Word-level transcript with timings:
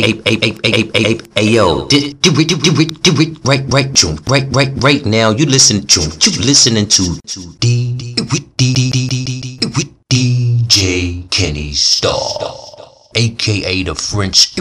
hey, 0.00 0.12
hey, 0.24 0.38
hey, 0.40 0.58
hey, 0.62 0.90
hey, 0.94 1.02
hey, 1.02 1.20
hey, 1.34 1.48
yo, 1.50 1.86
do 1.88 1.96
it, 1.96 2.20
do 2.22 2.32
it, 2.38 3.02
do 3.02 3.20
it, 3.20 3.38
right, 3.44 3.64
right, 3.68 3.92
June, 3.92 4.18
right, 4.28 4.46
right, 4.50 4.72
right 4.76 5.04
now. 5.04 5.30
You 5.30 5.46
listen, 5.46 5.86
June, 5.86 6.10
you 6.20 6.32
listening 6.44 6.86
to 6.88 7.18
to 7.26 7.40
D 7.58 7.94
D 7.96 8.14
D 8.14 8.74
D 8.74 8.90
D 8.90 9.40
D 9.40 9.58
with 9.76 10.08
DJ 10.08 11.28
Kennistarr, 11.28 13.10
aka 13.14 13.82
the 13.82 13.94
French 13.94 14.54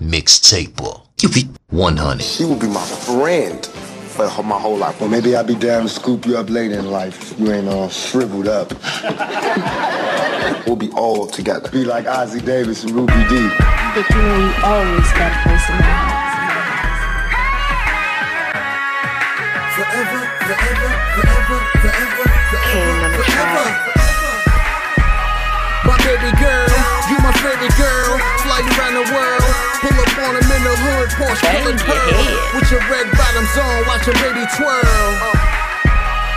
mixtaper. 0.00 1.00
100. 1.70 2.22
She 2.22 2.44
will 2.44 2.56
be 2.56 2.68
my 2.68 2.84
friend 2.84 3.68
for 4.14 4.42
my 4.44 4.58
whole 4.58 4.76
life. 4.76 5.00
Well, 5.00 5.10
maybe 5.10 5.34
I'll 5.34 5.42
be 5.42 5.56
down 5.56 5.82
to 5.82 5.88
scoop 5.88 6.24
you 6.24 6.36
up 6.36 6.48
later 6.48 6.78
in 6.78 6.90
life. 6.90 7.34
You 7.38 7.50
ain't 7.50 7.68
all 7.68 7.88
shriveled 7.88 8.46
up. 8.46 8.72
We'll 10.66 10.76
be 10.76 10.90
all 10.92 11.26
together. 11.26 11.68
Be 11.70 11.84
like 11.84 12.04
Ossie 12.06 12.44
Davis 12.44 12.84
and 12.84 12.92
Ruby 12.92 13.12
Dee. 13.28 13.50
But 13.94 14.08
you 14.10 14.22
know 14.22 14.38
you 14.38 14.54
always 14.62 15.10
got 15.18 15.32
a 15.34 15.38
place 15.42 15.68
in 15.68 15.76
my 15.76 15.82
heart. 15.82 16.22
Forever, 19.74 20.20
forever, 20.46 20.90
forever, 21.18 21.58
forever, 21.82 22.26
forever, 22.54 23.10
forever. 23.18 23.66
My 25.84 25.96
baby 26.06 26.30
girl, 26.38 26.70
you 27.10 27.18
my 27.18 27.32
favorite 27.42 27.76
girl. 27.76 28.18
Fly 28.46 28.62
you 28.62 28.70
around 28.78 28.94
the 28.94 29.06
world. 29.12 29.53
Pull 29.84 30.00
up 30.00 30.16
on 30.16 30.32
them 30.32 30.48
in 30.48 30.62
the 30.64 30.76
hood, 30.80 31.12
Porsche 31.12 31.44
colored 31.44 31.76
pearl. 31.84 32.16
With 32.56 32.72
your 32.72 32.80
red 32.88 33.04
bottoms 33.20 33.52
on, 33.52 33.84
watch 33.84 34.08
your 34.08 34.16
baby 34.16 34.40
twirl. 34.56 35.12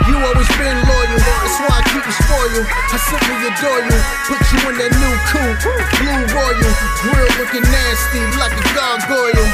You 0.03 0.19
always 0.19 0.51
been 0.59 0.75
loyal, 0.83 1.15
that's 1.15 1.55
why 1.63 1.79
I 1.79 1.83
keep 1.87 2.03
you 2.03 2.11
spoiled. 2.11 2.67
I 2.67 2.97
simply 3.07 3.39
adore 3.47 3.87
you, 3.87 3.97
put 4.27 4.43
you 4.51 4.59
in 4.67 4.75
that 4.83 4.91
new 4.99 5.15
coupe, 5.31 5.63
blue 5.63 6.23
royal, 6.35 6.71
grill 7.07 7.31
looking 7.39 7.63
nasty 7.63 8.19
like 8.35 8.51
a 8.51 8.63
gargoyle. 8.75 9.47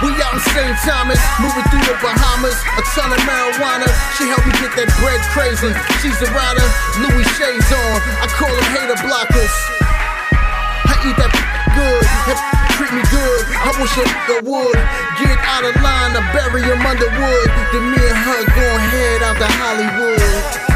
We 0.00 0.16
out 0.24 0.32
in 0.32 0.40
St. 0.56 0.76
Thomas, 0.80 1.20
moving 1.36 1.66
through 1.68 1.84
the 1.92 1.96
Bahamas. 2.00 2.56
A 2.56 2.82
ton 2.96 3.12
of 3.12 3.20
marijuana, 3.28 3.84
she 4.16 4.32
helped 4.32 4.48
me 4.48 4.56
get 4.64 4.72
that 4.80 4.88
bread 5.04 5.20
crazy. 5.28 5.76
She's 6.00 6.16
a 6.24 6.28
rider, 6.32 6.64
Louis 7.04 7.28
Shades 7.36 7.68
on. 7.68 8.00
I 8.24 8.32
call 8.32 8.48
them 8.48 8.64
hater 8.72 8.96
blockers. 9.04 9.52
I 10.88 10.96
eat 11.04 11.16
that 11.20 11.45
treat 12.74 12.92
me 12.92 13.02
good. 13.10 13.42
I 13.62 13.70
wish 13.78 13.94
a 13.96 14.04
nigga 14.04 14.42
would 14.42 14.80
get 15.20 15.38
out 15.46 15.64
of 15.64 15.74
line, 15.78 16.12
I 16.16 16.22
bury 16.34 16.62
him 16.62 16.82
under 16.82 17.06
wood. 17.06 17.48
Then 17.70 17.84
me 17.90 18.00
and 18.02 18.18
her 18.18 18.42
gon' 18.50 18.80
head 18.90 19.22
out 19.22 19.36
to 19.38 19.48
Hollywood. 19.60 20.75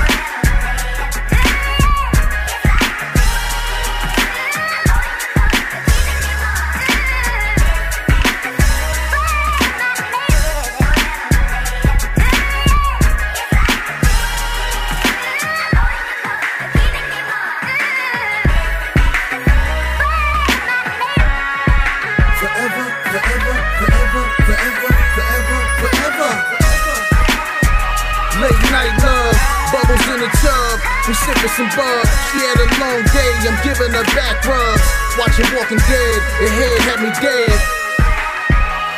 We 31.11 31.19
sipping 31.19 31.51
some 31.59 31.67
bug. 31.75 32.07
She 32.31 32.39
had 32.39 32.55
a 32.55 32.71
long 32.79 33.03
day. 33.11 33.31
I'm 33.43 33.59
giving 33.67 33.91
her 33.99 34.07
back 34.15 34.47
rubs. 34.47 34.87
Watching 35.19 35.43
Walking 35.59 35.83
Dead. 35.91 36.19
Her 36.39 36.47
head 36.55 36.79
had 36.87 36.99
me 37.03 37.11
dead. 37.19 37.51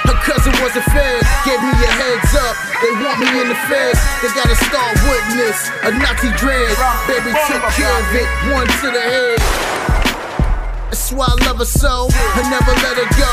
Her 0.04 0.18
cousin 0.20 0.52
was 0.60 0.76
a 0.76 0.84
fed, 0.92 1.24
gave 1.48 1.56
me 1.64 1.72
a 1.72 1.88
heads 1.88 2.36
up. 2.36 2.52
They 2.84 2.92
want 3.00 3.16
me 3.16 3.32
in 3.40 3.48
the 3.48 3.56
feds, 3.64 3.96
they 4.20 4.28
got 4.36 4.44
a 4.44 4.58
star 4.60 4.92
witness, 5.08 5.56
a 5.88 5.90
Nazi 5.96 6.28
dread. 6.36 6.76
Baby 7.08 7.32
took 7.48 7.64
care 7.72 7.96
of 7.96 8.04
it, 8.12 8.28
one 8.52 8.68
to 8.68 8.88
the 8.92 9.00
head. 9.00 9.38
That's 10.92 11.16
why 11.16 11.32
I 11.32 11.36
love 11.48 11.64
her 11.64 11.64
so. 11.64 12.12
I 12.12 12.44
never 12.52 12.76
let 12.84 13.00
her 13.00 13.08
go. 13.16 13.32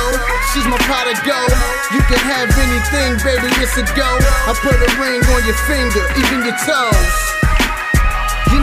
She's 0.56 0.64
my 0.72 0.80
pot 0.88 1.04
of 1.04 1.20
gold. 1.28 1.52
You 1.92 2.00
can 2.08 2.22
have 2.24 2.48
anything, 2.56 3.20
baby, 3.28 3.52
it's 3.60 3.76
a 3.76 3.84
go. 3.92 4.08
I 4.48 4.56
put 4.56 4.80
a 4.80 4.90
ring 5.04 5.20
on 5.36 5.42
your 5.44 5.60
finger, 5.68 6.00
even 6.16 6.48
your 6.48 6.56
toes. 6.64 7.39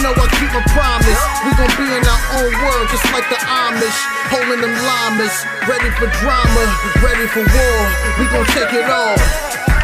Know 0.06 0.14
I 0.22 0.30
keep 0.38 0.54
my 0.54 0.62
promise. 0.70 1.18
We 1.42 1.50
gon' 1.58 1.66
be 1.74 1.82
in 1.90 2.06
our 2.06 2.22
own 2.38 2.54
world, 2.62 2.86
just 2.94 3.02
like 3.10 3.26
the 3.26 3.42
Amish. 3.42 3.98
Holding 4.30 4.62
them 4.62 4.70
llamas, 4.86 5.34
ready 5.66 5.90
for 5.98 6.06
drama, 6.22 6.62
ready 7.02 7.26
for 7.26 7.42
war. 7.42 7.78
We 8.14 8.30
gon' 8.30 8.46
take 8.54 8.72
it 8.72 8.86
all. 8.86 9.75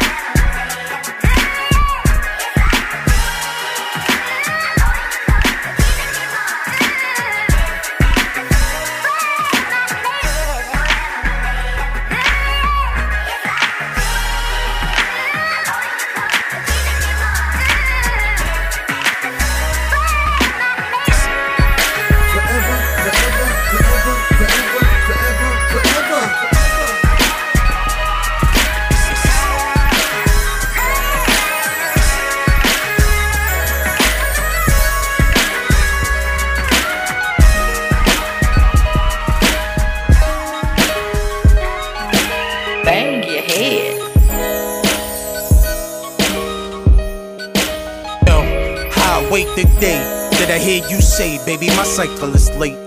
Day 49.83 49.99
that 50.39 50.49
I 50.49 50.59
hear 50.59 50.81
you 50.87 51.01
say, 51.01 51.43
baby, 51.45 51.67
my 51.75 51.83
cycle 51.83 52.33
is 52.33 52.49
late. 52.55 52.79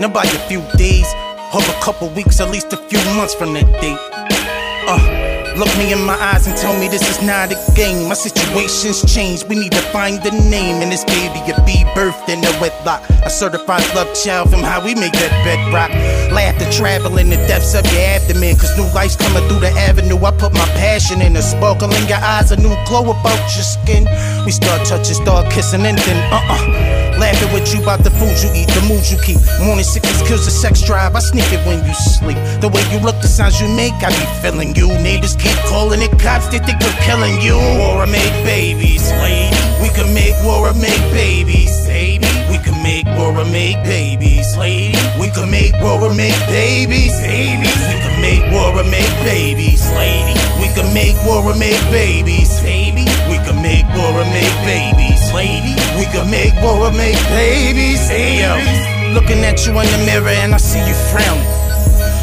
Now 0.00 0.08
by 0.08 0.24
a 0.24 0.40
few 0.48 0.62
days, 0.78 1.06
or 1.52 1.60
a 1.60 1.80
couple 1.84 2.08
weeks, 2.08 2.40
at 2.40 2.50
least 2.50 2.72
a 2.72 2.78
few 2.88 2.98
months 3.18 3.34
from 3.34 3.52
that 3.52 3.68
date. 3.82 4.00
Uh, 4.88 5.17
look 5.58 5.76
me 5.76 5.92
in 5.92 6.00
my 6.04 6.14
eyes 6.14 6.46
and 6.46 6.56
tell 6.56 6.72
me 6.78 6.86
this 6.86 7.02
is 7.10 7.20
not 7.20 7.50
a 7.50 7.58
game. 7.74 8.08
My 8.08 8.14
situation's 8.14 9.02
changed. 9.12 9.48
We 9.48 9.56
need 9.56 9.72
to 9.72 9.82
find 9.90 10.22
the 10.22 10.30
name. 10.30 10.80
And 10.80 10.90
this 10.92 11.04
baby 11.04 11.40
a 11.50 11.58
be 11.66 11.82
birthed 11.98 12.28
in 12.28 12.38
a 12.44 12.52
wedlock. 12.60 13.02
A 13.26 13.30
certified 13.30 13.82
love 13.94 14.14
child 14.14 14.50
from 14.50 14.62
how 14.62 14.84
we 14.84 14.94
make 14.94 15.12
that 15.12 15.34
bedrock. 15.42 15.90
Laughter 16.32 16.70
travel 16.70 17.18
in 17.18 17.28
the 17.28 17.36
depths 17.50 17.74
of 17.74 17.84
your 17.92 18.02
abdomen. 18.02 18.56
Cause 18.56 18.76
new 18.78 18.86
life's 18.94 19.16
coming 19.16 19.46
through 19.48 19.60
the 19.60 19.74
avenue. 19.74 20.18
I 20.22 20.30
put 20.30 20.52
my 20.52 20.66
passion 20.78 21.20
in 21.20 21.36
a 21.36 21.42
sparkle 21.42 21.92
in 21.92 22.06
your 22.06 22.22
eyes, 22.22 22.52
a 22.52 22.56
new 22.56 22.74
glow 22.86 23.10
about 23.10 23.42
your 23.56 23.66
skin. 23.66 24.06
We 24.46 24.52
start 24.52 24.86
touching, 24.86 25.14
start 25.14 25.50
kissing, 25.52 25.84
and 25.84 25.98
then 25.98 26.32
uh 26.32 26.40
uh. 26.48 26.98
Laughing 27.18 27.52
with 27.52 27.74
you 27.74 27.82
about 27.82 28.04
the 28.04 28.14
food 28.14 28.30
you 28.38 28.50
eat, 28.54 28.70
the 28.70 28.82
mood 28.86 29.02
you 29.10 29.18
keep. 29.18 29.42
Morning 29.58 29.82
sickness 29.82 30.22
kills 30.22 30.44
the 30.44 30.52
sex 30.52 30.80
drive. 30.82 31.16
I 31.16 31.18
sneak 31.18 31.50
it 31.50 31.58
when 31.66 31.82
you 31.82 31.94
sleep. 31.94 32.38
The 32.62 32.70
way 32.70 32.78
you 32.94 33.02
look, 33.02 33.18
the 33.20 33.26
sounds 33.26 33.60
you 33.60 33.66
make, 33.74 33.92
I 34.06 34.14
be 34.14 34.26
feeling 34.38 34.70
you. 34.76 34.86
Neighbors 35.02 35.34
keep 35.34 35.47
calling 35.68 36.02
it 36.02 36.12
cops, 36.18 36.48
they 36.48 36.58
think 36.58 36.80
we're 36.80 37.00
killing 37.04 37.40
you. 37.40 37.56
War 37.78 38.06
make 38.06 38.34
babies, 38.44 39.10
lady. 39.22 39.56
We 39.80 39.88
can 39.90 40.12
make 40.12 40.34
war 40.44 40.72
make 40.74 41.04
babies, 41.14 41.70
baby. 41.86 42.26
We 42.50 42.58
can 42.58 42.82
make 42.82 43.06
war 43.16 43.32
make 43.44 43.78
babies, 43.84 44.56
lady. 44.56 44.98
We 45.20 45.30
can 45.30 45.50
make 45.50 45.74
war 45.80 46.12
make 46.14 46.38
babies, 46.48 47.14
baby. 47.20 47.68
We 47.68 47.94
can 48.02 48.20
make 48.20 48.44
war 48.52 48.82
make 48.84 49.14
babies, 49.22 49.84
lady. 49.92 50.34
We 50.60 50.68
can 50.74 50.92
make 50.92 51.16
war 51.26 51.54
make 51.54 51.82
babies, 51.90 52.50
baby. 52.62 53.04
We 53.30 53.36
can 53.46 53.62
make 53.62 53.86
war 53.94 54.24
make 54.34 54.56
babies, 54.66 55.22
lady. 55.32 55.74
We 55.98 56.04
can 56.10 56.30
make 56.30 56.54
war 56.62 56.90
make 56.92 57.20
babies, 57.30 58.08
hey. 58.08 58.42
Looking 59.14 59.44
at 59.44 59.64
you 59.66 59.72
in 59.78 59.86
the 59.86 60.02
mirror 60.04 60.28
and 60.28 60.54
I 60.54 60.58
see 60.58 60.80
you 60.80 60.94
frowning. 61.10 61.58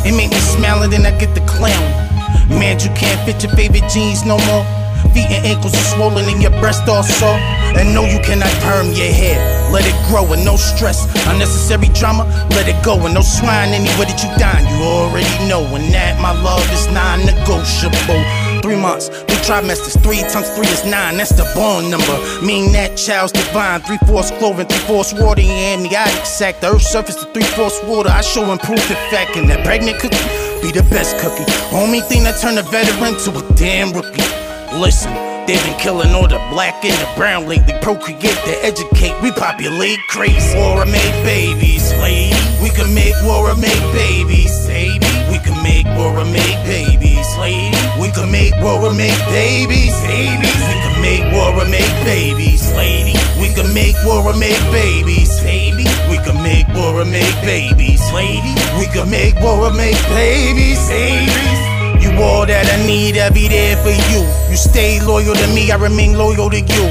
It 0.06 0.14
make 0.16 0.30
me 0.30 0.38
smile 0.38 0.84
and 0.84 0.94
then 0.94 1.06
I 1.06 1.18
get 1.18 1.34
the 1.34 1.42
clown. 1.42 2.05
Man, 2.50 2.80
you 2.80 2.90
can't 2.94 3.20
fit 3.26 3.44
your 3.44 3.52
favorite 3.56 3.90
jeans 3.90 4.26
no 4.26 4.38
more. 4.46 4.66
Feet 5.14 5.30
and 5.30 5.46
ankles 5.46 5.74
are 5.74 5.90
swollen 5.96 6.26
and 6.26 6.42
your 6.42 6.52
breast 6.60 6.88
all 6.88 7.04
sore. 7.04 7.38
And 7.78 7.94
no, 7.94 8.06
you 8.06 8.20
cannot 8.20 8.52
perm 8.64 8.88
your 8.88 9.12
hair. 9.12 9.40
Let 9.72 9.86
it 9.86 9.96
grow 10.08 10.32
and 10.34 10.46
no 10.46 10.56
stress. 10.56 11.06
Unnecessary 11.28 11.90
drama, 11.90 12.24
let 12.52 12.68
it 12.68 12.78
go. 12.84 12.96
And 13.06 13.14
no 13.14 13.22
swine 13.22 13.70
anywhere 13.70 14.08
that 14.08 14.20
you 14.24 14.32
dine. 14.38 14.64
You 14.66 14.84
already 14.86 15.36
know. 15.50 15.64
And 15.76 15.94
that, 15.94 16.22
my 16.22 16.32
love, 16.42 16.64
is 16.72 16.88
non 16.88 17.26
negotiable 17.26 18.24
three 18.62 18.76
months, 18.76 19.10
three 19.10 19.42
trimesters, 19.46 20.02
three 20.02 20.22
times 20.32 20.50
three 20.56 20.68
is 20.68 20.86
nine. 20.86 21.18
That's 21.18 21.30
the 21.30 21.46
born 21.54 21.92
number. 21.92 22.18
Mean 22.46 22.72
that 22.74 22.98
child's 22.98 23.32
divine. 23.32 23.82
Three 23.82 24.00
fourths 24.08 24.32
cloven, 24.32 24.66
three 24.68 24.86
fourths 24.88 25.14
water, 25.14 25.42
and 25.42 25.86
amniotic 25.86 26.26
sac. 26.26 26.62
The 26.62 26.74
earth's 26.74 26.90
surface 26.92 27.16
to 27.18 27.26
three 27.34 27.44
fourths 27.44 27.84
water. 27.84 28.10
I 28.10 28.22
show 28.22 28.52
improved 28.52 28.90
effect, 28.90 29.36
and 29.36 29.50
that 29.50 29.66
pregnant 29.66 30.00
cookie 30.00 30.45
be 30.66 30.72
the 30.72 30.88
best 30.90 31.18
cookie. 31.20 31.46
Only 31.76 32.02
thing 32.02 32.24
that 32.24 32.42
turned 32.42 32.58
a 32.58 32.64
veteran 32.64 33.14
to 33.26 33.30
a 33.38 33.54
damn 33.54 33.94
rookie. 33.94 34.26
Listen. 34.74 35.14
They've 35.46 35.62
been 35.64 35.78
killing 35.78 36.10
all 36.10 36.28
the 36.28 36.42
black 36.50 36.84
and 36.84 36.94
the 36.94 37.08
brown 37.16 37.46
lately. 37.46 37.76
Procreate 37.80 38.22
to 38.50 38.56
educate, 38.66 39.14
repopulate 39.22 40.00
crazy. 40.10 40.58
War 40.58 40.86
make 40.86 41.14
babies, 41.24 41.94
lady. 42.00 42.34
We 42.64 42.70
can 42.70 42.92
make 42.96 43.14
war 43.24 43.54
make 43.56 43.86
babies, 43.94 44.66
baby. 44.66 45.15
We 45.46 45.52
can 45.52 45.62
make 45.62 45.86
war 45.96 46.26
make 46.26 46.58
babies, 46.66 47.38
lady. 47.38 47.78
We 48.02 48.10
can 48.10 48.32
make 48.32 48.56
war 48.64 48.92
make 48.92 49.14
babies, 49.30 49.94
babies. 50.02 50.58
We 50.58 50.74
can 50.74 51.02
make 51.06 51.34
war 51.38 51.54
make 51.70 51.94
babies, 52.04 52.74
lady. 52.74 53.14
We 53.40 53.54
can 53.54 53.72
make 53.72 53.96
war 54.04 54.34
make 54.34 54.58
babies, 54.74 55.30
baby. 55.44 55.86
We 56.10 56.18
can 56.18 56.42
make 56.42 56.68
war 56.74 57.06
make 57.06 57.38
babies, 57.46 58.02
lady. 58.12 58.56
We 58.80 58.88
can 58.88 59.08
make 59.08 59.36
war 59.36 59.72
make 59.72 60.02
babies, 60.10 60.82
babies. 60.90 62.04
You 62.04 62.10
all 62.24 62.48
that 62.48 62.66
I 62.66 62.88
need, 62.88 63.20
I'll 63.20 63.32
be 63.32 63.48
there 63.48 63.78
for 63.78 63.94
you. 63.94 64.26
You 64.50 64.58
stay 64.58 65.00
loyal 65.00 65.36
to 65.36 65.48
me, 65.54 65.72
I 65.72 65.76
remain 65.76 66.18
loyal 66.18 66.50
to 66.50 66.60
you. 66.60 66.86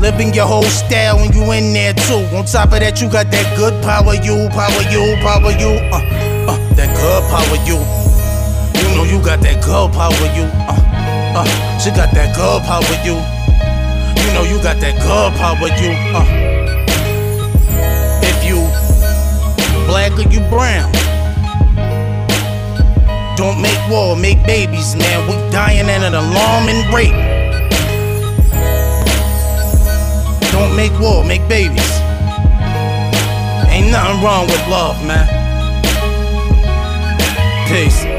Living 0.00 0.34
your 0.34 0.46
whole 0.46 0.64
style 0.64 1.18
when 1.18 1.32
you 1.32 1.52
in 1.52 1.72
there 1.72 1.94
too. 1.94 2.26
On 2.34 2.44
top 2.46 2.72
of 2.72 2.80
that, 2.80 3.00
you 3.00 3.08
got 3.08 3.30
that 3.30 3.56
good 3.56 3.80
power, 3.84 4.14
you, 4.14 4.50
power, 4.50 4.82
you, 4.90 5.14
power, 5.22 5.52
you. 5.54 5.78
Uh, 5.94 6.31
good 7.02 7.22
power, 7.34 7.58
you. 7.66 7.78
You 8.78 8.88
know 8.94 9.02
you 9.02 9.18
got 9.18 9.40
that 9.42 9.58
good 9.58 9.90
power, 9.90 10.26
you. 10.38 10.46
Uh, 10.70 11.42
uh, 11.42 11.78
she 11.82 11.90
got 11.90 12.14
that 12.14 12.30
good 12.38 12.62
power, 12.62 12.96
you. 13.02 13.18
You 14.22 14.30
know 14.34 14.44
you 14.46 14.62
got 14.62 14.78
that 14.78 14.94
good 15.02 15.30
power, 15.34 15.66
you. 15.82 15.90
Uh, 16.14 16.22
if 18.22 18.38
you 18.46 18.62
black 19.90 20.12
or 20.14 20.30
you 20.30 20.40
brown. 20.46 20.90
Don't 23.36 23.60
make 23.60 23.82
war, 23.90 24.14
make 24.14 24.38
babies, 24.46 24.94
man. 24.94 25.26
We 25.26 25.34
dying 25.50 25.90
at 25.90 26.06
an 26.06 26.14
alarming 26.14 26.86
rate. 26.94 27.18
Don't 30.52 30.76
make 30.76 30.94
war, 31.00 31.24
make 31.24 31.42
babies. 31.48 31.92
Ain't 33.74 33.90
nothing 33.90 34.22
wrong 34.22 34.46
with 34.46 34.62
love, 34.68 35.04
man. 35.04 35.41
Peace. 37.72 38.11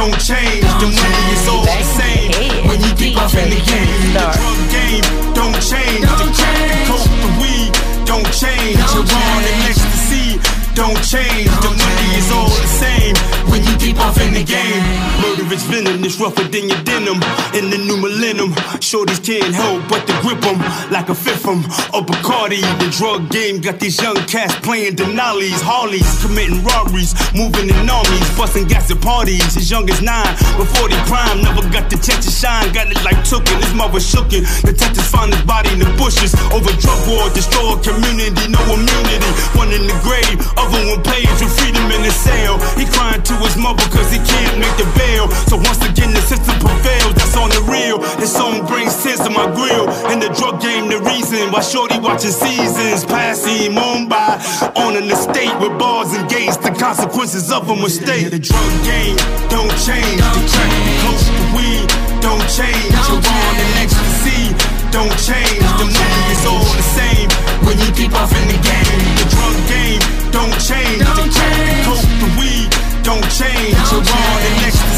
Don't 0.00 0.16
change. 0.16 0.64
The 0.80 0.88
money 0.88 1.24
is 1.36 1.44
all 1.52 1.60
the 1.60 1.84
same 1.84 2.32
when 2.68 2.80
you 2.80 2.90
deep 2.96 3.20
off 3.20 3.36
in 3.36 3.50
the 3.52 3.60
game. 3.68 4.00
The 4.00 4.24
drug 4.32 4.40
game 4.72 5.04
don't 5.36 5.60
change. 5.60 6.00
The 6.00 6.28
crack, 6.32 6.56
the 6.72 6.78
coke, 6.88 7.12
the 7.20 7.30
weed 7.40 7.72
don't 8.08 8.30
change. 8.32 8.80
The 8.96 9.02
raw 9.04 9.36
and 9.36 9.60
ecstasy 9.68 10.40
don't 10.72 11.00
change. 11.04 11.52
The 11.64 11.72
money 11.84 12.10
is 12.16 12.28
all 12.32 12.48
the 12.48 12.68
same 12.80 13.14
when 13.52 13.60
you 13.60 13.76
deep 13.76 14.00
off 14.00 14.16
in 14.24 14.32
the 14.32 14.44
game. 14.44 15.19
Murderous 15.50 15.66
venom 15.66 16.04
is 16.04 16.20
rougher 16.20 16.44
than 16.44 16.68
your 16.68 16.78
denim. 16.84 17.18
In 17.58 17.70
the 17.70 17.78
new 17.82 17.96
millennium, 17.96 18.54
shorties 18.78 19.18
can't 19.18 19.52
help 19.52 19.82
but 19.88 20.06
to 20.06 20.14
grip 20.22 20.38
'em 20.46 20.62
like 20.92 21.08
a 21.08 21.14
fifth 21.14 21.44
'em. 21.44 21.64
A 21.92 22.00
Bacardi, 22.00 22.62
the 22.78 22.86
drug 22.96 23.28
game 23.30 23.58
got 23.58 23.80
these 23.80 24.00
young 24.00 24.14
cats 24.30 24.54
playing 24.62 24.94
Denali's, 24.94 25.60
Harleys, 25.60 26.06
committing 26.22 26.62
robberies, 26.62 27.14
moving 27.34 27.68
in 27.68 27.90
armies, 27.90 28.28
busting 28.38 28.68
gas 28.68 28.92
at 28.92 29.00
parties. 29.00 29.56
As 29.56 29.68
young 29.68 29.90
as 29.90 30.00
nine, 30.00 30.32
before 30.56 30.88
the 30.88 31.00
crime, 31.10 31.42
never 31.42 31.66
got 31.74 31.90
the 31.90 31.98
chance 31.98 32.26
to 32.26 32.30
shine. 32.30 32.70
Got 32.72 32.92
it 32.92 33.02
like 33.02 33.18
tookin', 33.24 33.60
his 33.60 33.74
mother 33.74 33.98
shookin'. 33.98 34.46
Detectives 34.62 35.08
found 35.10 35.34
his 35.34 35.42
body 35.42 35.70
in 35.70 35.80
the 35.80 35.90
bushes 35.98 36.32
over 36.54 36.70
drug 36.78 37.00
war, 37.08 37.28
destroy 37.30 37.74
community, 37.82 38.46
no 38.46 38.62
immunity. 38.70 39.30
One 39.58 39.72
in 39.72 39.82
the 39.90 39.98
grave, 40.06 40.38
other 40.56 40.78
one 40.86 41.02
pays 41.02 41.42
with 41.42 41.50
freedom 41.58 41.90
in 41.90 42.02
the 42.06 42.12
cell. 42.12 42.54
He 42.78 42.86
crying 42.86 43.22
to 43.24 43.34
his 43.42 43.56
mother 43.56 43.82
cause 43.90 44.12
he 44.12 44.20
can't 44.22 44.58
make 44.62 44.76
the 44.78 44.86
bail. 44.94 45.26
So 45.48 45.56
once 45.56 45.80
again, 45.84 46.12
the 46.12 46.20
system 46.20 46.56
prevails, 46.60 47.14
that's 47.14 47.36
on 47.36 47.50
the 47.50 47.62
real. 47.70 47.98
This 48.18 48.32
song 48.32 48.66
brings 48.66 48.94
tears 49.02 49.20
to 49.20 49.30
my 49.30 49.46
grill. 49.54 49.88
In 50.12 50.20
the 50.20 50.30
drug 50.34 50.60
game, 50.60 50.88
the 50.88 50.98
reason 51.00 51.50
why 51.52 51.62
Shorty 51.62 51.98
watching 51.98 52.30
seasons 52.34 53.04
pass 53.04 53.44
him 53.44 53.78
on 53.78 54.08
by. 54.08 54.38
On 54.76 54.96
an 54.96 55.10
estate 55.10 55.54
with 55.60 55.78
bars 55.78 56.12
and 56.14 56.28
gates, 56.28 56.56
the 56.58 56.70
consequences 56.70 57.50
of 57.50 57.68
a 57.70 57.76
mistake. 57.76 58.30
The 58.30 58.38
drug 58.38 58.72
game 58.84 59.16
don't 59.48 59.72
change. 59.82 60.20
The 60.20 60.42
crack, 60.50 60.72
the 60.86 60.92
coke, 61.02 61.26
the 61.34 61.44
weed 61.56 61.88
don't 62.22 62.46
change. 62.50 62.94
The 63.10 63.18
raw 63.18 63.48
and 63.62 63.72
ecstasy 63.82 64.54
don't 64.94 65.16
change. 65.18 65.62
The 65.78 65.86
money 65.86 66.24
is 66.34 66.42
all 66.46 66.66
the 66.78 66.86
same 66.94 67.28
when 67.66 67.76
you 67.78 67.90
keep 67.94 68.12
off 68.14 68.30
in 68.30 68.46
the 68.50 68.58
game. 68.62 69.02
The 69.18 69.26
drug 69.34 69.56
game 69.66 70.02
don't 70.30 70.56
change. 70.62 71.02
The 71.02 71.26
crack, 71.30 71.54
the 71.58 71.74
coke, 71.86 72.06
the 72.22 72.28
weed 72.38 72.68
don't 73.02 73.26
change. 73.34 73.74
The 73.90 73.98
raw 73.98 74.30
and 74.46 74.56
ecstasy 74.66 74.89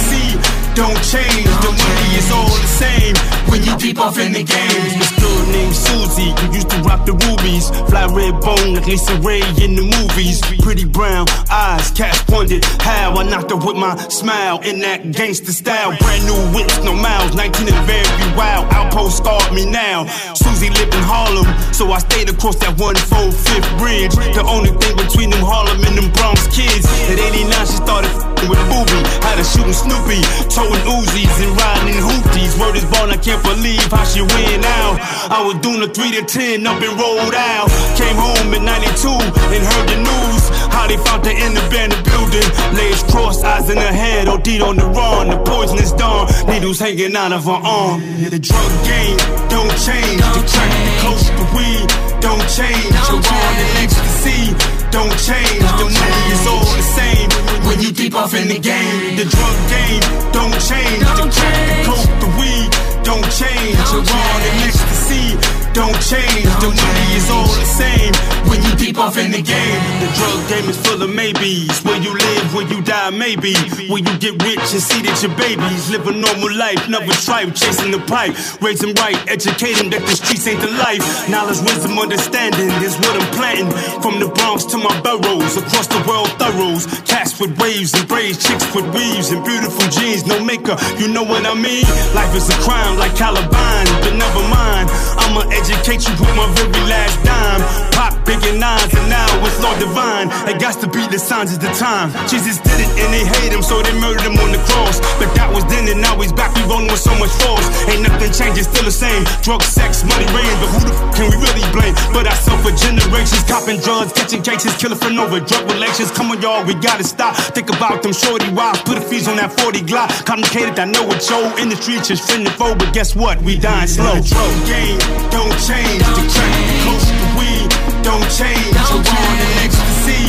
don't 0.75 1.01
change. 1.05 1.49
The 1.65 1.73
money 1.73 2.11
is 2.17 2.31
all 2.31 2.49
the 2.49 2.71
same 2.71 3.15
when 3.51 3.63
you 3.65 3.77
deep 3.77 3.99
off 3.99 4.19
in 4.19 4.33
the 4.33 4.43
game. 4.43 4.85
This 4.97 5.13
girl 5.21 5.43
named 5.53 5.75
Susie 5.75 6.33
who 6.41 6.55
used 6.55 6.71
to 6.71 6.79
rock 6.83 7.05
the 7.05 7.13
rubies, 7.13 7.69
fly 7.91 8.07
red 8.09 8.41
bone 8.41 8.75
like 8.75 8.87
Lisa 8.87 9.15
Raye 9.21 9.45
in 9.61 9.75
the 9.77 9.85
movies. 9.85 10.41
Pretty 10.63 10.85
brown 10.85 11.27
eyes, 11.51 11.91
cats 11.91 12.25
wondered 12.29 12.65
how 12.81 13.15
I 13.17 13.25
knocked 13.29 13.51
her 13.51 13.57
with 13.57 13.77
my 13.77 13.97
smile 14.09 14.61
in 14.63 14.81
that 14.81 15.13
gangster 15.13 15.53
style. 15.53 15.97
Brand 15.99 16.25
new 16.25 16.41
whips, 16.57 16.79
no 16.85 16.95
miles, 16.95 17.35
19 17.35 17.69
and 17.69 17.87
very 17.87 18.37
wild. 18.37 18.73
Outpost 18.73 19.19
scarred 19.19 19.53
me 19.53 19.67
now. 19.67 20.07
Susie 20.35 20.71
lived 20.71 20.95
in 20.95 21.03
Harlem, 21.05 21.47
so 21.73 21.91
I 21.93 21.99
stayed 21.99 22.31
across 22.31 22.57
that 22.65 22.79
one 22.81 22.95
145th 22.95 23.69
bridge. 23.79 24.15
The 24.35 24.45
only 24.45 24.71
thing 24.81 24.97
between 24.97 25.31
them 25.31 25.45
Harlem 25.45 25.81
and 25.85 25.97
them 25.97 26.11
Bronx 26.13 26.47
kids. 26.49 26.87
At 27.09 27.19
89, 27.19 27.51
she 27.67 27.77
started 27.81 28.11
f***ing 28.13 28.49
with 28.49 28.61
Booby. 28.69 29.01
Had 29.25 29.39
her 29.39 29.47
shooting 29.47 29.73
Snoopy, 29.73 30.21
towing 30.63 30.85
Uzis 30.87 31.37
and 31.43 31.53
riding 31.59 31.95
in 31.95 32.03
hooties. 32.03 32.55
Word 32.61 32.77
is 32.77 32.87
born, 32.87 33.11
I 33.11 33.17
can't 33.17 33.43
believe 33.43 33.91
how 33.91 34.05
she 34.05 34.23
win 34.23 34.63
out. 34.83 34.97
I 35.31 35.43
was 35.43 35.59
doing 35.63 35.83
a 35.83 35.89
3 35.89 36.13
to 36.19 36.23
10 36.23 36.67
up 36.67 36.81
and 36.83 36.95
rolled 36.99 37.35
out. 37.35 37.69
Came 37.99 38.17
home 38.17 38.55
in 38.55 38.65
92 38.65 39.09
and 39.55 39.63
heard 39.67 39.87
the 39.91 39.99
news. 39.99 40.43
How 40.71 40.87
they 40.87 40.97
found 40.97 41.27
her 41.27 41.35
in 41.35 41.55
the 41.55 41.63
abandoned 41.67 42.05
building. 42.05 42.49
Legs 42.79 43.03
crossed, 43.11 43.45
eyes 43.45 43.69
in 43.71 43.79
her 43.79 43.93
head, 43.93 44.29
OD'd 44.29 44.63
on 44.63 44.77
the 44.77 44.87
run. 44.87 45.31
The 45.31 45.39
poisonous 45.43 45.93
dawn, 45.93 46.29
needles 46.47 46.79
hanging 46.79 47.17
out 47.17 47.33
of 47.33 47.45
her 47.45 47.61
arm. 47.63 48.01
The 48.23 48.39
drug 48.39 48.73
game 48.87 49.19
don't 49.51 49.75
change. 49.83 50.21
The 50.23 50.43
crack, 50.47 50.73
the 50.87 50.95
coke, 51.03 51.27
the 51.39 51.47
weed 51.57 51.87
don't 52.23 52.47
change. 52.49 52.95
The 53.11 53.19
raw 53.19 53.49
and 53.59 53.71
ecstasy 53.83 54.82
don't 54.93 55.17
change. 55.19 55.65
The 55.81 55.89
money 55.89 56.25
is 56.37 56.45
all 56.47 56.69
the 56.77 56.85
same 56.85 57.29
when 57.67 57.81
you 57.81 57.91
deep 57.93 58.15
off 58.15 58.35
in 58.35 58.47
the 58.47 58.61
game. 58.61 59.17
The 59.17 59.25
drug 59.25 59.59
game 59.73 60.03
don't 60.37 60.59
change. 60.61 61.01
The 61.01 61.27
crack, 61.33 61.61
the 61.67 61.77
coke, 61.89 62.13
the 62.21 62.31
weed 62.39 62.69
don't 63.03 63.29
change. 63.33 63.77
The 63.91 64.01
raw 64.05 64.33
and 64.47 64.57
ecstasy 64.69 65.62
don't 65.73 65.97
change. 66.05 66.49
The 66.61 66.69
money 66.69 67.09
is 67.17 67.29
all 67.33 67.49
the 67.49 67.65
same 67.65 68.13
when 68.49 68.63
you 68.63 68.73
deep 68.77 68.99
off 68.99 69.17
in 69.17 69.33
the 69.33 69.41
game. 69.41 69.81
The 70.05 70.09
drug 70.17 70.41
game 70.49 70.69
is 70.69 70.77
full 70.85 71.01
of 71.03 71.11
maybes. 71.11 71.81
Where 71.85 72.01
you 72.01 72.13
live, 72.13 72.55
where 72.55 72.69
you 72.69 72.83
die, 72.83 73.11
maybe. 73.11 73.57
Where 73.89 74.05
you 74.05 74.15
get 74.21 74.37
rich 74.45 74.61
and 74.73 74.83
see 74.85 75.01
that 75.09 75.17
your 75.25 75.33
babies 75.37 75.91
live 75.91 76.07
a 76.07 76.13
normal 76.13 76.53
life, 76.53 76.89
never 76.89 77.13
tribe, 77.25 77.55
chasing 77.55 77.91
the 77.91 78.01
pipe. 78.05 78.37
Raise 78.61 78.81
them 78.81 78.93
right, 79.01 79.17
educate 79.29 79.81
them 79.81 79.89
that 79.91 80.05
the 80.05 80.15
streets 80.17 80.47
ain't 80.47 80.61
the 80.61 80.71
life. 80.77 81.03
Knowledge, 81.29 81.61
wisdom, 81.65 81.99
understanding 81.99 82.69
is 82.85 82.97
what 83.01 83.17
I'm 83.17 83.29
planting. 83.33 83.73
From 84.05 84.21
the 84.21 84.29
Bronx 84.29 84.65
to 84.73 84.79
my 84.79 84.93
boroughs, 85.01 85.57
across 85.57 85.89
the 85.89 86.01
world 86.05 86.29
thorough. 86.37 86.77
Cats 87.09 87.41
with 87.41 87.57
waves 87.59 87.95
and 87.95 88.07
braids, 88.07 88.45
chicks 88.45 88.69
with 88.75 88.87
weaves 88.93 89.33
and 89.33 89.45
beautiful 89.45 89.89
jeans, 89.89 90.27
no 90.27 90.43
makeup, 90.45 90.79
you 91.01 91.09
know 91.09 91.23
what 91.23 91.45
I 91.45 91.55
mean? 91.55 91.85
Life 92.15 92.35
is 92.37 92.49
a 92.49 92.59
crime 92.61 92.99
like 92.99 93.17
Caliban, 93.17 93.85
but 94.05 94.15
never 94.15 94.45
mind. 94.49 94.89
I'ma 95.23 95.49
educate 95.63 96.03
you 96.11 96.15
with 96.19 96.35
my 96.35 96.47
very 96.59 96.83
last 96.91 97.23
dime. 97.23 97.63
Pop 97.95 98.19
big 98.27 98.43
and 98.51 98.59
nines, 98.59 98.91
and 98.91 99.07
now 99.07 99.31
it's 99.47 99.63
Lord 99.63 99.79
Divine. 99.79 100.27
It 100.51 100.59
got 100.59 100.75
to 100.83 100.89
be 100.91 101.07
the 101.07 101.19
signs 101.19 101.55
of 101.55 101.61
the 101.63 101.71
time. 101.79 102.11
Jesus 102.27 102.59
did 102.59 102.83
it 102.83 102.91
and 102.99 103.15
they 103.15 103.23
hate 103.23 103.55
him, 103.55 103.63
so 103.63 103.79
they 103.83 103.95
murdered 104.03 104.27
him 104.27 104.35
on 104.43 104.51
the 104.51 104.59
cross. 104.67 104.99
But 105.23 105.31
that 105.39 105.47
was 105.55 105.63
then 105.71 105.87
and 105.87 106.03
now 106.03 106.19
he's 106.19 106.35
back, 106.35 106.51
we 106.59 106.63
rolling 106.67 106.91
with 106.91 106.99
so 106.99 107.15
much 107.23 107.31
force. 107.39 107.67
Ain't 107.87 108.03
nothing 108.03 108.33
changing, 108.35 108.67
still 108.67 108.83
the 108.83 108.95
same. 108.95 109.23
Drug, 109.47 109.63
sex, 109.63 110.03
money, 110.03 110.27
rain, 110.35 110.51
but 110.59 110.69
who 110.75 110.81
the 110.83 110.95
f 110.95 111.01
can 111.15 111.31
we 111.31 111.37
really 111.39 111.67
blame? 111.71 111.95
But 112.11 112.27
I 112.27 112.35
suffer 112.35 112.75
generations, 112.75 113.47
copping 113.47 113.79
drugs, 113.79 114.11
catching 114.13 114.43
cases, 114.43 114.75
killing 114.83 114.99
for 114.99 115.15
over 115.15 115.39
drug 115.39 115.65
relations. 115.71 116.11
Come 116.11 116.35
on, 116.35 116.43
y'all, 116.43 116.67
we 116.67 116.75
gotta 116.75 117.07
stop. 117.07 117.39
Think 117.55 117.71
about 117.71 118.03
them 118.03 118.13
shorty 118.13 118.51
wives, 118.51 118.83
put 118.83 118.99
a 118.99 119.05
fees 119.05 119.29
on 119.31 119.39
that 119.39 119.55
40 119.63 119.87
Glock. 119.87 120.11
Complicated, 120.27 120.75
I 120.79 120.87
know 120.91 121.07
it's 121.15 121.31
your 121.31 121.47
industry, 121.63 122.03
just 122.03 122.27
finna 122.27 122.51
foe. 122.51 122.75
but 122.75 122.91
guess 122.93 123.15
what? 123.15 123.39
We 123.43 123.59
dying 123.59 123.87
slow. 123.87 124.19
Drug 124.19 124.55
game 124.67 124.99
don't 125.31 125.52
change, 125.59 126.03
the 126.03 126.25
crack, 126.33 126.57
the 126.83 126.97
the 127.21 127.29
weed 127.39 127.69
don't 128.03 128.29
change. 128.31 128.73
Don't 128.73 129.05
Around 129.05 129.39
and 129.45 129.59
ecstasy 129.65 130.23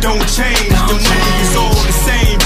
don't 0.00 0.26
change. 0.28 0.68
The 0.68 0.96
money 0.96 1.32
is 1.42 1.56
all 1.56 1.74
the 1.74 1.92
same 1.92 2.39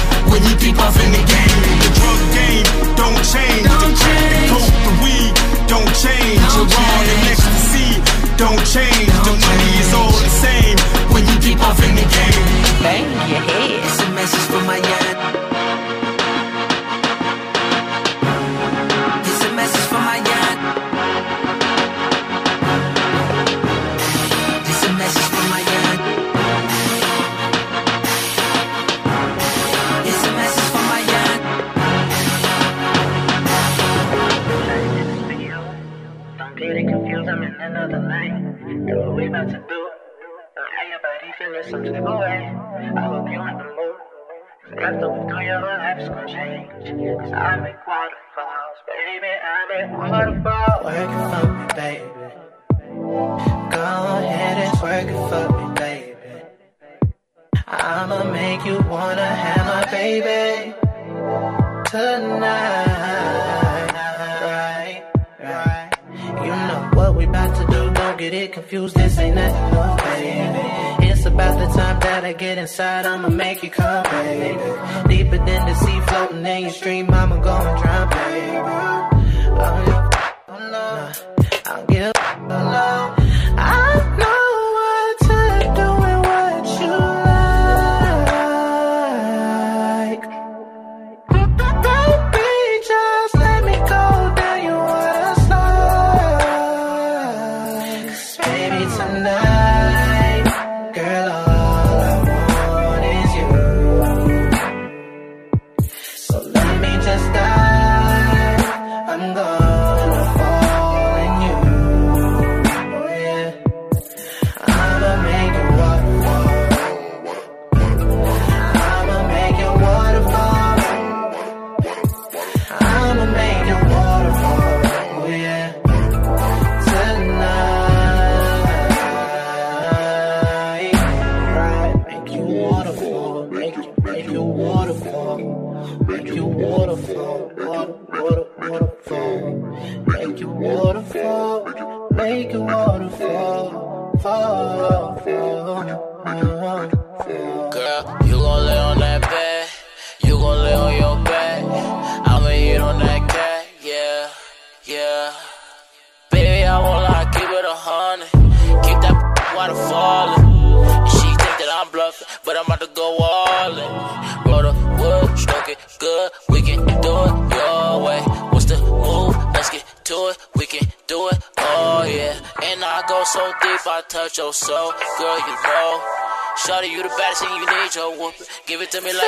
Give 178.67 178.81
it 178.81 178.91
to 178.93 179.01
me 179.03 179.13
like 179.13 179.24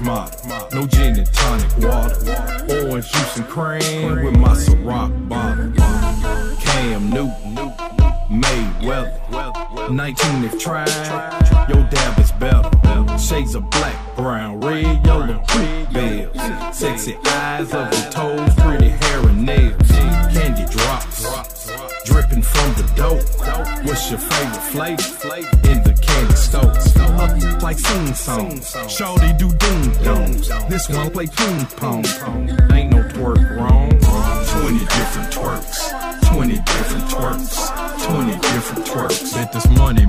model. 0.00 0.68
No 0.72 0.86
gin 0.86 1.18
and 1.18 1.32
tonic 1.32 1.76
water. 1.78 2.16
Orange 2.70 3.10
juice 3.10 3.36
and 3.36 3.46
cream 3.48 4.24
with 4.24 4.36
my 4.36 4.54
Ciroc 4.54 5.28
bottle. 5.28 5.72
Cam 6.60 7.10
Newton, 7.10 7.56
Mayweather. 8.30 9.90
19 9.90 10.44
if 10.44 10.58
tried, 10.58 10.88
your 11.68 11.82
dab 11.90 12.18
is 12.18 12.32
better. 12.32 12.70
Shades 13.18 13.54
of 13.54 13.68
black, 13.70 14.16
brown, 14.16 14.60
red, 14.60 15.04
yellow, 15.04 15.42
blue 15.52 15.86
bells. 15.92 16.76
Sexy 16.76 17.16
eyes 17.26 17.72
your 17.72 17.90
toes, 18.10 18.54
pretty 18.56 18.88
hair 18.88 19.28
and 19.28 19.44
nails. 19.44 19.90
Candy 20.32 20.64
drops, 20.70 21.26
dripping 22.04 22.42
from 22.42 22.74
the 22.74 22.92
dope. 22.96 23.22
What's 23.84 24.10
your 24.10 24.20
favorite 24.20 24.96
flavor? 24.98 25.70
In 25.70 25.79
like 27.70 27.78
sing 27.78 28.14
songs. 28.14 28.76
Shorty 28.88 29.32
do 29.34 29.48
ding 29.48 29.82
dongs. 30.02 30.48
This 30.68 30.88
one 30.88 31.10
play 31.10 31.26
ping 31.26 31.64
pong. 31.78 32.04
Ain't 32.72 32.90
no 32.90 33.02
twerk 33.14 33.42
wrong. 33.56 33.90
20 33.90 34.78
different 34.96 35.30
twerks. 35.32 35.78
20 36.32 36.54
different 36.54 37.04
twerks. 37.12 37.56
20 38.06 38.32
different 38.32 38.86
twerks. 38.86 39.34
Bet 39.34 39.52
this 39.52 39.68
money 39.78 39.99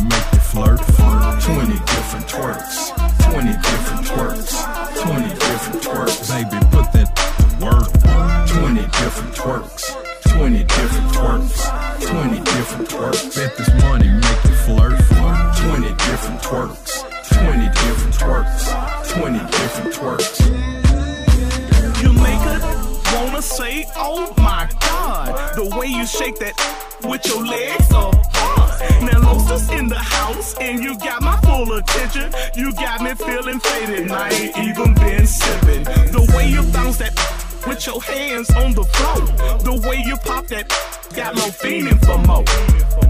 got 41.15 41.35
no 41.35 41.43
fiending 41.43 41.99
for 42.05 42.17
more. 42.27 42.45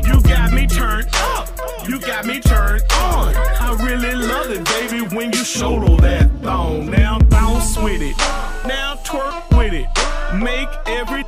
You 0.05 0.21
got 0.23 0.53
me 0.53 0.67
turned 0.67 1.07
up. 1.15 1.49
You 1.87 1.99
got 1.99 2.25
me 2.25 2.39
turned 2.39 2.83
on. 2.93 3.35
I 3.35 3.77
really 3.83 4.15
love 4.15 4.51
it, 4.51 4.63
baby, 4.65 5.01
when 5.15 5.31
you 5.31 5.43
shoulder 5.43 5.95
that 6.01 6.29
thong. 6.41 6.89
Now 6.89 7.19
bounce 7.19 7.77
with 7.77 8.01
it. 8.01 8.17
Now 8.67 8.95
twerk 9.03 9.57
with 9.57 9.73
it. 9.73 9.87
Make 10.35 10.69
every 10.85 11.25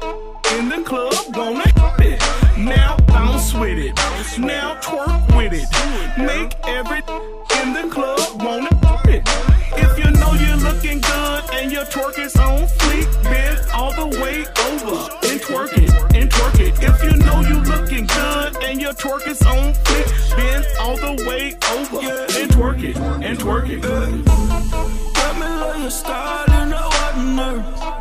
in 0.58 0.70
the 0.70 0.84
club 0.86 1.14
wanna 1.36 1.64
it. 2.00 2.22
Now 2.58 2.98
bounce 3.08 3.54
with 3.54 3.78
it. 3.78 3.96
Now 4.40 4.76
twerk 4.82 5.36
with 5.36 5.54
it. 5.54 5.68
Make 6.18 6.54
every 6.68 7.02
in 7.62 7.74
the 7.74 7.90
club 7.94 8.33
twerk 19.04 19.28
is 19.28 19.42
on 19.42 19.74
fleek, 19.74 20.38
bend 20.38 20.66
all 20.80 20.96
the 20.96 21.26
way 21.28 21.54
over 21.76 22.00
and 22.40 22.52
twerk 22.52 22.84
it 22.84 22.96
and 22.96 23.38
twerk 23.38 23.70
it. 23.70 23.82
Got 23.82 25.36
me 25.36 25.48
like 25.62 25.84
a 25.84 25.92
star 25.92 26.46
in 26.62 26.70
the 26.70 26.82
ordinary. 27.06 27.93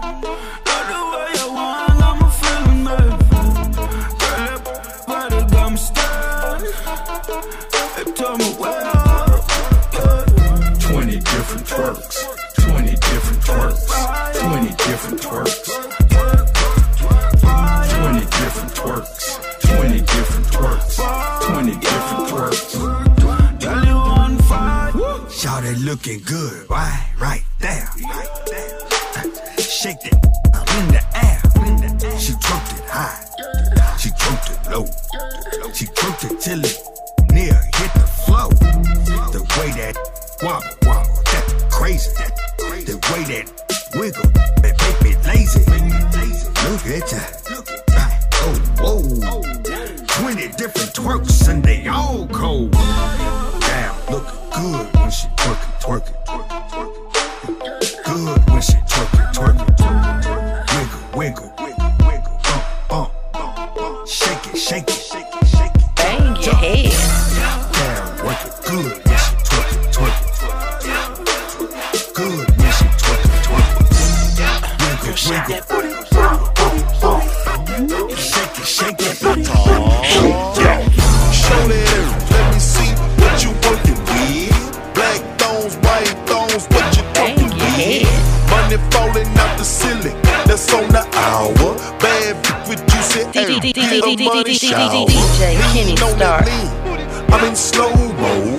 DJ 94.01 95.61
Kenny 95.73 95.93
Lean 95.93 96.03
on 96.03 96.17
Star. 96.17 96.43
that 96.43 96.47
lean, 96.47 97.33
I'm 97.33 97.45
in 97.49 97.57
slow 97.57 97.93
mo. 97.93 98.59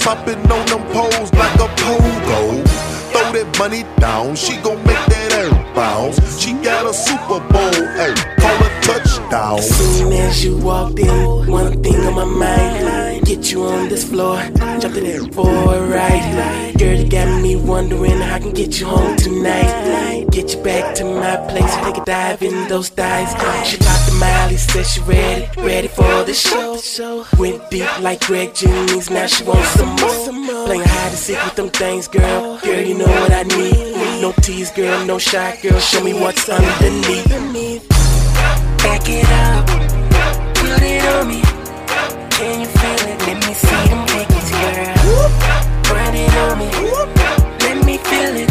Popping 0.00 0.38
on 0.52 0.66
them 0.66 0.84
poles 0.92 1.32
like 1.32 1.54
a 1.54 1.68
pogo. 1.80 2.62
Throw 3.12 3.32
that 3.32 3.56
money 3.58 3.84
down, 3.98 4.36
she 4.36 4.56
gon' 4.58 4.76
make 4.84 5.00
that 5.06 5.32
air 5.32 5.50
bounce. 5.74 6.18
She 6.38 6.52
got 6.52 6.84
a 6.84 6.92
Super 6.92 7.40
Bowl, 7.40 7.74
ay, 7.96 8.12
call 8.38 8.66
a 8.66 8.80
touchdown. 8.82 9.58
As 9.58 9.98
Soon 9.98 10.12
as 10.12 10.44
you 10.44 10.58
walked 10.58 10.98
in, 10.98 11.46
one 11.50 11.82
thing 11.82 12.00
on 12.00 12.14
my 12.14 12.24
mind. 12.24 13.24
Get 13.24 13.50
you 13.50 13.64
on 13.64 13.88
this 13.88 14.04
floor, 14.04 14.36
jump 14.80 14.96
in 14.96 15.04
there 15.04 15.24
for 15.32 15.48
a 15.48 15.80
ride. 15.88 16.74
Girl, 16.78 16.94
you 16.94 17.08
got 17.08 17.40
me 17.40 17.56
wondering 17.56 18.20
how 18.20 18.34
I 18.34 18.38
can 18.40 18.52
get 18.52 18.78
you 18.78 18.86
home 18.86 19.16
tonight. 19.16 20.26
Get 20.30 20.54
you 20.54 20.62
back 20.62 20.94
to 20.96 21.04
my 21.04 21.36
place, 21.48 21.74
take 21.76 21.96
a 21.96 22.04
dive 22.04 22.42
in 22.42 22.68
those 22.68 22.90
thighs. 22.90 23.30
She 23.66 23.78
talked 23.78 23.86
to 23.86 23.93
Miley 24.18 24.56
said 24.56 24.86
she 24.86 25.00
ready, 25.02 25.48
ready 25.60 25.88
for 25.88 26.24
the 26.24 26.34
show. 26.34 27.24
Went 27.38 27.70
deep 27.70 27.88
like 28.00 28.20
Greg 28.26 28.54
Jennings, 28.54 29.10
now 29.10 29.26
she 29.26 29.44
wants 29.44 29.70
some 29.70 29.96
more. 29.96 30.66
Playing 30.66 30.82
hide 30.84 31.08
and 31.08 31.18
seek 31.18 31.42
with 31.44 31.54
them 31.54 31.68
things, 31.70 32.08
girl. 32.08 32.58
Girl, 32.60 32.80
you 32.80 32.94
know 32.96 33.06
what 33.06 33.32
I 33.32 33.42
need. 33.42 34.22
No 34.22 34.32
tease, 34.40 34.70
girl, 34.70 35.04
no 35.06 35.18
shy, 35.18 35.58
girl. 35.62 35.78
Show 35.80 36.02
me 36.02 36.14
what's 36.14 36.48
underneath. 36.48 37.88
Back 38.78 39.08
it 39.08 39.28
up, 39.30 39.66
put 40.56 40.82
it 40.82 41.04
on 41.14 41.28
me. 41.28 41.40
Can 42.30 42.60
you 42.60 42.66
feel 42.66 43.08
it? 43.10 43.18
Let 43.26 43.38
me 43.46 43.54
see 43.54 43.88
them 43.90 44.06
pickets, 44.06 44.50
girl. 44.50 44.94
Run 45.94 46.14
it 46.14 46.34
on 46.44 46.58
me. 46.58 46.68
Let 47.60 47.84
me 47.84 47.96
feel 47.98 48.34
it. 48.42 48.50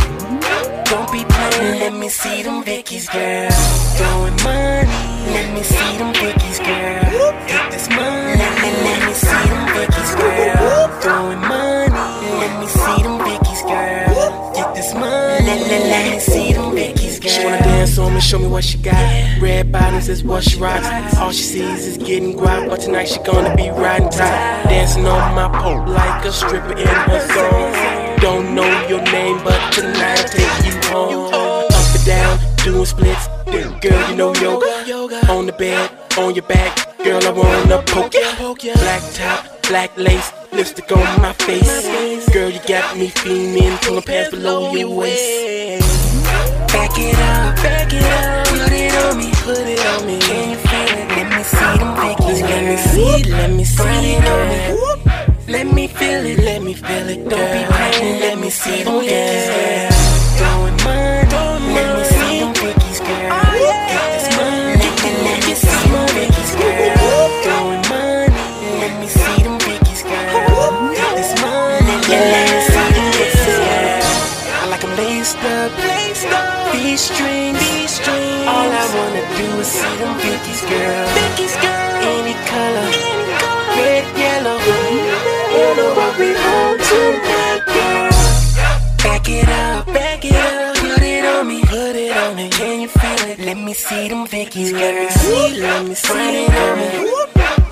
Don't 0.85 1.11
be 1.11 1.23
playing. 1.23 1.79
Let 1.79 1.93
me 1.93 2.09
see 2.09 2.43
them 2.43 2.63
Vicky's, 2.63 3.09
girl. 3.09 3.51
Throwing 3.97 4.35
money 4.43 5.12
let 5.31 5.53
me 5.53 5.63
see 5.63 5.97
them 5.97 6.11
dickies, 6.13 6.59
girl. 6.59 7.31
Get 7.47 7.71
this 7.71 7.89
money. 7.89 8.35
Let 8.39 8.53
me, 8.61 8.69
let 8.83 9.07
me 9.07 9.13
see 9.13 9.45
them 9.49 9.65
dickies, 9.75 10.15
girl. 10.15 11.01
Throwing 11.01 11.39
money. 11.39 11.93
Let 12.41 12.59
me 12.59 12.67
see 12.67 13.03
them 13.03 13.17
dickies, 13.23 13.61
girl. 13.63 14.53
Get 14.55 14.75
this 14.75 14.93
money. 14.93 15.45
Let, 15.45 15.61
let, 15.69 15.81
let 15.87 16.11
me 16.13 16.19
see 16.19 16.53
them 16.53 16.75
dickies, 16.75 17.19
girl. 17.19 17.31
She 17.31 17.43
wanna 17.43 17.59
dance 17.59 17.97
on 17.97 18.13
me, 18.13 18.21
show 18.21 18.39
me 18.39 18.47
what 18.47 18.63
she 18.63 18.77
got. 18.77 19.41
Red 19.41 19.71
bottoms 19.71 20.09
is 20.09 20.23
what 20.23 20.43
she 20.43 20.59
rocks. 20.59 20.87
All 21.17 21.31
she 21.31 21.43
sees 21.43 21.87
is 21.87 21.97
getting 21.97 22.33
guap, 22.33 22.69
but 22.69 22.81
tonight 22.81 23.07
she 23.07 23.19
gonna 23.23 23.55
be 23.55 23.69
riding 23.69 24.09
tight. 24.09 24.63
Dancing 24.69 25.05
on 25.05 25.35
my 25.35 25.47
pole 25.61 25.85
like 25.87 26.25
a 26.25 26.31
stripper 26.31 26.73
in 26.73 26.87
her 26.87 27.19
zone. 27.33 28.19
Don't 28.19 28.55
know 28.55 28.87
your 28.87 29.01
name, 29.03 29.37
but 29.43 29.59
tonight 29.73 30.19
I 30.19 30.23
take 30.23 30.65
you 30.65 30.79
home. 30.89 31.25
Up 31.73 31.95
and 31.95 32.05
down, 32.05 32.39
doing 32.63 32.85
splits 32.85 33.27
Girl, 33.53 34.09
you 34.09 34.15
know 34.15 34.33
yoga. 34.33 35.31
On 35.31 35.45
the 35.45 35.53
bed, 35.53 35.91
on 36.17 36.33
your 36.33 36.43
back. 36.45 36.97
Girl, 37.03 37.21
I 37.23 37.29
wanna 37.29 37.83
poke 37.83 38.15
ya. 38.15 38.73
Black 38.73 39.03
top, 39.13 39.61
black 39.67 39.95
lace, 39.95 40.31
lipstick 40.51 40.91
on 40.91 41.21
my 41.21 41.33
face. 41.33 42.27
Girl, 42.33 42.49
you 42.49 42.59
got 42.67 42.97
me 42.97 43.09
feeling, 43.09 43.77
pulling 43.77 44.01
pants 44.01 44.31
below 44.31 44.73
your 44.73 44.89
waist. 44.89 45.85
Back 46.73 46.97
it 46.97 47.13
up, 47.13 47.55
back 47.57 47.93
it 47.93 48.03
up, 48.03 48.47
put 48.47 48.71
it 48.71 48.95
on 49.05 49.17
me, 49.19 49.29
put 49.45 49.59
it 49.59 49.85
on 49.85 50.07
me. 50.07 50.17
Can 50.19 50.49
you 50.49 50.57
feel 50.57 50.97
it? 50.97 51.09
Let 51.13 51.27
me 51.37 51.43
see 51.43 51.77
them 51.77 51.93
Vickies, 52.01 52.41
let 52.41 52.63
me 52.63 52.77
see 52.77 53.05
it, 53.19 53.27
let 53.27 53.51
me 53.51 53.63
see 53.63 54.15
it 54.15 54.25
on 54.33 54.47
me. 54.49 54.57
Let 55.47 55.67
me 55.67 55.87
feel 55.87 56.25
it, 56.25 56.39
let 56.39 56.63
me 56.63 56.73
feel 56.73 57.07
it. 57.07 57.29
Don't 57.29 57.51
be 57.53 57.65
playing, 57.71 58.19
let 58.19 58.39
me 58.39 58.49
see 58.49 58.81
them 58.83 58.95
Vickies, 59.03 59.92
up. 77.11 77.59
B 77.59 77.87
strings. 77.87 78.47
All 78.47 78.69
I 78.71 78.85
wanna 78.95 79.23
do 79.37 79.47
is 79.59 79.67
see 79.67 79.95
them 79.99 80.13
Vickies, 80.19 80.61
girl. 80.69 81.07
Vickies, 81.17 81.55
girl. 81.61 81.93
Any 82.13 82.35
color, 82.51 82.87
any 82.87 83.25
color. 83.39 83.73
Red, 83.77 84.05
yellow, 84.17 84.57
you 85.57 85.67
know 85.77 85.91
what 85.97 86.13
we 86.19 86.29
on 86.35 86.77
tonight, 86.87 87.63
girl. 87.73 88.11
Back 89.03 89.27
it 89.29 89.49
up, 89.49 89.85
back 89.87 90.23
it 90.23 90.35
up. 90.35 90.75
Put 90.77 91.01
it 91.01 91.25
on 91.25 91.47
me, 91.47 91.61
put 91.61 91.95
it 91.95 92.15
on 92.15 92.35
me. 92.35 92.49
Can 92.49 92.81
you 92.81 92.87
feel 92.87 93.29
it? 93.31 93.39
Let 93.39 93.57
me 93.57 93.73
see 93.73 94.07
them 94.07 94.27
Vickies, 94.27 94.71
girl. 94.71 95.09
See, 95.09 95.59
let 95.59 95.85
me 95.87 95.95
see 95.95 96.45
it 96.45 96.55
on 96.63 96.77
me. 96.79 96.87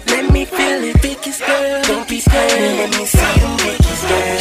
Let 0.08 0.34
me 0.34 0.46
feel 0.46 0.84
it, 0.90 0.96
Vickies, 0.98 1.40
girl. 1.46 1.84
Don't 1.84 2.08
be 2.08 2.20
scared. 2.20 2.52
Let 2.52 2.90
me 2.98 3.06
see 3.06 3.40
them 3.40 3.58
Vickies, 3.64 4.02
girl. 4.10 4.38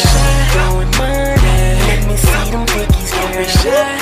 Throwing 0.52 0.90
money. 0.98 1.40
Let 1.88 2.00
me 2.08 2.16
see 2.16 2.50
them 2.50 2.66
Vickies, 2.66 3.64
girl. 3.64 3.99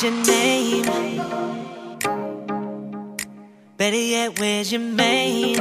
What's 0.00 0.04
your 0.04 0.36
name? 0.36 0.84
Better 3.76 3.96
yet, 3.96 4.38
where's 4.38 4.70
your 4.70 4.80
mane? 4.80 5.58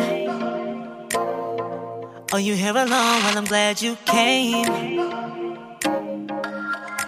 Are 2.34 2.40
you 2.40 2.54
here 2.54 2.72
alone? 2.72 2.88
Well, 3.24 3.38
I'm 3.38 3.46
glad 3.46 3.82
you 3.82 3.98
came. 4.06 4.68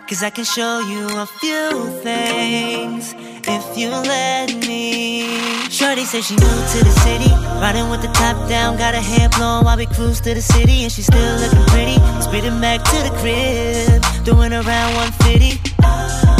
Cause 0.08 0.24
I 0.24 0.32
can 0.32 0.44
show 0.44 0.80
you 0.80 1.06
a 1.20 1.28
few 1.28 1.89
things 2.02 3.13
if 3.48 3.78
you 3.78 3.89
let 3.89 4.56
me. 4.65 5.28
Shorty 5.70 6.06
said 6.06 6.24
she 6.24 6.34
new 6.34 6.42
to 6.42 6.80
the 6.84 6.96
city. 7.06 7.32
Riding 7.62 7.89
with 7.92 8.02
the 8.02 8.08
top 8.08 8.50
down, 8.50 8.76
got 8.78 8.96
her 8.96 9.02
hair 9.02 9.30
blown 9.30 9.65
while 9.65 9.78
we 9.78 9.86
cruise 9.86 10.20
to 10.22 10.34
the 10.34 10.42
city. 10.42 10.82
And 10.82 10.92
she 10.92 11.04
still 11.04 11.36
looking 11.38 11.65
pretty. 11.65 12.00
Speeding 12.24 12.60
back 12.60 12.84
to 12.86 12.98
the 13.06 13.12
crib, 13.22 14.26
doing 14.26 14.52
around 14.52 14.96
150. 14.96 16.38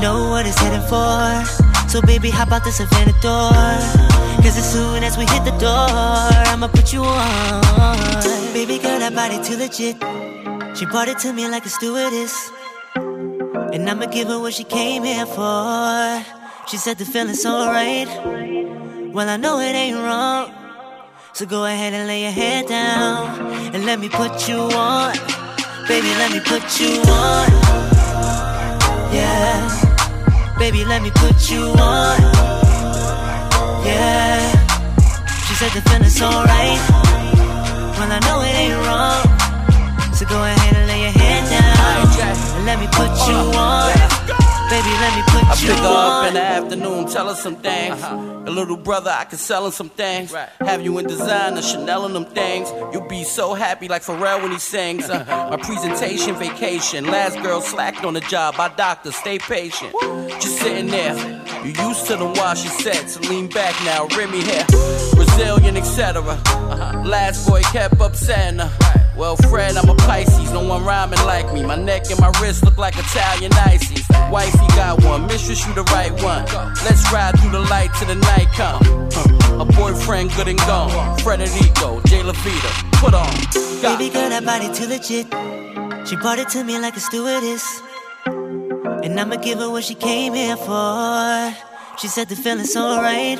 Know 0.00 0.30
what 0.30 0.46
it's 0.46 0.58
heading 0.58 0.86
for. 0.88 1.44
So 1.90 2.00
baby, 2.00 2.30
hop 2.30 2.52
out 2.52 2.64
the 2.64 2.72
Savannah 2.72 3.12
door. 3.20 3.52
Cause 4.42 4.56
as 4.56 4.72
soon 4.72 5.04
as 5.04 5.18
we 5.18 5.26
hit 5.26 5.44
the 5.44 5.56
door, 5.58 5.90
I'ma 6.50 6.68
put 6.68 6.90
you 6.92 7.02
on. 7.02 7.60
Baby 8.54 8.78
girl, 8.78 8.98
that 8.98 9.14
body 9.14 9.36
too 9.44 9.58
legit. 9.58 9.96
She 10.74 10.86
brought 10.86 11.08
it 11.08 11.18
to 11.18 11.34
me 11.34 11.46
like 11.48 11.66
a 11.66 11.68
stewardess. 11.68 12.50
And 13.74 13.90
I'ma 13.90 14.06
give 14.06 14.28
her 14.28 14.38
what 14.38 14.54
she 14.54 14.64
came 14.64 15.04
here 15.04 15.26
for. 15.26 16.24
She 16.66 16.78
said 16.78 16.96
the 16.96 17.04
feeling's 17.04 17.44
alright. 17.44 18.08
Well, 19.12 19.28
I 19.28 19.36
know 19.36 19.60
it 19.60 19.74
ain't 19.74 19.98
wrong. 19.98 20.50
So 21.34 21.44
go 21.44 21.66
ahead 21.66 21.92
and 21.92 22.08
lay 22.08 22.22
your 22.22 22.32
head 22.32 22.68
down. 22.68 23.74
And 23.74 23.84
let 23.84 24.00
me 24.00 24.08
put 24.08 24.48
you 24.48 24.56
on. 24.56 25.14
Baby, 25.86 26.08
let 26.16 26.32
me 26.32 26.40
put 26.40 26.80
you 26.80 27.02
on. 27.02 27.50
Yeah. 29.12 29.89
Baby, 30.60 30.84
let 30.84 31.00
me 31.02 31.10
put 31.10 31.50
you 31.50 31.62
on. 31.72 32.20
Yeah. 33.82 34.52
She 35.48 35.54
said 35.54 35.72
the 35.72 35.80
feeling's 35.88 36.20
alright. 36.20 36.78
Well, 37.96 38.12
I 38.12 38.20
know 38.26 38.42
it 38.42 38.54
ain't 38.54 38.76
wrong. 38.84 39.24
So 40.12 40.26
go 40.26 40.44
ahead 40.44 40.76
and 40.76 40.86
lay 40.86 41.00
your 41.00 41.12
head 41.12 41.48
down. 41.48 42.56
And 42.56 42.66
let 42.66 42.78
me 42.78 42.86
put 42.92 43.08
you 43.26 43.36
uh, 43.56 44.12
on. 44.14 44.19
Baby, 44.70 44.90
let 45.00 45.16
me 45.16 45.22
put 45.22 45.44
I 45.46 45.60
you 45.60 45.68
pick 45.68 45.78
her 45.78 45.88
up 45.88 46.28
in 46.28 46.34
the 46.34 46.40
afternoon, 46.40 47.08
tell 47.08 47.26
her 47.26 47.34
some 47.34 47.56
things. 47.56 48.00
A 48.04 48.50
little 48.50 48.76
brother, 48.76 49.10
I 49.10 49.24
can 49.24 49.36
sell 49.36 49.66
him 49.66 49.72
some 49.72 49.88
things. 49.88 50.32
Have 50.60 50.80
you 50.80 50.96
in 50.98 51.08
designer, 51.08 51.60
Chanel 51.60 52.06
and 52.06 52.14
them 52.14 52.24
things. 52.26 52.70
You'll 52.92 53.08
be 53.08 53.24
so 53.24 53.54
happy 53.54 53.88
like 53.88 54.02
Pharrell 54.02 54.40
when 54.40 54.52
he 54.52 54.60
sings. 54.60 55.10
Uh, 55.10 55.24
my 55.50 55.56
presentation 55.56 56.36
vacation. 56.36 57.06
Last 57.06 57.42
girl 57.42 57.60
slacked 57.60 58.04
on 58.04 58.14
the 58.14 58.20
job. 58.20 58.56
By 58.56 58.68
doctor, 58.68 59.10
stay 59.10 59.40
patient. 59.40 59.92
Just 60.40 60.60
sitting 60.60 60.86
there. 60.86 61.16
You 61.64 61.72
used 61.88 62.06
to 62.06 62.16
the 62.16 62.26
wash 62.26 62.62
your 62.62 62.72
sets. 62.74 63.18
Lean 63.28 63.48
back 63.48 63.74
now, 63.84 64.06
Remy 64.16 64.40
here. 64.40 64.64
Brazilian, 65.14 65.76
etc. 65.76 66.22
Last 67.04 67.48
boy 67.48 67.62
kept 67.62 68.00
upsetting 68.00 68.60
her. 68.60 68.99
Well, 69.16 69.36
Fred, 69.36 69.76
I'm 69.76 69.88
a 69.88 69.94
Pisces. 69.94 70.52
No 70.52 70.64
one 70.66 70.84
rhyming 70.84 71.20
like 71.26 71.52
me. 71.52 71.64
My 71.64 71.76
neck 71.76 72.10
and 72.10 72.20
my 72.20 72.32
wrist 72.40 72.64
look 72.64 72.78
like 72.78 72.94
Italian 72.96 73.52
ices. 73.52 74.06
Wifey 74.30 74.66
got 74.76 75.02
one, 75.04 75.26
mistress, 75.26 75.66
you 75.66 75.74
the 75.74 75.82
right 75.84 76.12
one. 76.22 76.44
Let's 76.84 77.12
ride 77.12 77.38
through 77.40 77.50
the 77.50 77.60
light 77.60 77.90
till 77.98 78.08
the 78.08 78.14
night 78.14 78.48
come. 78.54 79.60
A 79.60 79.64
boyfriend 79.64 80.30
good 80.36 80.48
and 80.48 80.58
gone. 80.60 81.18
Frederico, 81.18 82.04
J. 82.06 82.22
Lavita, 82.22 82.70
put 83.00 83.12
on. 83.12 83.82
Go. 83.82 83.96
Baby 83.98 84.10
girl, 84.12 84.28
that 84.30 84.44
body 84.44 84.72
too 84.72 84.86
legit. 84.86 85.26
She 86.08 86.16
brought 86.16 86.38
it 86.38 86.48
to 86.50 86.64
me 86.64 86.78
like 86.78 86.96
a 86.96 87.00
stewardess. 87.00 87.82
And 88.26 89.18
I'ma 89.18 89.36
give 89.36 89.58
her 89.58 89.70
what 89.70 89.84
she 89.84 89.94
came 89.94 90.34
here 90.34 90.56
for. 90.56 91.54
She 91.98 92.08
said 92.08 92.28
the 92.28 92.36
feeling's 92.36 92.76
alright. 92.76 93.38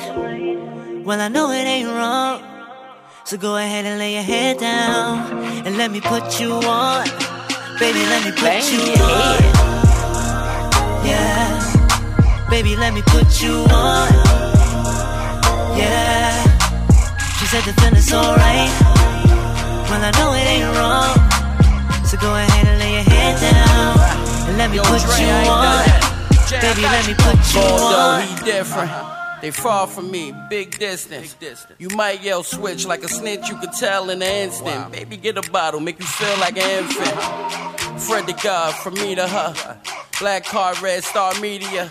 Well, 1.05 1.19
I 1.21 1.29
know 1.29 1.49
it 1.49 1.63
ain't 1.63 1.89
wrong. 1.89 2.50
So 3.23 3.37
go 3.37 3.55
ahead 3.55 3.85
and 3.85 3.97
lay 3.99 4.13
your 4.15 4.23
head 4.23 4.57
down. 4.59 5.19
And 5.65 5.77
let 5.77 5.91
me 5.91 6.01
put 6.01 6.39
you 6.39 6.53
on. 6.53 7.05
Baby, 7.79 7.99
let 8.11 8.25
me 8.25 8.31
put 8.31 8.59
you 8.71 8.81
on. 9.01 9.39
Yeah. 11.05 12.47
Baby, 12.49 12.75
let 12.75 12.93
me 12.93 13.01
put 13.03 13.41
you 13.41 13.63
on. 13.71 14.09
Yeah. 15.77 16.43
She 17.39 17.45
said 17.45 17.63
the 17.63 17.73
feeling's 17.81 18.11
alright. 18.11 18.71
Well, 19.89 20.03
I 20.03 20.11
know 20.19 20.33
it 20.33 20.47
ain't 20.55 20.69
wrong. 20.75 21.15
So 22.05 22.17
go 22.17 22.35
ahead 22.35 22.67
and 22.67 22.79
lay 22.79 22.93
your 22.95 23.03
head 23.03 23.39
down. 23.39 23.97
And 24.49 24.57
let 24.57 24.69
me 24.71 24.77
Yo, 24.77 24.83
put 24.83 25.01
Dre, 25.01 25.21
you 25.21 25.31
on. 25.47 25.85
Baby, 26.59 26.81
let 26.81 27.07
me 27.07 27.13
put 27.15 27.37
you 27.55 27.61
Although 27.61 28.19
on. 28.19 28.27
he 28.27 28.35
different. 28.43 28.91
They 29.41 29.49
far 29.51 29.87
from 29.87 30.11
me, 30.11 30.33
big 30.49 30.77
distance. 30.77 31.35
You 31.79 31.89
might 31.89 32.21
yell 32.21 32.43
switch 32.43 32.85
like 32.85 33.03
a 33.03 33.07
snitch, 33.07 33.49
you 33.49 33.57
could 33.57 33.71
tell 33.73 34.09
in 34.11 34.21
an 34.21 34.27
instant. 34.27 34.91
Baby, 34.91 35.17
get 35.17 35.35
a 35.37 35.51
bottle, 35.51 35.79
make 35.79 35.99
you 35.99 36.05
feel 36.05 36.37
like 36.39 36.57
an 36.57 36.83
infant. 36.83 38.01
Fred 38.03 38.27
the 38.27 38.33
God, 38.43 38.75
from 38.75 38.93
me 38.95 39.15
to 39.15 39.27
her. 39.27 39.77
Black 40.19 40.45
card, 40.45 40.79
red 40.81 41.03
star 41.03 41.33
media. 41.39 41.85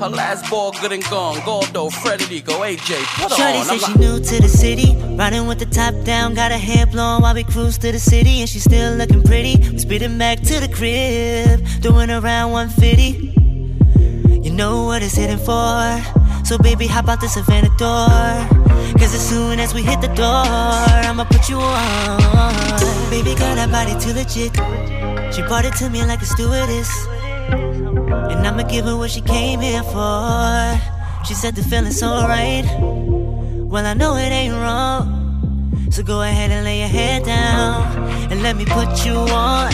Her 0.00 0.10
last 0.10 0.50
ball 0.50 0.72
good 0.82 0.92
and 0.92 1.02
gone. 1.04 1.36
Goldo, 1.36 1.90
Frederico, 1.90 2.60
AJ, 2.60 3.02
put 3.22 3.32
Shorty 3.32 3.58
on. 3.58 3.64
said 3.64 3.72
I'm 3.72 3.78
she 3.78 3.86
like- 3.86 3.98
new 3.98 4.20
to 4.20 4.42
the 4.42 4.48
city, 4.48 4.94
riding 5.16 5.46
with 5.46 5.58
the 5.58 5.64
top 5.66 5.94
down, 6.04 6.34
got 6.34 6.52
her 6.52 6.58
hair 6.58 6.84
blown 6.84 7.22
while 7.22 7.34
we 7.34 7.44
cruise 7.44 7.78
to 7.78 7.90
the 7.90 7.98
city, 7.98 8.40
and 8.40 8.48
she 8.48 8.58
still 8.58 8.94
looking 8.96 9.22
pretty. 9.22 9.56
We 9.70 9.78
speeding 9.78 10.18
back 10.18 10.40
to 10.42 10.60
the 10.60 10.68
crib, 10.68 11.66
doing 11.80 12.10
around 12.10 12.52
150. 12.52 13.32
You 14.42 14.52
know 14.52 14.84
what 14.84 15.02
it's 15.02 15.14
hitting 15.16 15.38
for, 15.38 16.02
so 16.46 16.56
baby 16.58 16.86
hop 16.86 17.08
out 17.08 17.20
the 17.20 17.28
Savannah 17.28 17.74
door. 17.76 18.06
Cause 18.98 19.12
as 19.12 19.28
soon 19.28 19.58
as 19.58 19.74
we 19.74 19.82
hit 19.82 20.00
the 20.00 20.12
door, 20.14 20.46
I'ma 21.08 21.24
put 21.24 21.48
you 21.48 21.58
on. 21.58 23.10
Baby 23.10 23.34
girl, 23.34 23.56
that 23.56 23.68
body 23.72 23.98
too 23.98 24.14
legit. 24.14 24.54
She 25.34 25.42
brought 25.42 25.64
it 25.64 25.74
to 25.80 25.90
me 25.90 26.04
like 26.04 26.22
a 26.22 26.24
stewardess. 26.24 26.90
And 28.30 28.46
I'ma 28.46 28.62
give 28.62 28.84
her 28.84 28.96
what 28.96 29.10
she 29.10 29.22
came 29.22 29.60
here 29.60 29.82
for. 29.82 30.80
She 31.26 31.34
said 31.34 31.56
the 31.56 31.64
feeling's 31.64 32.00
alright. 32.00 32.64
Well, 32.78 33.84
I 33.84 33.94
know 33.94 34.14
it 34.14 34.30
ain't 34.30 34.54
wrong. 34.54 35.88
So 35.90 36.04
go 36.04 36.22
ahead 36.22 36.52
and 36.52 36.64
lay 36.64 36.78
your 36.78 36.88
head 36.88 37.24
down. 37.24 37.82
And 38.30 38.42
let 38.44 38.56
me 38.56 38.64
put 38.64 39.04
you 39.04 39.14
on. 39.14 39.72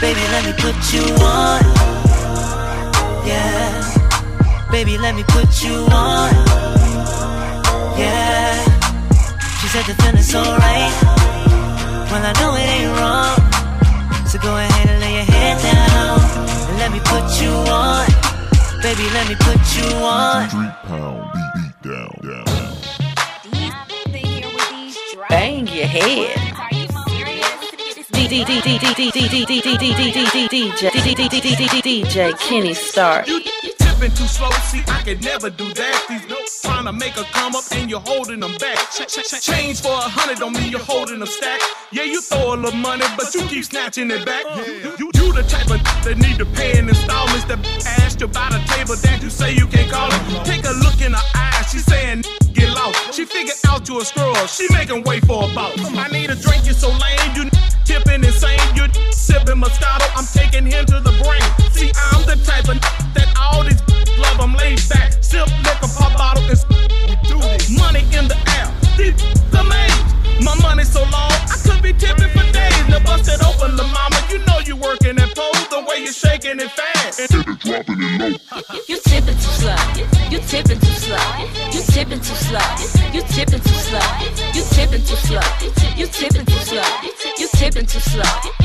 Baby, 0.00 0.20
let 0.34 0.44
me 0.46 0.52
put 0.58 0.74
you 0.92 1.04
on. 1.22 1.62
Yeah. 3.24 3.91
Baby, 4.72 4.96
let 4.96 5.14
me 5.14 5.22
put 5.28 5.62
you 5.62 5.84
on. 5.92 6.32
Yeah. 8.00 8.56
She 9.60 9.68
said 9.68 9.84
the 9.84 9.94
feeling's 10.02 10.34
alright. 10.34 10.92
Well, 12.10 12.24
I 12.24 12.32
know 12.40 12.54
it 12.56 12.66
ain't 12.76 12.90
wrong. 12.96 13.36
So 14.26 14.38
go 14.38 14.56
ahead 14.56 14.88
and 14.88 15.00
lay 15.02 15.14
your 15.16 15.24
head 15.24 15.60
down. 15.60 16.18
And 16.70 16.78
let 16.78 16.90
me 16.90 17.00
put 17.04 17.40
you 17.42 17.52
on. 17.70 18.06
Baby, 18.82 19.04
let 19.12 19.28
me 19.28 19.36
put 19.38 19.60
you 19.76 19.84
on. 20.02 20.48
Street 20.48 20.74
pound, 20.84 21.30
beat, 21.34 21.52
beat 21.54 21.76
down, 21.92 22.10
down. 22.24 22.46
Bang 25.28 25.66
your 25.68 25.86
head. 25.86 26.38
DJ 31.82 32.32
Kenny 32.38 32.72
Stark. 32.72 33.28
Tipping 34.02 34.16
too 34.16 34.26
slow, 34.26 34.50
see, 34.66 34.82
I 34.88 35.00
could 35.04 35.22
never 35.22 35.48
do 35.48 35.72
that. 35.74 36.06
These 36.08 36.26
notes 36.28 36.60
trying 36.60 36.86
to 36.86 36.92
make 36.92 37.16
a 37.16 37.22
come 37.30 37.54
up 37.54 37.62
and 37.70 37.88
you're 37.88 38.02
holding 38.02 38.40
them 38.40 38.56
back. 38.58 38.90
Ch- 38.90 39.06
ch- 39.06 39.22
ch- 39.22 39.40
change 39.40 39.80
for 39.80 39.94
a 39.94 40.10
hundred 40.10 40.38
don't 40.38 40.54
mean 40.54 40.72
you're 40.72 40.82
holding 40.82 41.20
them 41.20 41.28
stack. 41.28 41.60
Yeah, 41.92 42.02
you 42.02 42.20
throw 42.20 42.54
a 42.54 42.56
little 42.56 42.74
money, 42.74 43.06
but 43.16 43.32
you 43.32 43.42
keep 43.46 43.64
snatching 43.64 44.10
it 44.10 44.26
back. 44.26 44.42
You, 44.56 44.90
you, 44.98 45.06
you 45.14 45.32
the 45.32 45.46
type 45.46 45.70
of 45.70 45.78
that 46.02 46.18
need 46.18 46.38
to 46.38 46.46
pay 46.46 46.80
in 46.80 46.88
installments 46.88 47.44
that 47.44 47.62
asked 48.02 48.18
you 48.18 48.26
about 48.26 48.50
a 48.50 48.58
table 48.74 48.96
that 48.96 49.22
you 49.22 49.30
say 49.30 49.54
you 49.54 49.68
can't 49.68 49.88
call 49.88 50.10
it. 50.10 50.44
Take 50.44 50.66
a 50.66 50.74
look 50.82 50.98
in 50.98 51.12
her 51.14 51.28
eyes, 51.38 51.70
she 51.70 51.78
saying 51.78 52.24
get 52.54 52.74
lost. 52.74 53.14
She 53.14 53.24
figured 53.24 53.54
out 53.68 53.86
you 53.88 54.00
a 54.00 54.04
scroll, 54.04 54.34
she 54.50 54.66
making 54.74 55.04
way 55.04 55.20
for 55.20 55.46
a 55.46 55.54
boss. 55.54 55.78
I 55.94 56.10
need 56.10 56.26
a 56.28 56.34
drink, 56.34 56.66
you 56.66 56.74
so 56.74 56.90
lame, 56.90 57.38
you 57.38 57.46
tipping 57.86 58.26
insane, 58.26 58.58
you 58.74 58.90
sipping 59.14 59.62
Moscato, 59.62 60.10
I'm 60.18 60.26
taking 60.26 60.66
him 60.66 60.86
to 60.90 60.98
the 60.98 61.14
brain. 61.22 61.61
See, 61.82 61.90
I'm 61.98 62.22
the 62.30 62.38
type 62.46 62.70
of 62.70 62.78
that 63.18 63.26
all 63.34 63.64
these 63.66 63.82
love, 64.14 64.38
I'm 64.38 64.54
laid 64.54 64.78
back, 64.86 65.18
sip 65.18 65.50
liquor, 65.66 65.90
pop 65.98 66.14
bottle, 66.14 66.46
and 66.46 66.54
we 67.10 67.18
do 67.26 67.42
this. 67.42 67.74
Money 67.74 68.06
in 68.14 68.30
the 68.30 68.38
air, 68.54 68.70
these 68.94 69.18
amazing. 69.50 70.46
My 70.46 70.54
money 70.62 70.84
so 70.86 71.02
long, 71.10 71.34
I 71.50 71.58
could 71.58 71.82
be 71.82 71.90
tipping 71.90 72.30
for 72.30 72.46
days. 72.54 72.86
Now 72.86 73.02
bust 73.02 73.26
it 73.26 73.42
open, 73.42 73.74
the 73.74 73.82
mama, 73.82 74.14
you 74.30 74.38
know 74.46 74.62
you 74.62 74.76
working 74.78 75.18
that 75.18 75.34
pole, 75.34 75.50
the 75.74 75.82
way 75.90 76.06
you 76.06 76.12
shaking 76.14 76.62
it 76.62 76.70
fast. 76.70 77.18
dropping 77.66 77.98
it 77.98 78.14
low. 78.14 78.30
You 78.88 79.02
tipping 79.02 79.34
too 79.34 79.52
slow. 79.58 79.82
You 80.30 80.38
tipping 80.38 80.78
too 80.78 80.94
slow. 81.02 81.18
You 81.74 81.82
tipping 81.82 82.22
too 82.22 82.38
slow. 82.46 82.62
You 83.10 83.22
tipping 83.34 83.58
too 83.58 83.74
slow. 83.74 84.06
You 84.54 84.62
tipping 84.70 85.02
too 85.02 85.18
slow. 85.18 85.42
You 85.98 86.06
tipping 86.06 86.46
too 86.46 86.62
slow. 86.62 86.86
Tipping 87.62 87.86
too 87.86 88.00
slow. 88.00 88.24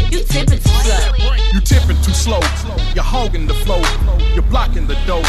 You 0.10 0.23
tipping 0.23 0.57
too 0.57 0.69
slow. 0.81 1.29
You 1.53 1.62
tipping 1.62 2.01
too 2.01 2.13
slow. 2.13 2.39
You're 2.95 3.03
hogging 3.03 3.45
the 3.45 3.53
flow. 3.53 3.79
You're 4.33 4.41
blocking 4.49 4.88
the 4.88 4.95
dough. 5.05 5.21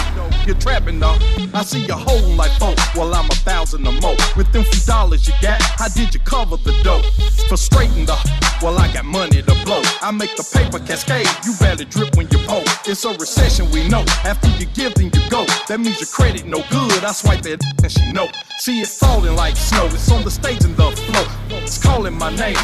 You're 0.46 0.56
trapping 0.56 1.02
up. 1.02 1.20
I 1.52 1.62
see 1.64 1.84
your 1.84 1.98
whole 1.98 2.30
life 2.30 2.56
folk. 2.58 2.78
Well, 2.96 3.14
I'm 3.14 3.26
a 3.26 3.34
thousand 3.44 3.86
or 3.86 3.92
more. 4.00 4.16
With 4.38 4.50
them 4.52 4.64
few 4.64 4.80
dollars 4.86 5.28
you 5.28 5.34
got, 5.42 5.60
how 5.60 5.88
did 5.88 6.14
you 6.14 6.20
cover 6.20 6.56
the 6.56 6.72
dough? 6.82 7.02
Frustrating 7.46 8.06
the. 8.06 8.16
Well, 8.62 8.78
I 8.78 8.90
got 8.90 9.04
money 9.04 9.42
to 9.42 9.54
blow. 9.66 9.82
I 10.00 10.12
make 10.12 10.34
the 10.34 10.48
paper 10.50 10.78
cascade. 10.78 11.28
You 11.44 11.52
barely 11.60 11.84
drip 11.84 12.16
when 12.16 12.26
you 12.30 12.38
pull. 12.48 12.62
It's 12.86 13.04
a 13.04 13.10
recession, 13.18 13.70
we 13.70 13.86
know. 13.86 14.02
After 14.24 14.48
you 14.58 14.64
give, 14.72 14.94
then 14.94 15.10
you 15.12 15.28
go. 15.28 15.44
That 15.68 15.78
means 15.78 16.00
your 16.00 16.08
credit 16.08 16.46
no 16.46 16.64
good. 16.70 17.04
I 17.04 17.12
swipe 17.12 17.42
that 17.42 17.60
and 17.82 17.92
she 17.92 18.12
know. 18.12 18.28
See 18.60 18.80
it 18.80 18.88
falling 18.88 19.36
like 19.36 19.56
snow. 19.56 19.84
It's 19.86 20.10
on 20.10 20.24
the 20.24 20.30
stage 20.30 20.64
and 20.64 20.74
the 20.74 20.90
flow. 20.90 21.26
It's 21.58 21.76
calling 21.76 22.14
my 22.14 22.34
name. 22.34 22.56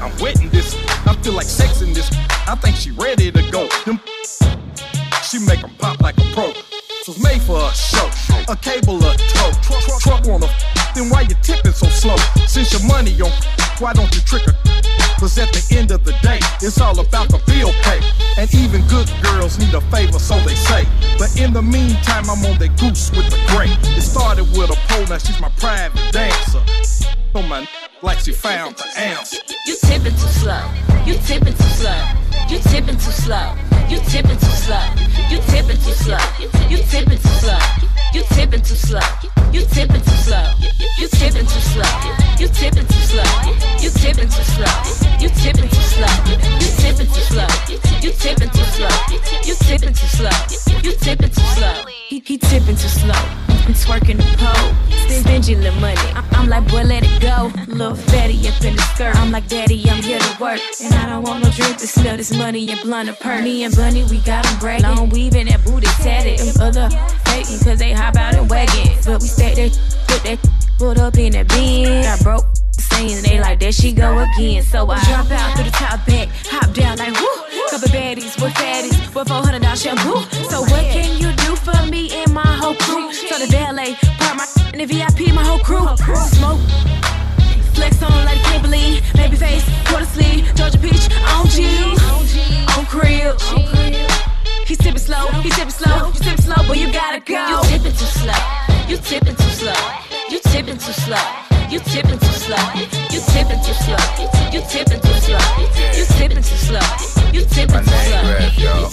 I'm 0.00 0.16
wetting 0.20 0.49
this. 0.50 0.76
I 1.06 1.14
feel 1.22 1.32
like 1.32 1.46
sex 1.46 1.82
in 1.82 1.92
this. 1.92 2.10
I 2.46 2.54
think 2.56 2.76
she 2.76 2.90
ready 2.92 3.30
to 3.30 3.42
go. 3.50 3.68
Them 3.84 4.00
she 5.22 5.38
make 5.38 5.62
'em 5.62 5.70
pop 5.78 6.00
like 6.00 6.18
a 6.18 6.24
pro. 6.34 6.52
So 7.04 7.12
it's 7.12 7.22
made 7.22 7.40
for 7.42 7.56
a 7.56 7.72
show. 7.72 8.10
A 8.48 8.56
cable, 8.56 8.98
a 8.98 9.16
toe. 9.16 9.52
Truck, 9.62 10.00
truck 10.00 10.28
on 10.28 10.42
a. 10.42 10.48
Then 10.94 11.08
why 11.08 11.22
you 11.22 11.36
tipping 11.42 11.72
so 11.72 11.86
slow? 11.88 12.16
Since 12.46 12.72
your 12.72 12.82
money 12.84 13.12
on, 13.22 13.30
why 13.78 13.92
don't 13.92 14.12
you 14.14 14.20
trick 14.22 14.42
her? 14.42 14.54
Cause 15.20 15.38
at 15.38 15.52
the 15.52 15.76
end 15.76 15.90
of 15.90 16.02
the 16.04 16.12
day, 16.22 16.40
it's 16.60 16.80
all 16.80 16.98
about 16.98 17.28
the 17.28 17.38
bill 17.46 17.72
pay. 17.82 18.00
And 18.36 18.52
even 18.54 18.82
good 18.88 19.08
girls 19.22 19.58
need 19.58 19.74
a 19.74 19.80
favor, 19.82 20.18
so 20.18 20.38
they 20.40 20.54
say. 20.54 20.86
But 21.18 21.38
in 21.38 21.52
the 21.52 21.62
meantime, 21.62 22.28
I'm 22.28 22.44
on 22.44 22.58
that 22.58 22.76
goose 22.80 23.10
with 23.12 23.30
the 23.30 23.38
gray. 23.52 23.70
It 23.96 24.02
started 24.02 24.44
with 24.56 24.70
a 24.70 24.78
pole, 24.88 25.06
now 25.06 25.18
she's 25.18 25.40
my 25.40 25.50
private 25.58 26.12
dancer. 26.12 26.62
On 27.34 27.48
my 27.48 27.66
like 28.02 28.18
she 28.18 28.32
found 28.32 28.76
the 28.76 28.98
answer. 28.98 29.38
You 29.66 29.76
tipping 29.76 30.12
too 30.12 30.18
slow. 30.18 30.62
You 31.06 31.14
tipping 31.14 31.54
too 31.54 31.62
slow. 31.62 32.29
You 32.50 32.58
tipping 32.58 32.96
too 32.96 33.12
slow. 33.12 33.54
You 33.88 33.98
tipping 34.10 34.36
too 34.36 34.50
slow. 34.50 34.82
You 35.30 35.38
tipping 35.46 35.76
too 35.76 35.94
slow. 35.94 36.18
You 36.68 36.78
tipping 36.82 37.18
too 37.18 37.28
slow. 37.38 37.58
You 38.12 38.22
tipping 38.34 38.60
too 38.60 38.74
slow. 38.74 38.98
You 39.52 39.62
tipping 39.70 40.00
too 40.02 40.16
slow. 40.18 40.42
You 40.98 41.06
tipping 41.06 41.46
too 41.46 41.60
slow. 41.70 41.86
You 42.40 42.48
tipping 42.48 42.86
too 42.86 43.02
slow. 43.06 43.22
You 43.78 43.90
tipping 43.90 44.28
too 44.28 44.42
slow. 44.42 44.66
You 45.20 45.28
tipping 45.30 45.68
too 45.70 45.80
slow. 45.80 46.10
You 46.50 46.58
tipping 46.74 47.06
too 47.06 47.20
slow. 47.22 47.46
You 48.02 48.10
tipping 48.10 48.50
too 48.50 48.64
slow. 48.66 48.88
You 49.46 49.54
tipping 49.54 49.92
too 49.94 50.06
slow. 50.06 50.30
You 50.82 50.92
tipping 50.92 51.30
too 51.30 51.46
slow. 51.54 51.84
He, 52.08 52.20
tipping 52.20 52.74
too 52.74 52.88
slow. 52.88 53.14
I'm 53.14 53.74
twerking 53.74 54.16
the 54.16 54.26
pole. 54.36 55.20
Stingy 55.20 55.54
little 55.54 55.80
money. 55.80 56.00
I'm, 56.14 56.24
I'm 56.32 56.48
like, 56.48 56.66
boy, 56.68 56.82
let 56.82 57.04
it 57.04 57.20
go. 57.20 57.52
Little 57.68 57.94
fatty 57.94 58.48
up 58.48 58.64
in 58.64 58.74
the 58.74 58.82
skirt. 58.94 59.14
I'm 59.16 59.30
like, 59.30 59.46
daddy, 59.48 59.88
I'm 59.88 60.02
here 60.02 60.18
to 60.18 60.36
work. 60.40 60.60
And 60.82 60.94
I 60.94 61.06
don't 61.08 61.22
want 61.22 61.44
no 61.44 61.50
drink 61.50 61.76
to 61.78 61.86
smell 61.86 62.16
this 62.16 62.32
money 62.40 62.70
and 62.70 62.80
blunt 62.80 63.08
a 63.08 63.12
perk. 63.12 63.44
Me 63.44 63.64
and 63.64 63.76
Bunny, 63.76 64.02
we 64.04 64.18
got 64.20 64.46
'em 64.46 64.58
bragging. 64.58 64.86
Long 64.88 65.08
weaving 65.10 65.46
that 65.46 65.62
booty 65.64 65.86
tatted. 66.02 66.38
Them 66.38 66.62
other 66.66 66.88
hating 67.28 67.60
cause 67.60 67.78
they 67.78 67.92
hop 67.92 68.16
out 68.16 68.34
and 68.34 68.48
wagging. 68.48 68.90
But 69.04 69.20
we 69.20 69.28
stack 69.28 69.54
that, 69.56 69.78
put 70.08 70.22
that, 70.24 70.38
put 70.78 70.98
up 70.98 71.16
in 71.18 71.32
that 71.32 71.48
bin. 71.48 72.02
Got 72.02 72.20
broke. 72.20 72.46
Saying 72.72 73.22
they 73.22 73.38
like 73.40 73.60
there 73.60 73.72
she 73.72 73.92
go 73.92 74.18
again. 74.18 74.62
So 74.62 74.90
I 74.90 74.98
drop 75.04 75.30
out 75.30 75.54
through 75.54 75.64
the 75.64 75.70
top 75.70 76.04
back, 76.06 76.28
hop 76.46 76.72
down 76.72 76.96
like 76.96 77.14
whoo. 77.20 77.36
Couple 77.70 77.88
baddies 77.88 78.34
with 78.42 78.54
fatties, 78.54 78.96
with 79.14 79.28
400 79.28 79.62
dollars 79.62 79.82
shampoo. 79.82 80.24
So 80.48 80.62
what 80.62 80.84
can 80.94 81.10
you 81.22 81.30
do 81.44 81.54
for 81.56 81.80
me 81.86 82.10
and 82.20 82.32
my 82.32 82.52
whole 82.60 82.74
crew? 82.74 83.12
So 83.12 83.38
the 83.38 83.46
valet, 83.46 83.96
park 84.18 84.36
my 84.40 84.46
in 84.72 84.78
the 84.78 84.86
VIP, 84.86 85.32
my 85.34 85.44
whole 85.44 85.58
crew. 85.58 85.86
Smoke, 86.38 86.60
flex 87.74 88.02
on 88.02 88.24
like 88.24 88.42
Kimberly, 88.48 89.02
baby 89.14 89.36
face, 89.36 89.64
quarter 89.86 90.06
sleeve, 90.06 90.50
Georgia 90.54 90.78
peach, 90.78 91.06
on 91.28 91.46
on 91.46 91.99
crib. 93.10 93.40
He 94.66 94.76
sippin' 94.76 95.00
slow, 95.00 95.26
he 95.42 95.50
sippin' 95.50 95.72
slow, 95.72 96.08
you 96.08 96.20
sippin' 96.20 96.42
slow, 96.42 96.62
but 96.68 96.76
you 96.78 96.92
gotta 96.92 97.20
go. 97.20 97.42
You 97.50 97.62
tippin' 97.68 97.92
too 97.92 98.06
slow, 98.06 98.40
you 98.88 98.96
tippin' 98.98 99.36
too 99.36 99.54
slow, 99.60 99.74
you 100.30 100.38
tippin' 100.40 100.78
too 100.78 100.92
slow. 100.92 101.16
You 101.70 101.78
tippin' 101.78 102.18
too 102.18 102.26
slow. 102.26 102.56
You 103.12 103.20
tippin' 103.30 103.60
too 103.60 103.72
slow. 103.72 103.96
You 104.50 104.60
tippin' 104.68 105.00
too 105.00 105.14
slow. 105.22 105.38
You 105.94 106.04
tippin' 106.18 106.42
too 106.42 106.56
slow. 106.66 106.88
You 107.32 107.44
tippin' 107.44 107.84
too 107.84 108.00
slow. 108.58 108.88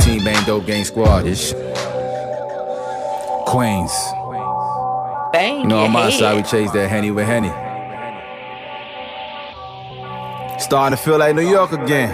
Team 0.00 0.24
Bang 0.24 0.44
Dope 0.44 0.66
Gang 0.66 0.84
Squad. 0.84 1.22
This 1.22 1.54
Queens. 3.46 3.92
Bang. 5.32 5.62
You 5.62 5.68
know, 5.68 5.84
on 5.84 5.92
my 5.92 6.10
side, 6.10 6.36
we 6.36 6.42
chase 6.42 6.70
that 6.72 6.90
henny 6.90 7.10
with 7.10 7.24
henny. 7.24 7.69
Starting 10.60 10.96
to 10.96 11.02
feel 11.02 11.18
like 11.18 11.34
New 11.34 11.48
York 11.50 11.72
again. 11.72 12.10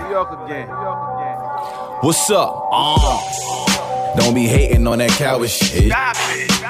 What's 2.00 2.30
up? 2.30 2.68
Uh. 2.72 3.65
Don't 4.16 4.34
be 4.34 4.46
hating 4.46 4.86
on 4.86 4.98
that 4.98 5.10
coward 5.10 5.50
shit. 5.50 5.92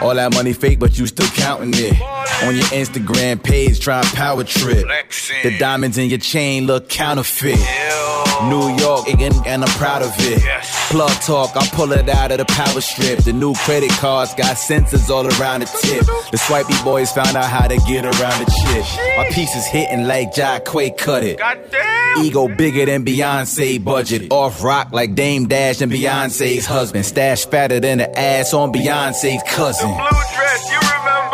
All 0.02 0.14
that 0.14 0.34
money 0.34 0.52
fake, 0.52 0.78
but 0.78 0.98
you 0.98 1.06
still 1.06 1.28
counting 1.28 1.72
it. 1.74 2.00
On 2.44 2.54
your 2.54 2.64
Instagram 2.66 3.42
page, 3.42 3.80
try 3.80 4.02
power 4.14 4.44
trip. 4.44 4.86
The 5.42 5.56
diamonds 5.58 5.96
in 5.96 6.10
your 6.10 6.18
chain 6.18 6.66
look 6.66 6.88
counterfeit. 6.88 7.58
New 8.44 8.76
York, 8.76 9.08
and, 9.08 9.46
and 9.46 9.64
I'm 9.64 9.78
proud 9.78 10.02
of 10.02 10.12
it. 10.18 10.42
Plug 10.90 11.10
talk, 11.22 11.56
I 11.56 11.66
pull 11.68 11.92
it 11.92 12.08
out 12.08 12.30
of 12.32 12.38
the 12.38 12.44
power 12.44 12.80
strip. 12.82 13.20
The 13.20 13.32
new 13.32 13.54
credit 13.54 13.90
cards 13.92 14.34
got 14.34 14.56
sensors 14.56 15.08
all 15.08 15.26
around 15.40 15.60
the 15.60 15.66
tip. 15.66 16.04
The 16.30 16.36
swipey 16.38 16.74
boys 16.84 17.10
found 17.12 17.36
out 17.36 17.46
how 17.46 17.66
to 17.66 17.76
get 17.88 18.04
around 18.04 18.44
the 18.44 18.50
chip. 18.50 18.84
My 19.16 19.28
piece 19.30 19.54
is 19.56 19.66
hitting 19.66 20.06
like 20.06 20.34
Jack 20.34 20.66
Quake 20.66 20.98
cut 20.98 21.24
it. 21.24 21.40
Ego 22.18 22.48
bigger 22.48 22.86
than 22.86 23.04
Beyonce 23.04 23.82
budget. 23.82 24.30
Off 24.30 24.62
rock 24.62 24.92
like 24.92 25.14
Dame 25.14 25.48
Dash 25.48 25.80
and 25.80 25.90
Beyonce's 25.90 26.66
husband. 26.66 27.04
Stash 27.06 27.35
fatter 27.44 27.80
than 27.80 27.98
the 27.98 28.18
ass 28.18 28.54
on 28.54 28.72
Beyonce's 28.72 29.42
cousin. 29.46 29.94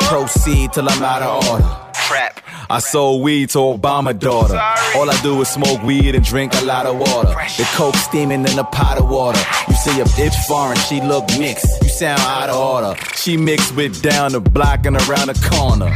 Proceed 0.09 0.73
till 0.73 0.89
I'm 0.89 1.03
out 1.03 1.23
of 1.23 1.49
order. 1.49 1.93
Trap. 1.95 2.41
I 2.69 2.79
sold 2.79 3.23
weed 3.23 3.51
to 3.51 3.59
Obama 3.59 4.19
daughter. 4.19 4.59
All 4.97 5.11
I 5.11 5.21
do 5.23 5.41
is 5.41 5.49
smoke 5.49 5.83
weed 5.83 6.15
and 6.15 6.25
drink 6.25 6.55
a 6.55 6.65
lot 6.65 6.87
of 6.87 6.99
water. 6.99 7.29
The 7.57 7.69
coke 7.75 7.95
steaming 7.97 8.47
in 8.47 8.59
a 8.59 8.65
pot 8.65 8.99
of 8.99 9.09
water. 9.09 9.41
You 9.69 9.75
see 9.75 10.01
a 10.01 10.05
bitch 10.05 10.35
foreign, 10.47 10.79
she 10.79 11.01
look 11.01 11.27
mixed. 11.39 11.83
You 11.83 11.89
sound 11.89 12.21
out 12.21 12.51
of 12.51 12.57
order. 12.57 13.01
She 13.15 13.37
mixed 13.37 13.75
with 13.77 14.03
down 14.03 14.33
the 14.33 14.41
block 14.41 14.87
and 14.87 14.97
around 14.97 15.29
the 15.29 15.49
corner. 15.51 15.91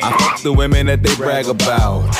I 0.00 0.16
fuck 0.20 0.42
the 0.42 0.52
women 0.52 0.86
that 0.86 1.02
they 1.02 1.14
brag 1.16 1.48
about. 1.48 2.14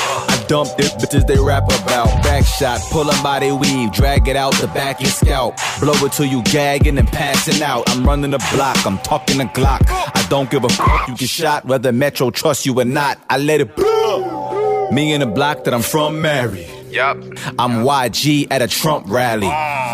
Dump 0.49 0.75
the 0.77 0.83
bitches 0.97 1.27
they 1.27 1.37
rap 1.37 1.65
about. 1.65 2.07
Back 2.23 2.43
shot, 2.43 2.81
pull 2.89 3.09
'em 3.09 3.21
by 3.21 3.37
their 3.39 3.53
weave, 3.53 3.91
drag 3.91 4.27
it 4.27 4.35
out 4.35 4.55
the 4.55 4.65
back 4.69 4.99
and 4.99 5.07
scalp. 5.07 5.55
Blow 5.79 5.93
it 6.03 6.11
till 6.11 6.25
you 6.25 6.41
gagging 6.41 6.97
and 6.97 7.07
passing 7.07 7.61
out. 7.61 7.87
I'm 7.91 8.03
running 8.03 8.31
the 8.31 8.43
block, 8.51 8.83
I'm 8.83 8.97
talking 8.99 9.37
the 9.37 9.45
Glock. 9.45 9.81
I 9.87 10.25
don't 10.27 10.49
give 10.49 10.63
a 10.63 10.69
fuck, 10.69 11.07
you 11.07 11.15
get 11.15 11.29
shot, 11.29 11.65
whether 11.65 11.91
Metro 11.91 12.31
trusts 12.31 12.65
you 12.65 12.79
or 12.79 12.83
not. 12.83 13.19
I 13.29 13.37
let 13.37 13.61
it 13.61 13.75
blow. 13.75 14.89
Me 14.91 15.13
in 15.13 15.19
the 15.19 15.27
block 15.27 15.65
that 15.65 15.73
I'm 15.75 15.83
from, 15.83 16.19
married. 16.19 16.78
Yup. 16.89 17.17
I'm 17.59 17.83
YG 17.85 18.47
at 18.49 18.61
a 18.61 18.67
Trump 18.67 19.05
rally. 19.09 19.47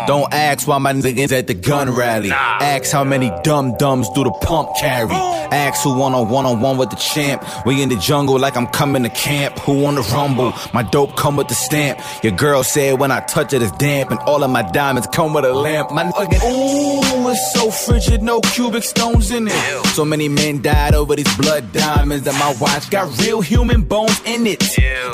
Don't 0.06 0.32
ask 0.32 0.66
why 0.66 0.78
my 0.78 0.92
niggas 0.92 1.30
at 1.30 1.46
the 1.46 1.54
gun 1.54 1.90
rally. 1.90 2.30
Ask 2.30 2.92
how 2.92 3.04
many 3.04 3.30
dumb 3.42 3.76
dumbs 3.76 4.08
do 4.14 4.24
the 4.24 4.30
pump 4.30 4.70
carry. 4.78 5.12
Ask 5.12 5.82
who 5.84 5.96
want 5.96 6.14
a 6.14 6.22
one 6.22 6.46
on 6.46 6.60
one 6.60 6.78
with 6.78 6.90
the 6.90 6.96
champ. 6.96 7.44
We 7.66 7.82
in 7.82 7.88
the 7.88 7.96
jungle 7.96 8.38
like 8.38 8.56
I'm 8.56 8.66
coming 8.68 9.02
to 9.02 9.08
camp. 9.10 9.58
Who 9.60 9.82
want 9.82 10.02
to 10.02 10.14
rumble? 10.14 10.52
My 10.72 10.82
dope 10.82 11.16
come 11.16 11.36
with 11.36 11.48
the 11.48 11.54
stamp. 11.54 12.00
Your 12.22 12.32
girl 12.32 12.62
said 12.62 12.98
when 12.98 13.10
I 13.10 13.20
touch 13.20 13.52
it 13.52 13.62
it's 13.62 13.72
damp, 13.72 14.10
and 14.10 14.20
all 14.20 14.42
of 14.42 14.50
my 14.50 14.62
diamonds 14.62 15.08
come 15.12 15.34
with 15.34 15.44
a 15.44 15.52
lamp. 15.52 15.90
My 15.92 16.04
nigga, 16.04 16.42
ooh, 16.50 17.28
it's 17.30 17.52
so 17.52 17.70
frigid, 17.70 18.22
no 18.22 18.40
cubic 18.40 18.82
stones 18.84 19.30
in 19.30 19.48
it. 19.48 19.86
So 19.88 20.04
many 20.04 20.28
men 20.28 20.62
died 20.62 20.94
over 20.94 21.14
these 21.14 21.36
blood 21.36 21.72
diamonds 21.72 22.24
that 22.24 22.34
my 22.34 22.54
watch 22.60 22.90
got 22.90 23.16
real 23.20 23.40
human 23.40 23.82
bones 23.82 24.20
in 24.24 24.46
it. 24.46 24.64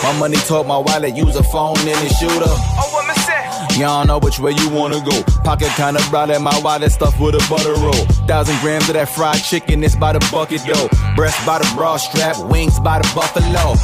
My 0.02 0.18
money 0.18 0.36
taught 0.36 0.66
my 0.66 0.78
wallet 0.78 1.16
use 1.16 1.36
a 1.36 1.42
phone 1.42 1.71
in 1.80 1.98
the 2.04 2.08
shooter. 2.18 2.44
Oh, 2.46 2.88
what 2.92 3.06
me 3.08 3.14
say? 3.22 3.80
Y'all 3.80 4.04
know 4.04 4.18
which 4.18 4.38
way 4.38 4.52
you 4.52 4.68
wanna 4.68 5.00
go. 5.00 5.22
Pocket 5.44 5.70
kinda 5.76 6.00
broad 6.10 6.30
at 6.30 6.40
my 6.40 6.56
wallet 6.60 6.92
stuffed 6.92 7.18
with 7.20 7.34
a 7.34 7.42
butter 7.48 7.74
roll. 7.74 8.04
Thousand 8.26 8.58
grams 8.60 8.88
of 8.88 8.94
that 8.94 9.08
fried 9.08 9.42
chicken, 9.42 9.82
it's 9.82 9.96
by 9.96 10.12
the 10.12 10.20
bucket 10.30 10.60
though. 10.66 10.88
Breast 11.16 11.44
by 11.46 11.58
the 11.58 11.70
bra 11.74 11.96
strap, 11.96 12.38
wings 12.50 12.78
by 12.80 12.98
the 12.98 13.08
buffalo. 13.14 13.74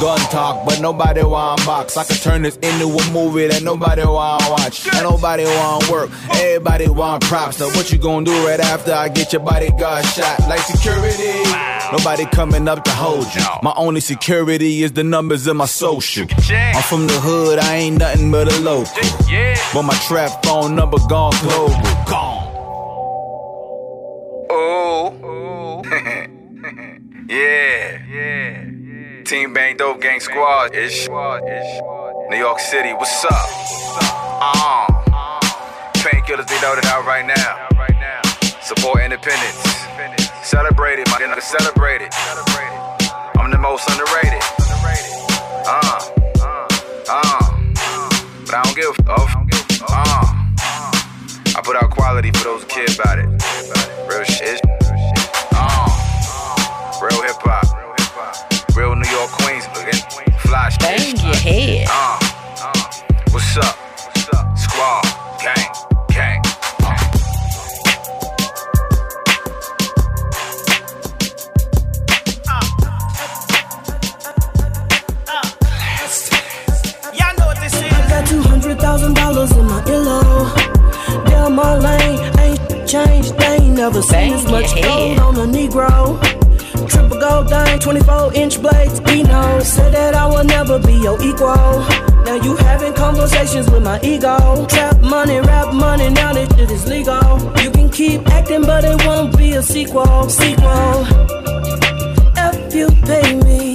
Gun 0.00 0.18
talk, 0.30 0.66
but 0.66 0.80
nobody 0.80 1.22
want 1.22 1.64
box. 1.64 1.96
I 1.96 2.04
can 2.04 2.16
turn 2.16 2.42
this 2.42 2.56
into 2.56 2.86
a 2.86 3.12
movie 3.12 3.46
that 3.46 3.62
nobody 3.62 4.02
want 4.02 4.42
watch. 4.50 4.86
And 4.92 5.04
nobody 5.04 5.44
want 5.44 5.88
work. 5.88 6.10
Everybody 6.32 6.88
want 6.88 7.22
props. 7.22 7.60
Now 7.60 7.66
what 7.68 7.92
you 7.92 7.98
gonna 7.98 8.24
do 8.26 8.46
right 8.46 8.60
after 8.60 8.92
I 8.92 9.08
get 9.08 9.32
your 9.32 9.42
bodyguard 9.42 10.04
shot? 10.06 10.40
Like 10.48 10.60
security. 10.60 11.32
Nobody 11.92 12.26
coming 12.26 12.66
up 12.66 12.82
to 12.84 12.90
hold 12.90 13.32
you. 13.34 13.42
My 13.62 13.72
only 13.76 14.00
security 14.00 14.82
is 14.82 14.92
the 14.92 15.04
numbers 15.04 15.46
in 15.46 15.56
my 15.56 15.66
social. 15.66 16.26
I'm 16.50 16.82
from 16.82 17.06
the 17.06 17.18
hood, 17.20 17.58
I 17.60 17.76
ain't 17.76 17.98
nothing 17.98 18.30
but 18.30 18.52
a 18.52 18.58
local. 18.60 18.92
But 19.72 19.82
my 19.84 19.94
trap 20.08 20.44
phone 20.44 20.74
number 20.74 20.98
gone 21.08 21.32
global. 21.40 21.74
Gone. 22.10 22.50
Oh. 24.50 25.82
yeah. 27.28 28.02
Yeah. 28.08 28.63
Team 29.24 29.54
Bang 29.54 29.74
Dope 29.78 30.02
Gang 30.02 30.20
Squad 30.20 30.74
ish. 30.74 31.08
New 31.08 32.36
York 32.36 32.58
City, 32.58 32.92
what's 32.92 33.24
up? 33.24 33.32
Uh. 34.42 34.86
Painkillers, 35.94 36.46
they 36.46 36.60
know 36.60 36.74
out 36.84 37.06
right 37.06 37.24
now. 37.24 37.68
Support 38.60 39.00
independence. 39.02 39.62
Celebrate 40.42 40.98
it, 40.98 41.08
my 41.08 41.16
nigga, 41.16 41.40
celebrate 41.40 42.02
it. 42.02 42.12
I'm 43.38 43.50
the 43.50 43.58
most 43.58 43.88
underrated. 43.88 44.42
Uh. 45.66 46.10
Uh. 47.08 47.60
But 48.44 48.54
I 48.54 48.62
don't 48.62 48.76
give 48.76 48.94
a 49.08 49.12
f. 49.12 49.36
Uh. 49.88 50.24
I 51.56 51.62
put 51.64 51.76
out 51.76 51.90
quality 51.90 52.30
for 52.32 52.44
those 52.44 52.64
care 52.64 52.84
about 52.98 53.18
it. 53.18 53.28
Real 54.06 54.24
shit. 54.24 54.63
Changed. 83.92 84.12
They 84.12 84.16
ain't 84.16 84.34
never 84.34 84.34
seen 84.34 84.34
as 84.34 84.50
much 84.50 84.82
gold 84.82 85.18
on 85.18 85.36
a 85.36 85.52
Negro. 85.52 86.88
Triple 86.88 87.20
gold 87.20 87.48
thing, 87.48 87.78
24 87.78 88.34
inch 88.34 88.60
blades, 88.60 89.00
we 89.02 89.22
know. 89.22 89.60
Said 89.60 89.92
that 89.94 90.14
I 90.14 90.26
will 90.26 90.44
never 90.44 90.78
be 90.78 90.94
your 90.94 91.20
equal. 91.22 91.84
Now 92.24 92.36
you 92.42 92.56
having 92.56 92.94
conversations 92.94 93.70
with 93.70 93.82
my 93.82 94.00
ego. 94.02 94.66
Trap 94.66 95.00
money, 95.00 95.40
rap 95.40 95.74
money, 95.74 96.10
now 96.10 96.32
this 96.32 96.48
shit 96.56 96.70
is 96.70 96.86
legal. 96.86 97.38
You 97.62 97.70
can 97.70 97.90
keep 97.90 98.26
acting, 98.28 98.62
but 98.62 98.84
it 98.84 99.04
won't 99.04 99.36
be 99.36 99.52
a 99.54 99.62
sequel. 99.62 100.28
Sequel. 100.28 101.06
If 102.36 102.74
you 102.74 102.88
pay 103.06 103.34
me. 103.36 103.73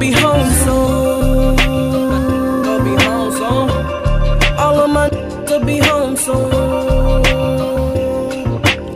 Be 0.00 0.10
home 0.12 0.50
soon. 0.64 1.56
They'll 2.62 2.84
be 2.84 3.04
home 3.04 3.32
soon. 3.32 3.70
All 4.58 4.78
of 4.80 4.90
my 4.90 5.10
niggas 5.10 5.50
will 5.50 5.64
be 5.64 5.78
home 5.78 6.16
soon. 6.16 6.50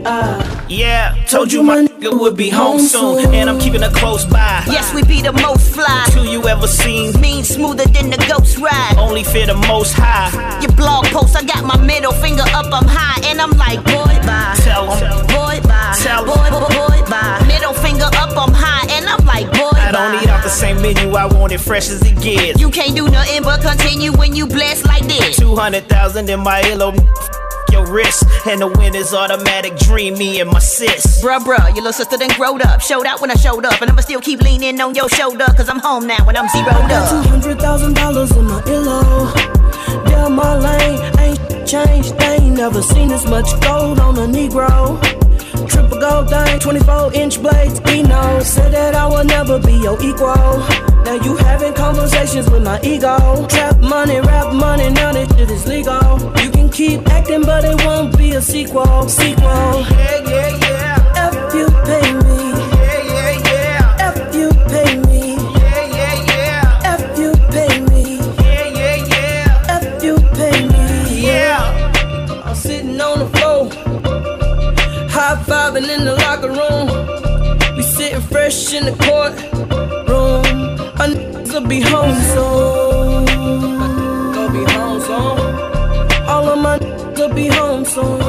Ah. 0.07 0.65
Yeah, 0.67 1.13
told 1.29 1.53
you 1.53 1.61
my 1.61 1.85
nigga 1.85 2.19
would 2.19 2.35
be 2.35 2.49
home 2.49 2.79
soon, 2.79 3.33
and 3.35 3.49
I'm 3.49 3.59
keeping 3.59 3.81
her 3.83 3.91
close 3.91 4.25
by. 4.25 4.63
Yes, 4.67 4.93
we 4.95 5.03
be 5.03 5.21
the 5.21 5.31
most 5.31 5.73
fly. 5.75 6.05
Two 6.09 6.23
you 6.23 6.41
ever 6.47 6.67
seen. 6.67 7.13
Mean 7.21 7.43
smoother 7.43 7.85
than 7.85 8.09
the 8.09 8.17
ghost 8.27 8.57
ride. 8.57 8.95
Only 8.97 9.23
fear 9.23 9.45
the 9.45 9.53
most 9.69 9.93
high. 9.93 10.31
Your 10.61 10.71
blog 10.73 11.05
post, 11.05 11.35
I 11.37 11.43
got 11.43 11.63
my 11.63 11.77
middle 11.77 12.13
finger 12.13 12.43
up, 12.59 12.65
I'm 12.73 12.87
high, 12.87 13.21
and 13.29 13.39
I'm 13.39 13.51
like, 13.51 13.83
boy, 13.83 14.15
bye. 14.25 14.55
Tell 14.65 14.89
'em. 14.91 15.27
Boy, 15.27 15.61
bye. 15.69 15.95
Tell 16.01 16.21
'em. 16.21 16.27
boy, 16.33 16.49
boy, 16.49 16.69
boy, 16.81 16.99
bye. 17.09 17.43
Middle 17.47 17.73
finger 17.73 18.09
up, 18.23 18.35
I'm 18.35 18.53
high, 18.53 18.85
and 18.97 19.05
I'm 19.07 19.23
like, 19.25 19.47
boy, 19.53 19.69
I 19.77 19.91
don't 19.91 20.15
eat 20.21 20.24
off 20.24 20.24
the 20.45 20.51
same 20.51 20.79
menu, 20.79 21.15
I 21.15 21.25
want 21.25 21.51
it 21.53 21.57
fresh 21.59 21.89
as 21.89 22.03
it 22.05 22.21
gets. 22.21 22.61
You 22.61 22.69
can't 22.69 22.95
do 22.95 23.09
nothing 23.09 23.41
but 23.41 23.61
continue 23.61 24.11
when 24.11 24.35
you 24.35 24.45
blessed 24.45 24.85
like 24.85 25.03
this. 25.07 25.37
200,000 25.37 26.29
in 26.29 26.39
my 26.39 26.61
earlobe. 26.61 27.01
Your 27.71 27.87
wrist, 27.87 28.23
and 28.47 28.61
the 28.61 28.67
win 28.67 28.93
is 28.95 29.11
automatic. 29.11 29.75
Dream 29.77 30.13
me 30.19 30.39
and 30.39 30.51
my 30.51 30.59
sis. 30.59 31.23
Bruh, 31.23 31.39
bruh, 31.39 31.65
your 31.73 31.83
little 31.83 31.93
sister 31.93 32.15
done 32.15 32.29
growed 32.37 32.61
up. 32.61 32.79
Showed 32.79 33.07
out 33.07 33.21
when 33.21 33.31
I 33.31 33.33
showed 33.33 33.65
up, 33.65 33.81
and 33.81 33.89
I'ma 33.89 34.01
still 34.01 34.21
keep 34.21 34.39
leaning 34.41 34.79
on 34.79 34.93
your 34.93 35.09
shoulder, 35.09 35.45
cause 35.57 35.67
I'm 35.67 35.79
home 35.79 36.05
now 36.05 36.23
when 36.27 36.37
I'm 36.37 36.47
zeroed 36.49 36.67
Got 36.89 37.09
two 37.09 37.15
up. 37.15 37.25
hundred 37.25 37.59
thousand 37.59 37.95
dollars 37.95 38.31
in 38.37 38.45
my 38.45 38.61
earlobe. 38.61 40.05
Down 40.05 40.33
my 40.33 40.57
lane, 40.59 41.19
ain't 41.19 41.67
changed. 41.67 42.19
They 42.19 42.35
ain't 42.35 42.55
never 42.55 42.83
seen 42.83 43.11
as 43.11 43.25
much 43.25 43.49
gold 43.61 43.99
on 43.99 44.15
a 44.19 44.27
Negro. 44.27 45.24
Triple 45.67 45.99
gold 45.99 46.29
thing, 46.29 46.59
24 46.59 47.13
inch 47.13 47.41
blades, 47.41 47.79
knows. 47.81 48.47
Said 48.47 48.73
that 48.73 48.95
I 48.95 49.07
will 49.07 49.23
never 49.23 49.59
be 49.59 49.73
your 49.73 49.97
equal. 50.01 50.59
Now 51.05 51.17
you 51.23 51.35
having 51.37 51.73
conversations 51.73 52.49
with 52.49 52.63
my 52.63 52.79
ego. 52.81 53.45
Trap 53.47 53.79
money, 53.79 54.19
rap 54.19 54.53
money, 54.53 54.89
now 54.89 55.13
this 55.13 55.29
shit 55.35 55.51
is 55.51 55.67
legal. 55.67 56.19
You 56.43 56.49
can 56.51 56.69
keep 56.69 57.07
acting, 57.09 57.43
but 57.43 57.63
it 57.63 57.83
won't 57.85 58.17
be 58.17 58.31
a 58.31 58.41
sequel. 58.41 59.07
Sequel. 59.07 59.45
Yeah, 59.45 60.29
yeah, 60.31 60.57
yeah. 60.65 61.27
If 61.27 61.53
you 61.53 61.67
pay 61.89 62.07
me. 62.25 62.39
Yeah, 62.81 63.01
yeah, 63.13 63.31
yeah. 63.49 64.07
If 64.07 64.35
you 64.35 64.49
pay 64.71 64.91
me. 65.07 65.35
Yeah, 65.61 65.81
yeah, 65.99 66.15
yeah. 66.31 66.93
If 66.93 67.19
you 67.19 67.31
pay 67.53 67.79
me. 67.89 68.03
Yeah, 68.43 68.67
yeah, 68.79 68.95
yeah. 69.13 69.77
If 69.77 70.03
you 70.03 70.15
pay 70.37 70.57
me. 70.67 71.27
Yeah. 71.27 72.43
I'm 72.45 72.55
sitting 72.55 72.99
on 72.99 73.19
the 73.19 73.34
floor. 75.45 75.57
High 75.57 75.71
fiving 75.71 75.89
in 75.89 76.05
the 76.05 76.15
locker 76.15 76.49
room. 76.49 77.75
We 77.77 77.83
sitting 77.83 78.21
fresh 78.21 78.73
in 78.73 78.85
the 78.85 78.91
courtroom. 78.91 80.45
Our 80.99 81.07
niggas 81.07 81.53
will 81.53 81.67
be 81.67 81.81
home 81.81 82.15
soon. 82.33 83.25
Gonna 84.33 84.51
be 84.51 84.71
home 84.71 85.01
soon. 85.01 85.39
All 86.27 86.49
of 86.49 86.59
my 86.59 86.79
niggas 86.79 87.17
will 87.17 87.33
be 87.33 87.47
home 87.47 87.85
soon. 87.85 88.21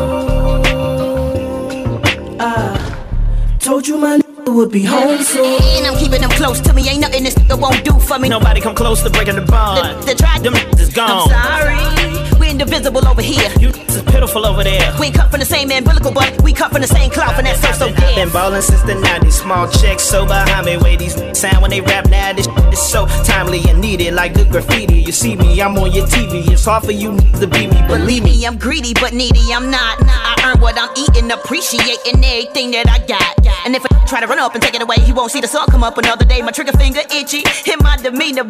I 2.40 3.58
told 3.60 3.86
you 3.86 3.98
my 3.98 4.18
nigga 4.18 4.54
would 4.54 4.70
be 4.70 4.82
home 4.82 5.22
soon. 5.22 5.60
And 5.76 5.86
I'm 5.86 5.96
keeping 5.98 6.20
them 6.20 6.30
close 6.30 6.60
to 6.60 6.72
me. 6.72 6.88
Ain't 6.88 7.00
nothing 7.00 7.24
this 7.24 7.34
nigga 7.34 7.60
won't 7.60 7.84
do 7.84 7.98
for 7.98 8.18
me. 8.18 8.28
Nobody 8.28 8.60
come 8.60 8.74
close 8.74 9.02
to 9.02 9.10
breaking 9.10 9.36
the 9.36 9.42
bond. 9.42 10.02
The, 10.02 10.06
the 10.06 10.14
try 10.14 10.38
Them 10.38 10.54
is 10.54 10.92
gone. 10.92 11.30
I'm 11.30 11.30
sorry. 11.30 12.36
We 12.47 12.53
indivisible 12.53 13.07
over 13.09 13.22
here. 13.22 13.51
You 13.59 13.70
is 13.70 14.03
pitiful 14.05 14.47
over 14.47 14.62
there. 14.62 14.94
We 15.01 15.07
ain't 15.07 15.16
cut 15.16 15.30
from 15.32 15.40
the 15.40 15.47
same 15.47 15.68
umbilical, 15.72 16.12
but 16.12 16.40
we 16.42 16.53
cut 16.53 16.70
from 16.70 16.80
the 16.80 16.86
same 16.86 17.11
cloth, 17.11 17.36
and 17.38 17.47
that's 17.47 17.61
so 17.61 17.72
so 17.72 17.86
Been 17.86 17.97
dead. 17.97 18.32
ballin' 18.32 18.62
since 18.62 18.82
the 18.82 18.94
90s. 18.94 19.32
Small 19.32 19.68
checks, 19.68 20.05
so 20.05 20.24
behind 20.24 20.64
me. 20.66 20.76
Way 20.76 20.94
these 20.97 21.14
sound 21.36 21.61
when 21.61 21.70
they 21.72 21.80
rap 21.80 22.09
now. 22.09 22.32
This 22.34 22.47
is 22.72 22.78
so 22.80 23.07
timely 23.24 23.62
and 23.68 23.80
needed, 23.80 24.14
like 24.14 24.34
good 24.34 24.51
graffiti. 24.51 24.94
You 24.94 25.11
see 25.11 25.34
me, 25.34 25.61
I'm 25.61 25.76
on 25.76 25.90
your 25.92 26.07
TV. 26.07 26.47
It's 26.49 26.64
hard 26.64 26.84
for 26.84 26.92
you 26.92 27.16
to 27.40 27.47
beat 27.49 27.68
me, 27.72 27.82
believe 27.88 28.22
me. 28.22 28.38
Me, 28.38 28.47
I'm 28.47 28.59
greedy 28.59 28.94
but 28.94 29.12
needy. 29.12 29.53
I'm 29.53 29.68
not. 29.68 29.99
I 30.03 30.53
earn 30.55 30.61
what 30.61 30.78
I'm 30.78 30.90
eating, 30.97 31.28
appreciating 31.32 32.22
everything 32.24 32.70
that 32.72 32.86
I 32.88 33.05
got. 33.07 33.34
And 33.66 33.74
if 33.74 33.84
I 33.90 34.05
try 34.07 34.20
to 34.20 34.26
run 34.28 34.38
up 34.38 34.55
and 34.55 34.62
take 34.62 34.74
it 34.76 34.82
away, 34.82 34.97
he 35.01 35.12
won't 35.12 35.32
see 35.32 35.40
the 35.40 35.49
sun 35.49 35.66
come 35.68 35.82
up 35.82 35.99
another 35.99 36.24
day. 36.24 36.42
My 36.42 36.53
trigger 36.53 36.78
finger 36.78 37.01
itchy, 37.12 37.42
hit 37.64 37.82
my 37.82 37.97
demeanor. 37.97 38.44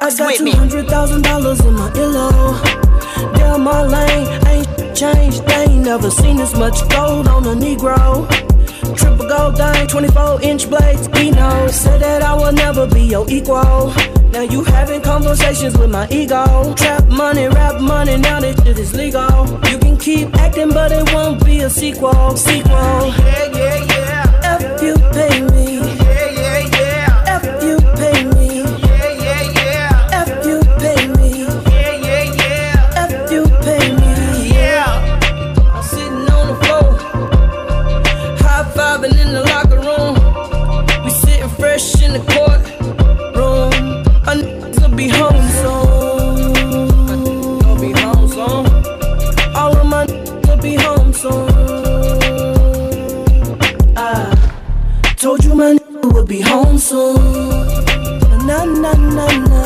I 0.00 0.14
got 0.14 0.26
with 0.30 0.38
two 0.38 0.44
me. 0.44 0.52
hundred 0.52 0.86
thousand 0.86 1.22
dollars 1.22 1.58
in 1.60 1.74
my 1.74 1.90
earlobe. 1.90 2.91
Down 3.38 3.62
my 3.62 3.82
lane, 3.82 4.28
ain't 4.46 4.96
changed. 4.96 5.46
They 5.46 5.64
ain't 5.64 5.84
never 5.84 6.10
seen 6.10 6.36
this 6.36 6.54
much 6.54 6.78
gold 6.88 7.28
on 7.28 7.44
a 7.46 7.54
Negro. 7.54 8.28
Triple 8.96 9.28
gold 9.28 9.56
thing, 9.56 9.86
24 9.86 10.42
inch 10.42 10.68
blades, 10.68 11.08
knows. 11.08 11.74
Said 11.74 12.00
that 12.00 12.22
I 12.22 12.34
will 12.34 12.52
never 12.52 12.86
be 12.86 13.02
your 13.02 13.26
equal. 13.30 13.92
Now 14.32 14.42
you 14.42 14.64
having 14.64 15.00
conversations 15.02 15.76
with 15.78 15.90
my 15.90 16.08
ego. 16.10 16.74
Trap 16.74 17.06
money, 17.08 17.46
rap 17.48 17.80
money, 17.80 18.16
now 18.16 18.40
this 18.40 18.56
shit 18.62 18.78
is 18.78 18.94
legal. 18.94 19.46
You 19.70 19.78
can 19.78 19.96
keep 19.96 20.34
acting, 20.36 20.70
but 20.70 20.90
it 20.92 21.12
won't 21.12 21.44
be 21.44 21.60
a 21.60 21.70
sequel. 21.70 22.36
Sequel. 22.36 22.72
Yeah, 22.72 23.44
yeah, 23.54 23.84
yeah. 23.94 24.56
If 24.56 24.82
you 24.82 24.94
pay 25.12 25.42
me. 25.42 25.61
Be 56.32 56.40
home 56.40 56.78
soon. 56.78 57.20
Na 58.48 58.64
na 58.64 58.92
na 59.16 59.26
na. 59.50 59.62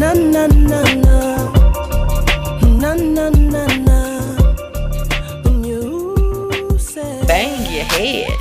Na 0.00 0.10
na 0.34 0.44
na 0.70 0.80
na. 1.04 1.18
Na 2.82 2.90
na 3.14 3.26
na 3.52 3.62
na. 3.86 3.98
When 5.44 5.62
you 5.62 6.76
said 6.78 7.24
Bang 7.28 7.62
your 7.72 7.86
head. 7.94 8.34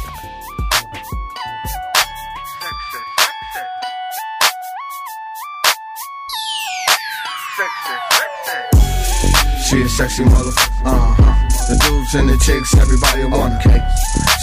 She 9.68 9.82
a 9.82 9.89
sexy 9.89 10.24
motherfucker. 10.24 10.82
Uh 10.84 11.13
huh. 11.13 11.36
The 11.70 11.76
dudes 11.84 12.16
and 12.16 12.30
the 12.30 12.38
chicks, 12.45 12.74
everybody 12.76 13.26
want 13.26 13.61
her. 13.61 13.80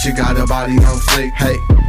She 0.01 0.13
got 0.13 0.37
a 0.37 0.47
body 0.47 0.77
on 0.77 0.99
fleek. 1.11 1.33
Hey. 1.33 1.82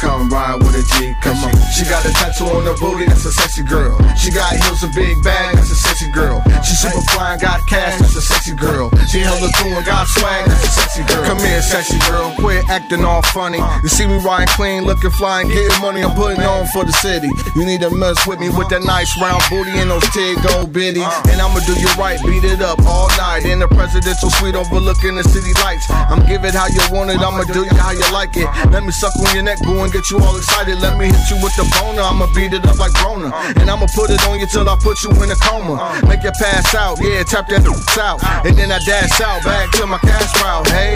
Come 0.00 0.32
ride 0.32 0.56
with 0.64 0.80
a 0.80 0.84
G, 0.96 1.12
come 1.20 1.36
on. 1.44 1.52
She 1.76 1.84
got 1.84 2.00
a 2.08 2.12
tattoo 2.16 2.48
on 2.48 2.64
her 2.64 2.72
booty, 2.80 3.04
that's 3.04 3.28
a 3.28 3.32
sexy 3.32 3.62
girl. 3.62 4.00
She 4.16 4.32
got 4.32 4.56
heels, 4.56 4.80
a 4.80 4.88
big 4.96 5.12
bag, 5.22 5.56
that's 5.56 5.70
a 5.70 5.76
sexy 5.76 6.10
girl. 6.10 6.40
She 6.64 6.72
super 6.72 7.04
fly 7.12 7.36
and 7.36 7.40
got 7.40 7.60
cash, 7.68 8.00
that's 8.00 8.16
a 8.16 8.22
sexy 8.22 8.56
girl. 8.56 8.88
She 9.12 9.20
held 9.20 9.44
her 9.44 9.52
through 9.60 9.76
and 9.76 9.84
got 9.84 10.08
swag, 10.08 10.48
that's 10.48 10.64
a 10.64 10.70
sexy 10.72 11.04
girl. 11.04 11.24
Come 11.28 11.38
here, 11.44 11.60
sexy 11.60 12.00
girl, 12.08 12.32
quit 12.40 12.64
acting 12.70 13.04
all 13.04 13.20
funny. 13.36 13.60
You 13.84 13.92
see 13.92 14.06
me 14.06 14.16
riding 14.24 14.48
clean, 14.56 14.84
looking 14.88 15.10
fly 15.10 15.42
and 15.42 15.52
getting 15.52 15.80
money, 15.84 16.00
I'm 16.00 16.16
putting 16.16 16.40
on 16.48 16.64
for 16.72 16.88
the 16.88 16.96
city. 16.96 17.28
You 17.54 17.66
need 17.68 17.84
to 17.84 17.92
mess 17.92 18.26
with 18.26 18.40
me 18.40 18.48
with 18.48 18.72
that 18.72 18.80
nice 18.80 19.12
round 19.20 19.44
booty 19.52 19.76
and 19.76 19.90
those 19.90 20.08
tig 20.16 20.40
gold 20.40 20.72
bitties. 20.72 21.12
And 21.28 21.36
I'ma 21.44 21.60
do 21.68 21.76
you 21.76 21.92
right, 22.00 22.16
beat 22.24 22.48
it 22.48 22.64
up 22.64 22.80
all 22.88 23.12
night 23.20 23.44
in 23.44 23.60
the 23.60 23.68
presidential 23.68 24.30
suite 24.30 24.56
overlooking 24.56 25.20
the 25.20 25.24
city 25.28 25.52
lights. 25.60 25.84
I'm 25.92 26.24
give 26.24 26.48
it 26.48 26.56
how 26.56 26.72
you 26.72 26.80
want 26.88 27.12
it, 27.12 27.20
I'ma 27.20 27.44
do 27.52 27.68
you 27.68 27.76
how 27.76 27.92
you 27.92 28.06
like 28.16 28.32
it. 28.40 28.48
Let 28.72 28.80
me 28.80 28.92
suck 28.96 29.12
on 29.20 29.28
your 29.36 29.44
neck, 29.44 29.60
boo, 29.60 29.89
get 29.90 30.10
you 30.10 30.18
all 30.18 30.36
excited. 30.36 30.78
Let 30.80 30.96
me 30.96 31.06
hit 31.06 31.30
you 31.30 31.36
with 31.42 31.54
the 31.56 31.66
boner, 31.78 32.02
I'ma 32.02 32.26
beat 32.34 32.52
it 32.52 32.64
up 32.64 32.78
like 32.78 32.92
Broner. 32.92 33.30
And 33.60 33.70
I'ma 33.70 33.86
put 33.94 34.10
it 34.10 34.22
on 34.26 34.38
you 34.38 34.46
till 34.46 34.68
I 34.68 34.76
put 34.78 35.02
you 35.02 35.10
in 35.10 35.30
a 35.30 35.36
coma. 35.36 35.76
Make 36.06 36.22
you 36.22 36.32
pass 36.38 36.74
out, 36.74 36.98
yeah, 37.00 37.22
tap 37.24 37.48
that 37.48 37.66
out. 37.66 38.46
And 38.46 38.56
then 38.56 38.70
I 38.72 38.78
dash 38.86 39.20
out 39.20 39.42
back 39.44 39.70
to 39.72 39.86
my 39.86 39.98
cash 39.98 40.30
route. 40.40 40.68
Hey, 40.68 40.94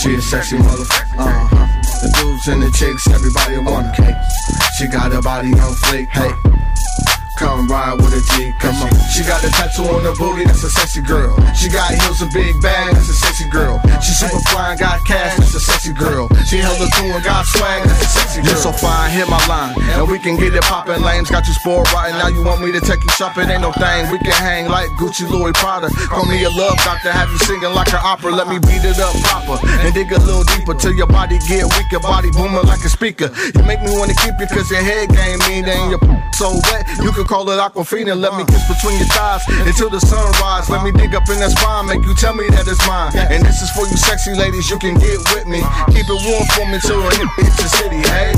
she 0.00 0.14
a 0.16 0.22
sexy 0.22 0.56
motherfucker. 0.56 1.18
Uh-huh. 1.18 1.66
The 2.00 2.08
dudes 2.16 2.48
and 2.48 2.62
the 2.62 2.70
chicks, 2.72 3.06
everybody 3.08 3.58
want 3.58 3.94
her. 3.96 4.16
She 4.78 4.86
got 4.88 5.12
a 5.12 5.20
body 5.20 5.52
on 5.52 5.74
fleek. 5.84 6.08
Hey. 6.08 6.59
Come 7.40 7.72
ride 7.72 7.96
with 7.96 8.12
a 8.12 8.20
G, 8.36 8.52
come 8.60 8.76
on. 8.84 8.92
She 9.08 9.24
got 9.24 9.40
a 9.40 9.48
tattoo 9.48 9.88
on 9.88 10.04
her 10.04 10.12
booty, 10.12 10.44
that's 10.44 10.60
a 10.60 10.68
sexy 10.68 11.00
girl. 11.00 11.32
She 11.56 11.72
got 11.72 11.88
heels, 11.88 12.20
a 12.20 12.28
big 12.36 12.60
bag, 12.60 12.92
that's 12.92 13.08
a 13.08 13.16
sexy 13.16 13.48
girl. 13.48 13.80
She 14.04 14.12
super 14.12 14.44
fly 14.52 14.76
and 14.76 14.78
got 14.78 15.00
cash, 15.08 15.40
that's 15.40 15.56
a 15.56 15.60
sexy 15.60 15.96
girl. 15.96 16.28
She 16.44 16.60
held 16.60 16.76
her 16.76 16.90
through 17.00 17.16
and 17.16 17.24
got 17.24 17.48
swag, 17.48 17.88
that's 17.88 18.04
a 18.04 18.08
sexy 18.12 18.42
girl. 18.44 18.52
You 18.52 18.56
so 18.60 18.72
fine, 18.76 19.08
hit 19.16 19.24
my 19.32 19.40
line, 19.48 19.72
and 19.96 20.04
we 20.04 20.18
can 20.18 20.36
get 20.36 20.52
it 20.52 20.60
poppin'. 20.68 21.00
Lanes 21.00 21.30
got 21.32 21.48
you 21.48 21.54
spoiled 21.54 21.88
right 21.96 22.12
now. 22.12 22.28
You 22.28 22.44
want 22.44 22.60
me 22.60 22.72
to 22.76 22.80
take 22.84 23.00
you 23.00 23.08
shopping? 23.16 23.48
Ain't 23.48 23.64
no 23.64 23.72
thing. 23.72 24.12
We 24.12 24.20
can 24.20 24.36
hang 24.36 24.68
like 24.68 24.92
Gucci, 25.00 25.24
Louis 25.24 25.56
Prada. 25.56 25.88
Call 26.12 26.28
me 26.28 26.44
a 26.44 26.50
love 26.50 26.76
doctor, 26.84 27.10
have 27.10 27.32
you 27.32 27.38
singing 27.48 27.72
like 27.72 27.88
an 27.96 28.04
opera. 28.04 28.36
Let 28.36 28.52
me 28.52 28.60
beat 28.60 28.84
it 28.84 29.00
up 29.00 29.16
proper 29.24 29.56
and 29.64 29.94
dig 29.94 30.12
a 30.12 30.20
little 30.20 30.44
deeper 30.44 30.74
till 30.76 30.92
your 30.92 31.08
body 31.08 31.40
get 31.48 31.64
weaker, 31.64 32.04
body 32.04 32.28
booming 32.36 32.68
like 32.68 32.84
a 32.84 32.92
speaker. 32.92 33.32
You 33.56 33.64
make 33.64 33.80
me 33.80 33.96
wanna 33.96 34.12
keep 34.20 34.36
you 34.36 34.44
cause 34.44 34.68
your 34.68 34.84
head 34.84 35.08
game 35.08 35.40
mean 35.48 35.64
and 35.64 35.96
your 35.96 36.00
so 36.40 36.52
wet. 36.68 36.84
You 37.00 37.12
can 37.12 37.29
call 37.30 37.48
it 37.48 37.62
Aquafina. 37.62 38.18
Let 38.18 38.34
me 38.34 38.42
kiss 38.44 38.66
between 38.66 38.98
your 38.98 39.06
thighs 39.14 39.46
until 39.62 39.88
the 39.88 40.02
sunrise. 40.02 40.68
Let 40.68 40.82
me 40.82 40.90
dig 40.90 41.14
up 41.14 41.30
in 41.30 41.38
that 41.38 41.54
spine, 41.54 41.86
make 41.86 42.02
you 42.02 42.14
tell 42.18 42.34
me 42.34 42.50
that 42.50 42.66
it's 42.66 42.82
mine. 42.90 43.14
And 43.14 43.46
this 43.46 43.62
is 43.62 43.70
for 43.70 43.86
you 43.86 43.94
sexy 43.94 44.34
ladies, 44.34 44.68
you 44.68 44.78
can 44.82 44.98
get 44.98 45.22
with 45.30 45.46
me. 45.46 45.62
Keep 45.94 46.10
it 46.10 46.20
warm 46.26 46.44
for 46.58 46.66
me 46.66 46.82
till 46.82 46.98
it 47.06 47.30
hits 47.38 47.54
the 47.62 47.70
city, 47.70 48.02
hey. 48.10 48.34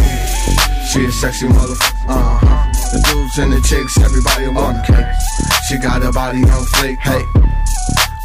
She 0.84 1.08
a 1.08 1.10
sexy 1.10 1.48
motherfucker. 1.48 2.04
Uh 2.04 2.36
huh. 2.36 2.68
The 2.92 3.00
dudes 3.08 3.38
and 3.40 3.52
the 3.56 3.60
chicks, 3.64 3.96
everybody 3.96 4.52
want 4.52 4.84
her. 4.84 5.16
She 5.64 5.80
got 5.80 6.04
a 6.04 6.12
body 6.12 6.44
on 6.44 6.62
fleek, 6.76 7.00
hey. 7.00 7.24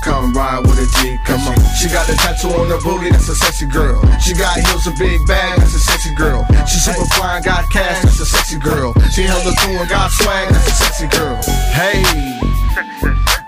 Come 0.04 0.32
ride 0.34 0.62
with 0.62 0.78
a 0.80 0.88
G, 1.02 1.18
come 1.26 1.42
on. 1.42 1.58
She 1.76 1.90
got 1.90 2.08
a 2.08 2.16
tattoo 2.16 2.50
on 2.50 2.70
her 2.70 2.80
booty, 2.82 3.10
that's 3.10 3.28
a 3.30 3.36
sexy 3.36 3.66
girl. 3.66 4.00
She 4.20 4.34
got 4.34 4.58
heels, 4.58 4.88
a 4.88 4.92
big 4.92 5.26
bag, 5.28 5.60
that's 5.60 5.74
a 5.74 5.80
sexy 5.80 6.14
girl. 6.16 6.46
She 6.66 6.80
super 6.80 7.06
fly 7.16 7.38
and 7.38 7.46
got 7.46 7.70
cash, 7.72 8.04
that's 8.04 8.20
a 8.20 8.26
sexy 8.26 8.58
girl. 8.60 8.94
She 9.12 9.24
held 9.24 9.44
her 9.44 9.52
through 9.62 9.80
and 9.80 9.90
got 9.90 10.12
swag, 10.12 10.50
that's 10.50 10.68
a 10.68 10.72
sexy 10.72 11.08
girl. 11.08 11.42
Hey, 11.74 12.04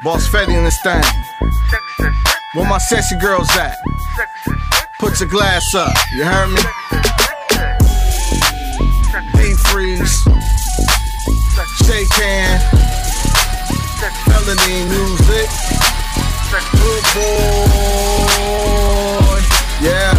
Boss 0.03 0.27
Fetty 0.27 0.57
in 0.57 0.63
this 0.63 0.81
thing. 0.81 1.03
Where 2.53 2.67
my 2.67 2.79
sexy 2.79 3.17
girls 3.17 3.49
at? 3.51 3.77
Put 4.99 5.19
your 5.19 5.29
glass 5.29 5.75
up, 5.75 5.93
you 6.13 6.25
heard 6.25 6.49
me? 6.49 6.61
Deep 9.37 9.57
freeze, 9.69 10.23
shake 11.85 12.13
hand, 12.13 12.61
felony 14.25 14.85
music. 14.89 15.68
Good 16.89 17.03
boy. 17.13 17.29
Yeah. 19.79 20.15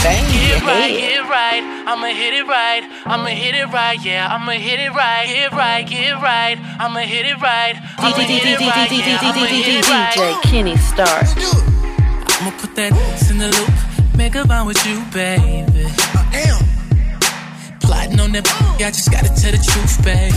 Thank 0.00 1.02
you 1.02 1.07
boy. 1.28 1.34
right, 1.34 1.62
I'ma 1.86 2.08
hit 2.08 2.34
it 2.34 2.46
right, 2.46 2.82
I'ma 3.04 3.28
hit 3.28 3.54
it 3.54 3.68
right, 3.72 3.98
yeah, 4.04 4.28
I'ma 4.32 4.52
hit 4.52 4.80
it 4.80 4.90
right, 4.90 5.26
get 5.26 5.52
right, 5.52 5.86
get 5.86 6.14
right, 6.22 6.58
I'ma 6.80 7.00
hit 7.00 7.26
it 7.26 7.40
right, 7.40 7.76
I'ma 7.98 8.16
hit 8.16 8.44
it 8.44 8.60
right, 8.60 8.90
yeah, 8.90 9.18
I'ma 9.20 9.44
hit 9.46 9.68
it 9.68 9.88
right. 9.88 10.16
DJ 10.16 10.32
Kennistarr. 10.48 11.24
I'ma 12.40 12.50
put 12.58 12.74
that 12.76 12.92
ass 12.92 13.30
in 13.30 13.38
the 13.38 13.48
loop, 13.48 14.16
make 14.16 14.34
a 14.34 14.46
bond 14.46 14.68
with 14.68 14.84
you, 14.86 15.04
baby. 15.12 15.86
Damn. 16.32 16.64
Plotting 17.80 18.20
on 18.20 18.32
that, 18.32 18.48
I 18.80 18.90
just 18.90 19.10
gotta 19.10 19.28
tell 19.28 19.52
the 19.52 19.60
truth, 19.60 20.02
baby. 20.04 20.32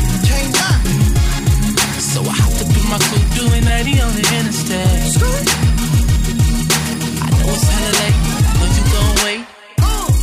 So 2.02 2.22
I 2.22 2.34
hopped 2.36 2.60
up 2.60 2.68
in 2.68 2.86
my 2.92 3.00
coupe, 3.00 3.30
doing 3.40 3.64
90 3.64 4.02
on 4.02 4.12
the 4.16 4.26
interstate. 4.36 5.71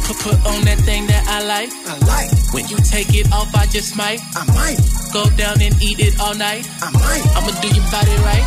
Put, 0.09 0.17
put 0.21 0.47
on 0.47 0.65
that 0.65 0.79
thing 0.89 1.07
that 1.07 1.23
I 1.29 1.45
like. 1.45 1.69
I 1.85 1.99
like. 2.09 2.31
When 2.55 2.67
you 2.69 2.79
take 2.79 3.13
it 3.13 3.31
off, 3.31 3.55
I 3.55 3.67
just 3.67 3.95
might. 3.95 4.21
I 4.35 4.45
might. 4.57 4.81
Go 5.13 5.29
down 5.37 5.61
and 5.61 5.77
eat 5.83 6.01
it 6.01 6.19
all 6.19 6.35
night. 6.35 6.67
I 6.81 6.89
might. 6.91 7.25
I'ma 7.37 7.53
do 7.61 7.69
your 7.69 7.85
body 7.93 8.17
right. 8.25 8.47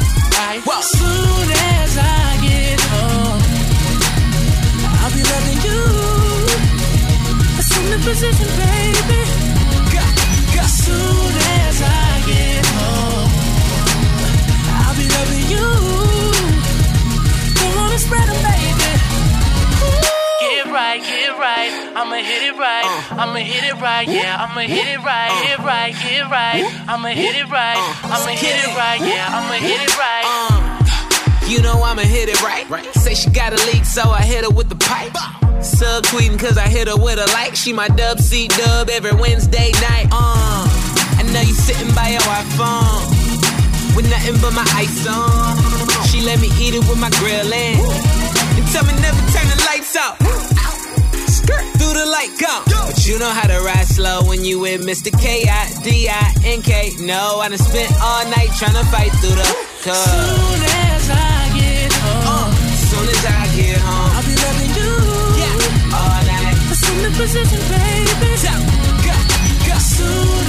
right. 0.66 0.84
Soon 0.84 1.52
as 1.52 1.71
I'ma 24.52 24.68
hit 24.68 24.86
it 24.86 25.00
right. 25.00 25.32
Hit 25.48 25.60
right, 25.60 25.96
get 26.04 26.28
right. 26.28 26.84
I'ma 26.84 27.08
hit 27.16 27.40
it 27.40 27.48
right. 27.48 27.80
I'ma 28.04 28.36
hit 28.36 28.60
it 28.60 28.76
right. 28.76 29.00
Uh, 29.00 29.06
yeah, 29.06 29.32
I'ma 29.32 29.56
hit 29.64 29.80
it 29.80 29.96
right. 29.96 30.28
Uh, 30.28 31.48
you 31.48 31.62
know 31.62 31.82
I'ma 31.82 32.02
hit 32.02 32.28
it 32.28 32.44
right. 32.44 32.68
Say 32.96 33.14
she 33.16 33.30
got 33.30 33.54
a 33.54 33.60
leak, 33.72 33.86
so 33.86 34.12
I 34.12 34.24
hit 34.24 34.44
her 34.44 34.50
with 34.50 34.68
the 34.68 34.76
pipe. 34.76 35.16
Sub 35.64 36.04
tweeting 36.04 36.38
cause 36.38 36.58
I 36.58 36.68
hit 36.68 36.90
her 36.90 36.98
with 36.98 37.18
a 37.18 37.32
like. 37.32 37.56
She 37.56 37.72
my 37.72 37.88
dub 37.88 38.20
C 38.20 38.50
dub 38.50 38.90
every 38.90 39.14
Wednesday 39.14 39.72
night. 39.88 40.12
Uh, 40.12 40.68
I 41.16 41.24
know 41.32 41.40
you 41.40 41.54
sitting 41.54 41.96
by 41.96 42.10
your 42.10 42.20
iPhone 42.20 43.08
uh, 43.08 43.96
with 43.96 44.10
nothing 44.12 44.36
but 44.44 44.52
my 44.52 44.68
ice 44.76 45.08
on. 45.08 45.56
She 46.12 46.28
let 46.28 46.42
me 46.42 46.52
eat 46.60 46.76
it 46.76 46.84
with 46.92 47.00
my 47.00 47.10
grill 47.24 47.48
in. 47.56 47.80
And 47.80 48.68
tell 48.68 48.84
me 48.84 48.92
never 49.00 49.24
turn 49.32 49.48
the 49.48 49.64
lights 49.64 49.96
out. 49.96 50.71
Skirt 51.42 51.66
through 51.78 51.94
the 51.94 52.06
light 52.06 52.34
go. 52.40 52.54
But 52.66 53.06
you 53.06 53.18
know 53.20 53.30
how 53.30 53.48
to 53.48 53.60
ride 53.62 53.88
slow 53.88 54.24
when 54.24 54.44
you 54.44 54.60
with 54.60 54.82
Mr. 54.86 55.12
K-I-D-I-N-K. 55.12 56.72
No, 57.02 57.40
I 57.42 57.50
done 57.50 57.58
spent 57.58 57.92
all 58.02 58.24
night 58.30 58.50
trying 58.58 58.78
to 58.78 58.86
fight 58.92 59.12
through 59.22 59.36
the 59.36 59.50
Soon 59.82 60.62
as 60.62 61.10
I 61.10 61.50
get 61.58 61.94
home, 61.94 62.22
uh, 62.30 62.54
soon 62.90 63.08
as 63.10 63.26
I 63.26 63.44
get 63.58 63.78
home, 63.82 64.12
I'll 64.14 64.26
be 64.30 64.36
loving 64.38 64.74
you. 64.78 64.94
Yeah, 65.42 65.98
all 65.98 66.22
night. 66.30 66.54
Assume 66.70 67.02
the 67.02 67.12
position, 67.18 67.62
baby. 67.74 68.32
Go, 68.46 68.54
go, 69.66 69.78
Soon 69.82 70.41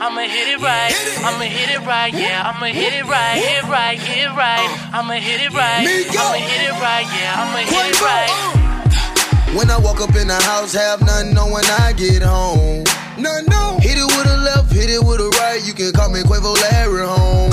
I'ma 0.00 0.22
hit 0.22 0.48
it 0.48 0.60
right. 0.60 0.92
I'ma 1.22 1.44
hit 1.44 1.70
it 1.70 1.86
right. 1.86 2.12
Yeah, 2.12 2.50
I'ma 2.50 2.66
hit 2.66 2.92
it 2.92 3.04
right. 3.06 3.38
Hit 3.38 3.62
right, 3.64 3.98
get 3.98 4.34
right. 4.36 4.90
I'ma 4.92 5.14
hit 5.14 5.40
it 5.40 5.52
right. 5.52 5.86
I'ma 5.86 6.38
hit 6.38 6.62
it 6.62 6.74
right. 6.82 7.06
Yeah, 7.14 7.38
I'ma 7.38 7.58
hit 7.62 7.86
it 7.94 8.00
right. 8.00 9.56
When 9.56 9.70
I 9.70 9.78
walk 9.78 10.00
up 10.00 10.14
in 10.16 10.28
the 10.28 10.34
house, 10.34 10.72
have 10.72 11.00
nothing 11.00 11.38
on 11.38 11.50
when 11.52 11.64
I 11.78 11.92
get 11.92 12.22
home. 12.22 12.84
None, 13.16 13.46
no. 13.46 13.78
Hit 13.80 13.96
it 13.96 14.04
with 14.04 14.26
a 14.26 14.36
left, 14.42 14.72
hit 14.72 14.90
it 14.90 15.02
with 15.02 15.20
a 15.20 15.30
right. 15.38 15.62
You 15.64 15.72
can 15.72 15.92
call 15.92 16.10
me 16.10 16.20
Quavo 16.22 16.54
Larry 16.60 17.06
home. 17.06 17.50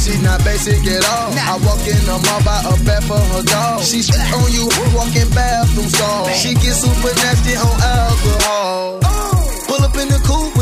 She's 0.00 0.22
not 0.22 0.42
basic 0.44 0.80
at 0.86 1.04
all. 1.04 1.28
I 1.34 1.58
walk 1.66 1.84
in 1.84 1.98
the 2.08 2.16
mall, 2.24 2.40
buy 2.42 2.62
a 2.64 2.72
bed 2.86 3.04
for 3.04 3.18
her 3.18 3.42
dog. 3.42 3.82
She 3.82 4.00
spit 4.00 4.20
on 4.32 4.50
you, 4.50 4.64
walking 4.96 5.28
bathroom 5.34 5.88
stall. 5.88 6.26
She 6.30 6.54
get 6.54 6.72
super 6.72 7.12
nasty 7.20 7.54
on 7.54 7.76
alcohol. 7.82 9.09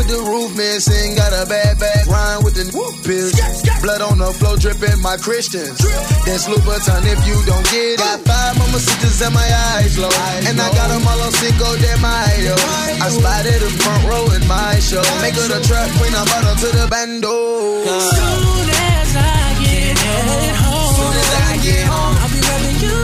Pull 0.09 0.17
up 0.17 0.17
in 0.17 0.17
the 0.17 0.17
coupe 0.17 0.17
with 0.17 0.17
the 0.17 0.21
roof 0.25 0.57
missing. 0.57 1.15
Got 1.15 1.33
a 1.33 1.45
bad 1.45 1.79
back, 1.79 2.05
rhyme 2.07 2.43
with 2.43 2.55
the 2.55 2.65
pills. 3.05 3.33
Blood 3.81 4.01
on 4.01 4.17
the 4.17 4.33
floor, 4.33 4.57
dripping 4.57 5.01
my 5.01 5.17
Christians. 5.17 5.77
That's 6.25 6.47
Louboutin 6.47 7.05
if 7.05 7.19
you 7.27 7.37
don't 7.45 7.65
get 7.69 7.93
it. 7.93 7.99
Got 7.99 8.21
five 8.25 8.57
mama 8.57 8.79
sisters 8.79 9.21
and 9.21 9.33
my 9.33 9.45
eyes 9.77 9.97
low. 9.97 10.11
And 10.47 10.59
I 10.59 10.67
got 10.73 10.89
them 10.89 11.05
all 11.05 11.21
on 11.21 11.31
Cinco 11.33 11.77
de 11.77 11.93
Mayo. 12.01 12.55
I 12.99 13.07
spotted 13.09 13.61
them 13.61 13.75
front 13.79 14.03
row 14.09 14.25
in 14.33 14.43
my 14.47 14.79
show. 14.79 15.03
Make 15.21 15.35
her 15.37 15.47
the 15.47 15.61
trap 15.65 15.89
queen, 15.97 16.13
I 16.13 16.25
brought 16.25 16.45
her 16.45 16.57
to 16.57 16.69
the 16.73 16.85
bando. 16.89 17.85
Soon 17.85 18.69
as 18.69 19.11
I 19.15 19.55
get 19.61 19.97
home, 19.97 20.93
soon 20.97 21.13
as 21.13 21.31
I 21.37 21.51
get 21.61 21.85
home, 21.87 22.15
I'll 22.17 22.31
be 22.33 22.41
loving 22.41 22.79
you. 22.81 22.99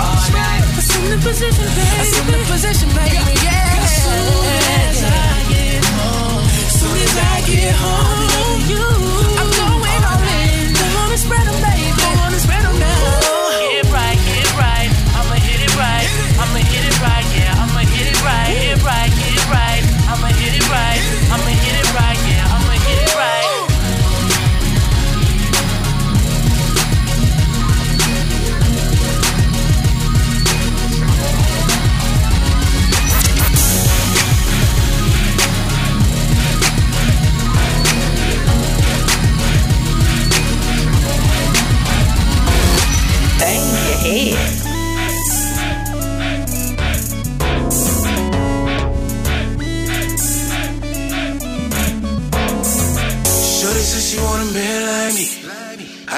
all 0.00 0.26
night. 0.34 0.62
Assume 0.74 1.06
the 1.14 1.18
position, 1.22 1.68
baby. 1.70 2.02
Assume 2.02 2.28
the 2.34 2.40
position, 2.50 2.88
baby. 2.98 3.32
Yeah. 3.46 3.86
Soon 3.86 4.59
get 7.50 7.74
home, 7.74 8.19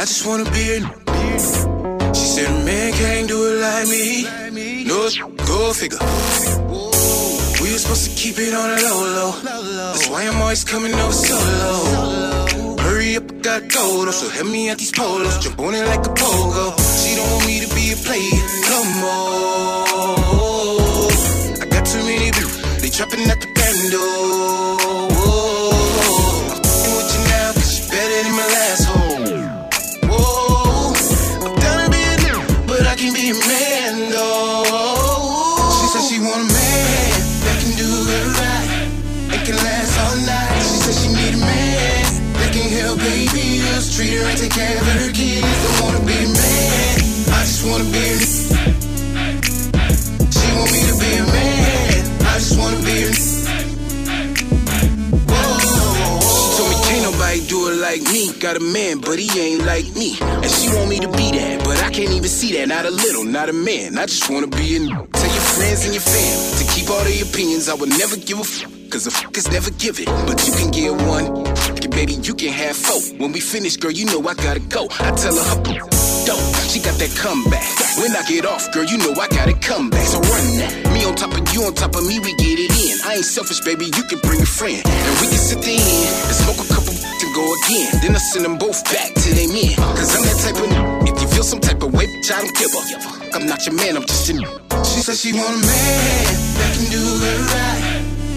I 0.02 0.04
just 0.04 0.26
wanna 0.26 0.50
be 0.50 0.80
her. 0.80 2.12
She 2.12 2.26
said 2.34 2.50
a 2.50 2.64
man 2.64 2.92
can't 2.92 3.28
do 3.28 3.38
it 3.46 3.60
like 3.60 3.86
me. 3.86 4.82
No, 4.82 5.08
go 5.46 5.72
figure. 5.72 6.00
We 7.62 7.70
were 7.70 7.78
supposed 7.78 8.10
to 8.10 8.16
keep 8.16 8.36
it 8.36 8.52
on 8.52 8.70
a 8.70 8.82
low 8.82 9.00
low. 9.18 9.30
That's 9.92 10.08
why 10.08 10.24
I'm 10.24 10.42
always 10.42 10.64
coming 10.64 10.92
over 10.92 11.12
solo. 11.12 12.78
Hurry 12.82 13.14
up, 13.14 13.30
I 13.30 13.34
got 13.42 13.68
gold. 13.72 14.12
So 14.12 14.28
help 14.28 14.48
me 14.48 14.70
out 14.70 14.78
these 14.78 14.90
polos. 14.90 15.38
Jump 15.38 15.60
on 15.60 15.72
it 15.72 15.86
like 15.86 16.04
a 16.04 16.10
pogo. 16.10 16.74
She 16.98 17.14
don't 17.14 17.30
want 17.30 17.46
me 17.46 17.60
to 17.60 17.72
be 17.72 17.92
a 17.92 17.96
player. 17.96 18.42
Come 18.66 19.04
on. 19.04 20.21
Got 58.42 58.56
a 58.56 58.60
man, 58.74 58.98
but 58.98 59.20
he 59.20 59.30
ain't 59.38 59.64
like 59.64 59.86
me. 59.94 60.18
And 60.20 60.50
she 60.50 60.66
want 60.74 60.90
me 60.90 60.98
to 60.98 61.06
be 61.14 61.30
that, 61.38 61.62
but 61.62 61.78
I 61.78 61.90
can't 61.92 62.10
even 62.10 62.26
see 62.28 62.50
that. 62.58 62.66
Not 62.66 62.84
a 62.84 62.90
little, 62.90 63.22
not 63.22 63.48
a 63.48 63.52
man. 63.52 63.96
I 63.96 64.06
just 64.06 64.28
wanna 64.28 64.48
be 64.48 64.74
in. 64.74 64.88
Tell 64.88 65.30
your 65.30 65.46
friends 65.54 65.84
and 65.84 65.94
your 65.94 66.02
fam 66.02 66.58
to 66.58 66.64
keep 66.74 66.90
all 66.90 67.04
their 67.04 67.22
opinions. 67.22 67.68
I 67.68 67.74
would 67.74 67.90
never 67.90 68.16
give 68.16 68.38
a 68.38 68.42
f. 68.42 68.66
cause 68.90 69.04
the 69.04 69.14
fuckers 69.14 69.46
never 69.52 69.70
give 69.78 70.00
it. 70.00 70.10
But 70.26 70.44
you 70.44 70.52
can 70.58 70.72
get 70.72 70.90
one, 71.06 71.46
okay, 71.70 71.86
baby, 71.86 72.14
you 72.14 72.34
can 72.34 72.52
have 72.52 72.74
four. 72.74 72.98
When 73.22 73.30
we 73.30 73.38
finish, 73.38 73.76
girl, 73.76 73.92
you 73.92 74.06
know 74.06 74.18
I 74.26 74.34
gotta 74.34 74.58
go. 74.58 74.88
I 74.98 75.14
tell 75.14 75.38
her, 75.38 75.46
her 75.46 75.62
dope, 76.26 76.42
she 76.66 76.82
got 76.82 76.98
that 76.98 77.14
comeback. 77.14 77.62
When 78.02 78.10
I 78.10 78.26
get 78.26 78.44
off, 78.44 78.66
girl, 78.74 78.82
you 78.90 78.98
know 78.98 79.14
I 79.22 79.28
gotta 79.28 79.54
come 79.54 79.88
back. 79.88 80.02
So 80.02 80.18
run 80.18 80.58
that. 80.58 80.90
Me 80.90 81.06
on 81.06 81.14
top 81.14 81.30
of 81.30 81.46
you, 81.54 81.62
on 81.62 81.74
top 81.74 81.94
of 81.94 82.02
me, 82.02 82.18
we 82.18 82.34
get 82.34 82.58
it 82.58 82.74
in. 82.74 82.98
I 83.06 83.22
ain't 83.22 83.24
selfish, 83.24 83.60
baby, 83.60 83.86
you 83.86 84.02
can 84.10 84.18
bring 84.26 84.42
a 84.42 84.50
friend. 84.50 84.82
And 84.82 85.14
we 85.22 85.30
can 85.30 85.38
sit 85.38 85.62
there 85.62 85.78
and 85.78 86.34
smoke 86.34 86.58
a 86.58 86.66
couple 86.66 86.81
go 87.42 87.50
again. 87.66 87.90
Then 88.02 88.14
I 88.14 88.22
send 88.30 88.44
them 88.44 88.56
both 88.58 88.78
back 88.86 89.10
to 89.14 89.28
their 89.34 89.50
men. 89.50 89.74
Cause 89.98 90.14
I'm 90.14 90.22
that 90.22 90.38
type 90.38 90.58
of 90.62 90.70
if 91.10 91.16
you 91.20 91.28
feel 91.34 91.42
some 91.42 91.60
type 91.60 91.82
of 91.82 91.92
way, 91.92 92.06
bitch, 92.06 92.30
I 92.30 92.38
don't 92.42 92.54
give 92.54 92.70
I'm 93.34 93.46
not 93.46 93.64
your 93.66 93.74
man, 93.74 93.96
I'm 93.96 94.06
just 94.06 94.28
in. 94.30 94.38
She 94.86 95.00
said 95.02 95.16
she 95.16 95.32
want 95.32 95.50
a 95.50 95.62
man 95.66 96.24
that 96.58 96.70
can 96.76 96.86
do 96.94 97.02
her 97.02 97.38
right 97.50 97.82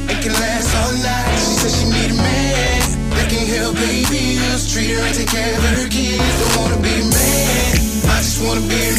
and 0.10 0.18
can 0.24 0.34
last 0.34 0.70
all 0.82 0.94
night. 1.06 1.38
She 1.38 1.54
said 1.62 1.74
she 1.78 1.86
need 1.94 2.12
a 2.16 2.18
man 2.18 2.82
that 3.14 3.28
can 3.30 3.46
help 3.46 3.76
pay 3.78 4.02
bills, 4.10 4.72
treat 4.72 4.90
her 4.96 5.02
and 5.06 5.14
take 5.14 5.30
care 5.30 5.54
of 5.54 5.64
her 5.78 5.88
kids. 5.90 6.34
Don't 6.42 6.56
wanna 6.58 6.80
be 6.82 6.94
a 6.96 7.06
man, 7.06 7.74
I 8.10 8.18
just 8.26 8.40
wanna 8.42 8.66
be 8.66 8.80
a 8.80 8.98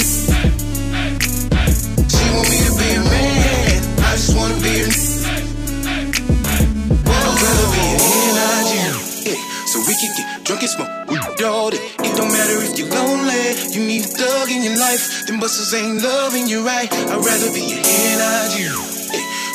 She 2.07 2.25
want 2.37 2.47
me 2.53 2.59
to 2.69 2.73
be 2.79 2.89
a 2.95 3.03
man, 3.03 3.79
I 4.05 4.11
just 4.15 4.37
wanna 4.37 4.59
be 4.63 4.75
a 4.85 4.89
I'd 7.07 7.43
rather 7.43 7.69
be 7.75 7.85
an 7.97 8.16
N.I.G. 8.16 8.16
Yeah, 8.16 8.16
so 9.77 9.89
we 9.89 9.95
can 9.97 10.13
get 10.17 10.45
drunk 10.45 10.63
and 10.63 10.71
smoke 10.71 10.89
We 11.09 11.45
all 11.45 11.71
day. 11.71 11.93
It 12.01 12.17
don't 12.17 12.33
matter 12.33 12.63
if 12.63 12.79
you're 12.79 12.89
lonely, 12.89 13.53
you 13.73 13.81
need 13.87 14.05
a 14.05 14.09
thug 14.09 14.49
in 14.51 14.63
your 14.63 14.79
life. 14.79 15.27
Them 15.27 15.41
busters 15.41 15.75
ain't 15.75 16.03
loving 16.03 16.47
you 16.47 16.65
right. 16.65 16.91
I'd 16.93 17.25
rather 17.25 17.53
be 17.53 17.73
an 17.73 17.85
N.I.G. 17.85 19.06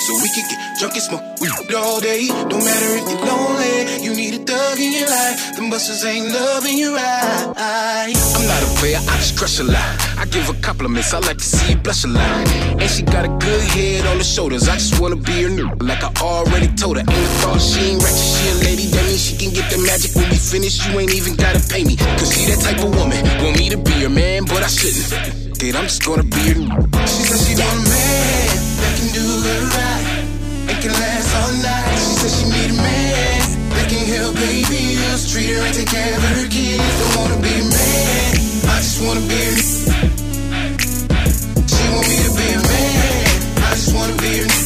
So 0.01 0.15
we 0.17 0.29
can 0.33 0.49
get 0.49 0.57
drunk 0.79 0.95
and 0.95 1.03
smoke 1.03 1.21
weed 1.39 1.75
all 1.75 1.99
day. 2.01 2.25
Don't 2.25 2.65
matter 2.65 2.89
if 2.97 3.05
you're 3.05 3.21
lonely, 3.21 4.01
you 4.01 4.15
need 4.15 4.33
a 4.33 4.41
thug 4.43 4.79
in 4.79 4.93
your 4.97 5.07
life. 5.07 5.55
Them 5.55 5.69
busters 5.69 6.03
ain't 6.03 6.25
loving 6.33 6.75
you 6.75 6.95
right. 6.95 7.53
I'm 7.55 8.45
not 8.49 8.61
a 8.65 8.69
player, 8.81 8.97
I 8.97 9.15
just 9.21 9.37
crush 9.37 9.59
a 9.59 9.63
lot. 9.63 9.77
I 10.17 10.25
give 10.25 10.47
her 10.47 10.57
compliments, 10.63 11.13
I 11.13 11.19
like 11.19 11.37
to 11.37 11.43
see 11.43 11.73
you 11.73 11.77
blush 11.77 12.03
a 12.03 12.07
lot. 12.07 12.47
And 12.81 12.89
she 12.89 13.03
got 13.03 13.25
a 13.25 13.27
good 13.45 13.61
head 13.61 14.07
on 14.07 14.17
the 14.17 14.23
shoulders. 14.23 14.67
I 14.67 14.73
just 14.73 14.99
wanna 14.99 15.17
be 15.17 15.43
her 15.43 15.49
new. 15.49 15.69
Like 15.77 16.03
I 16.03 16.11
already 16.19 16.69
told 16.73 16.97
her, 16.97 17.05
ain't 17.05 17.11
a 17.11 17.33
thought 17.45 17.61
she 17.61 17.93
ain't 17.93 18.01
ratchet. 18.01 18.17
She 18.17 18.49
a 18.49 18.55
lady, 18.65 18.85
that 18.97 19.05
means 19.05 19.21
she 19.21 19.37
can 19.37 19.53
get 19.53 19.69
the 19.69 19.77
magic 19.85 20.15
when 20.15 20.27
we 20.31 20.37
finish. 20.37 20.81
You 20.87 20.97
ain't 20.97 21.13
even 21.13 21.35
gotta 21.35 21.61
pay 21.69 21.83
me. 21.83 21.95
Cause 22.17 22.33
she 22.33 22.49
that 22.49 22.57
type 22.57 22.81
of 22.81 22.89
woman. 22.89 23.21
Want 23.45 23.59
me 23.59 23.69
to 23.69 23.77
be 23.77 24.01
her 24.01 24.09
man, 24.09 24.45
but 24.45 24.63
I 24.63 24.67
shouldn't. 24.67 25.59
Kid, 25.59 25.75
I'm 25.75 25.85
just 25.85 26.03
gonna 26.03 26.23
be 26.23 26.57
her. 26.57 26.65
She 27.05 27.21
said 27.21 27.37
she 27.45 27.53
want 27.53 27.85
a 27.85 27.89
man 27.89 28.50
do 29.14 29.20
her 29.20 29.62
right. 29.76 30.24
And 30.72 30.78
can 30.82 30.91
last 30.91 31.36
all 31.36 31.51
night. 31.59 31.99
She 31.99 32.12
said 32.20 32.32
she 32.32 32.45
need 32.47 32.72
a 32.72 32.78
man. 32.80 33.39
That 33.76 33.88
can 33.89 34.05
help 34.07 34.36
pay 34.36 34.64
bills, 34.64 35.32
treat 35.32 35.49
her 35.51 35.62
and 35.62 35.74
take 35.76 35.89
care 35.89 36.16
of 36.16 36.24
her 36.24 36.47
kids. 36.47 36.80
Don't 36.80 37.16
wanna 37.20 37.39
be 37.43 37.53
a 37.59 37.66
man, 37.68 38.36
I 38.68 38.78
just 38.80 39.01
wanna 39.03 39.22
be 39.28 39.36
a 39.36 39.55
She 41.68 41.84
want 41.91 42.07
me 42.07 42.18
to 42.24 42.32
be 42.39 42.47
a 42.55 42.62
man, 42.62 43.26
I 43.57 43.70
just 43.76 43.93
wanna 43.95 44.16
be 44.22 44.32
a 44.39 44.61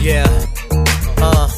Yeah. 0.02 0.26
Uh. 1.18 1.50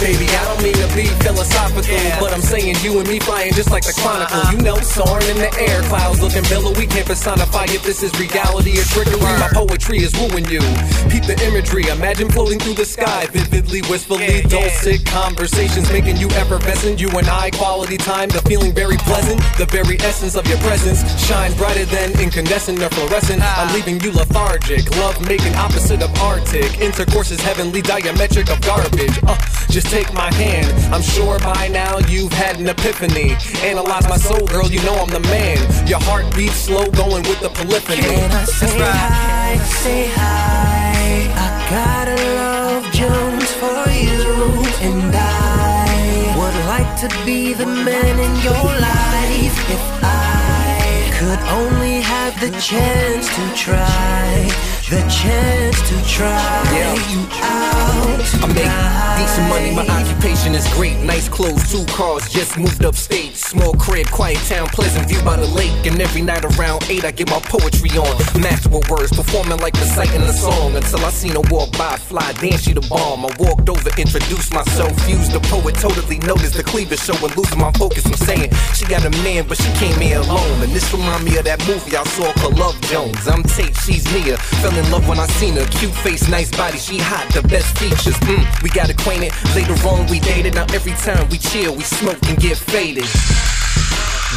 Baby, 0.00 0.26
I 0.28 0.44
don't 0.44 0.62
mean 0.62 0.74
to 0.74 0.88
be 0.94 1.06
philosophical, 1.24 2.20
but 2.20 2.32
I'm 2.32 2.42
saying 2.42 2.76
you 2.82 2.98
and 2.98 3.08
me 3.08 3.18
flying 3.18 3.52
just 3.52 3.70
like 3.70 3.73
the 3.84 3.92
Chronicle. 4.00 4.40
You 4.52 4.58
know, 4.64 4.76
soaring 4.80 5.28
in 5.28 5.38
the 5.38 5.52
air, 5.60 5.82
clouds 5.92 6.20
looking 6.20 6.42
billowy. 6.48 6.86
Can't 6.86 7.06
personify 7.06 7.64
if 7.68 7.84
this 7.84 8.02
is 8.02 8.12
reality 8.18 8.80
or 8.80 8.84
trickery. 8.88 9.20
My 9.20 9.50
poetry 9.52 9.98
is 9.98 10.12
wooing 10.16 10.48
you. 10.48 10.64
Keep 11.12 11.28
the 11.28 11.36
imagery, 11.44 11.88
imagine 11.88 12.30
floating 12.30 12.58
through 12.58 12.74
the 12.74 12.84
sky, 12.84 13.26
vividly, 13.28 13.82
wistfully, 13.88 14.42
dulcet 14.48 15.04
conversations 15.06 15.90
making 15.92 16.16
you 16.16 16.28
effervescent. 16.40 17.00
You 17.00 17.10
and 17.12 17.28
I, 17.28 17.50
quality 17.50 17.96
time, 17.96 18.28
the 18.30 18.40
feeling 18.48 18.72
very 18.72 18.96
pleasant. 19.04 19.40
The 19.58 19.66
very 19.66 20.00
essence 20.00 20.34
of 20.34 20.46
your 20.48 20.58
presence 20.58 21.04
shines 21.20 21.54
brighter 21.54 21.84
than 21.84 22.18
incandescent 22.18 22.80
or 22.80 22.88
fluorescent. 22.90 23.42
I'm 23.42 23.72
leaving 23.74 24.00
you 24.00 24.12
lethargic, 24.12 24.88
love 24.96 25.20
making 25.28 25.54
opposite 25.56 26.02
of 26.02 26.10
Arctic. 26.20 26.80
Intercourse 26.80 27.30
is 27.30 27.40
heavenly, 27.40 27.82
diametric 27.82 28.48
of 28.50 28.60
garbage. 28.62 29.18
Uh, 29.22 29.36
just 29.68 29.88
take 29.88 30.12
my 30.14 30.32
hand. 30.34 30.72
I'm 30.94 31.02
sure 31.02 31.38
by 31.40 31.68
now 31.68 31.98
you've 32.08 32.32
had 32.32 32.58
an 32.58 32.68
epiphany. 32.68 33.36
Analyze 33.74 34.08
my 34.08 34.16
soul, 34.16 34.46
girl, 34.46 34.68
you 34.70 34.80
know 34.84 34.94
I'm 34.94 35.08
the 35.08 35.18
man. 35.18 35.58
Your 35.88 35.98
heart 36.02 36.32
beats 36.36 36.54
slow, 36.54 36.88
going 36.92 37.24
with 37.24 37.40
the 37.40 37.48
polyphony. 37.48 38.02
Can 38.02 38.30
I 38.30 38.44
say 38.44 38.78
hi, 38.78 39.56
say 39.82 40.06
hi? 40.14 41.26
I 41.34 41.48
got 41.74 42.06
a 42.06 42.14
love 42.38 42.84
Jones 42.92 43.50
for 43.58 43.90
you, 43.90 44.62
and 44.78 45.12
I 45.12 46.38
would 46.38 46.54
like 46.70 46.94
to 47.02 47.08
be 47.26 47.52
the 47.52 47.66
man 47.66 48.14
in 48.26 48.34
your 48.46 48.64
life 48.78 49.58
if 49.68 49.84
I 50.04 51.10
could 51.18 51.40
only 51.58 52.00
have 52.00 52.38
the 52.38 52.52
chance 52.60 53.26
to 53.26 53.42
try, 53.56 54.54
the 54.90 55.00
chance 55.08 55.80
to 55.88 55.96
try 56.06 56.28
yeah. 56.72 56.94
you 57.08 57.20
out. 57.40 58.04
I 58.42 58.46
make 58.52 58.94
decent 59.16 59.48
money, 59.48 59.70
my 59.74 59.86
occupation 59.86 60.54
is 60.54 60.66
great. 60.74 60.96
Nice 61.00 61.28
clothes, 61.28 61.70
two 61.70 61.84
cars, 61.92 62.28
just 62.28 62.58
moved 62.58 62.84
upstate. 62.84 63.36
Small 63.36 63.72
crib, 63.74 64.06
quiet 64.10 64.38
town, 64.48 64.66
pleasant 64.68 65.08
view 65.08 65.20
by 65.22 65.36
the 65.36 65.46
lake. 65.46 65.86
And 65.86 66.00
every 66.00 66.20
night 66.20 66.44
around 66.44 66.84
8, 66.88 67.04
I 67.04 67.10
get 67.12 67.30
my 67.30 67.40
poetry 67.40 67.90
on. 67.96 68.12
Master 68.40 68.68
with 68.68 68.88
words, 68.90 69.12
performing 69.12 69.58
like 69.58 69.74
reciting 69.74 70.22
a 70.22 70.32
song. 70.32 70.76
Until 70.76 71.04
I 71.04 71.10
seen 71.10 71.32
her 71.32 71.44
walk 71.50 71.72
by, 71.78 71.96
fly, 71.96 72.32
dance, 72.34 72.62
she 72.62 72.72
the 72.72 72.82
bomb. 72.82 73.24
I 73.24 73.32
walked 73.38 73.68
over, 73.68 73.90
introduced 73.96 74.52
myself, 74.52 74.92
fused 75.06 75.32
the 75.32 75.40
poet, 75.48 75.74
totally 75.76 76.18
noticed 76.18 76.54
the 76.54 76.64
cleavage 76.64 77.00
showing, 77.00 77.32
losing 77.36 77.58
my 77.58 77.72
focus. 77.72 78.04
I'm 78.06 78.14
saying 78.14 78.50
she 78.74 78.84
got 78.86 79.04
a 79.04 79.10
man, 79.24 79.46
but 79.48 79.56
she 79.56 79.70
came 79.80 79.98
here 80.00 80.20
alone. 80.20 80.60
And 80.62 80.72
this 80.72 80.92
remind 80.92 81.24
me 81.24 81.36
of 81.38 81.44
that 81.44 81.60
movie 81.66 81.96
I 81.96 82.04
saw 82.04 82.32
called 82.34 82.58
Love 82.58 82.80
Jones. 82.92 83.26
I'm 83.28 83.42
Tate, 83.42 83.76
she's 83.78 84.04
Nia. 84.12 84.36
Fell 84.60 84.73
in 84.76 84.90
love 84.90 85.08
when 85.08 85.18
I 85.18 85.26
seen 85.26 85.54
her. 85.54 85.66
Cute 85.66 85.92
face, 85.92 86.28
nice 86.28 86.50
body, 86.50 86.78
she 86.78 86.98
hot, 86.98 87.26
the 87.32 87.46
best 87.48 87.76
features. 87.78 88.16
Mm, 88.26 88.62
we 88.62 88.70
got 88.70 88.90
acquainted, 88.90 89.32
later 89.54 89.74
on 89.86 90.06
we 90.08 90.20
dated. 90.20 90.54
Now 90.54 90.66
every 90.72 90.92
time 90.92 91.28
we 91.30 91.38
chill, 91.38 91.74
we 91.74 91.82
smoke 91.82 92.18
and 92.28 92.38
get 92.38 92.56
faded. 92.56 93.06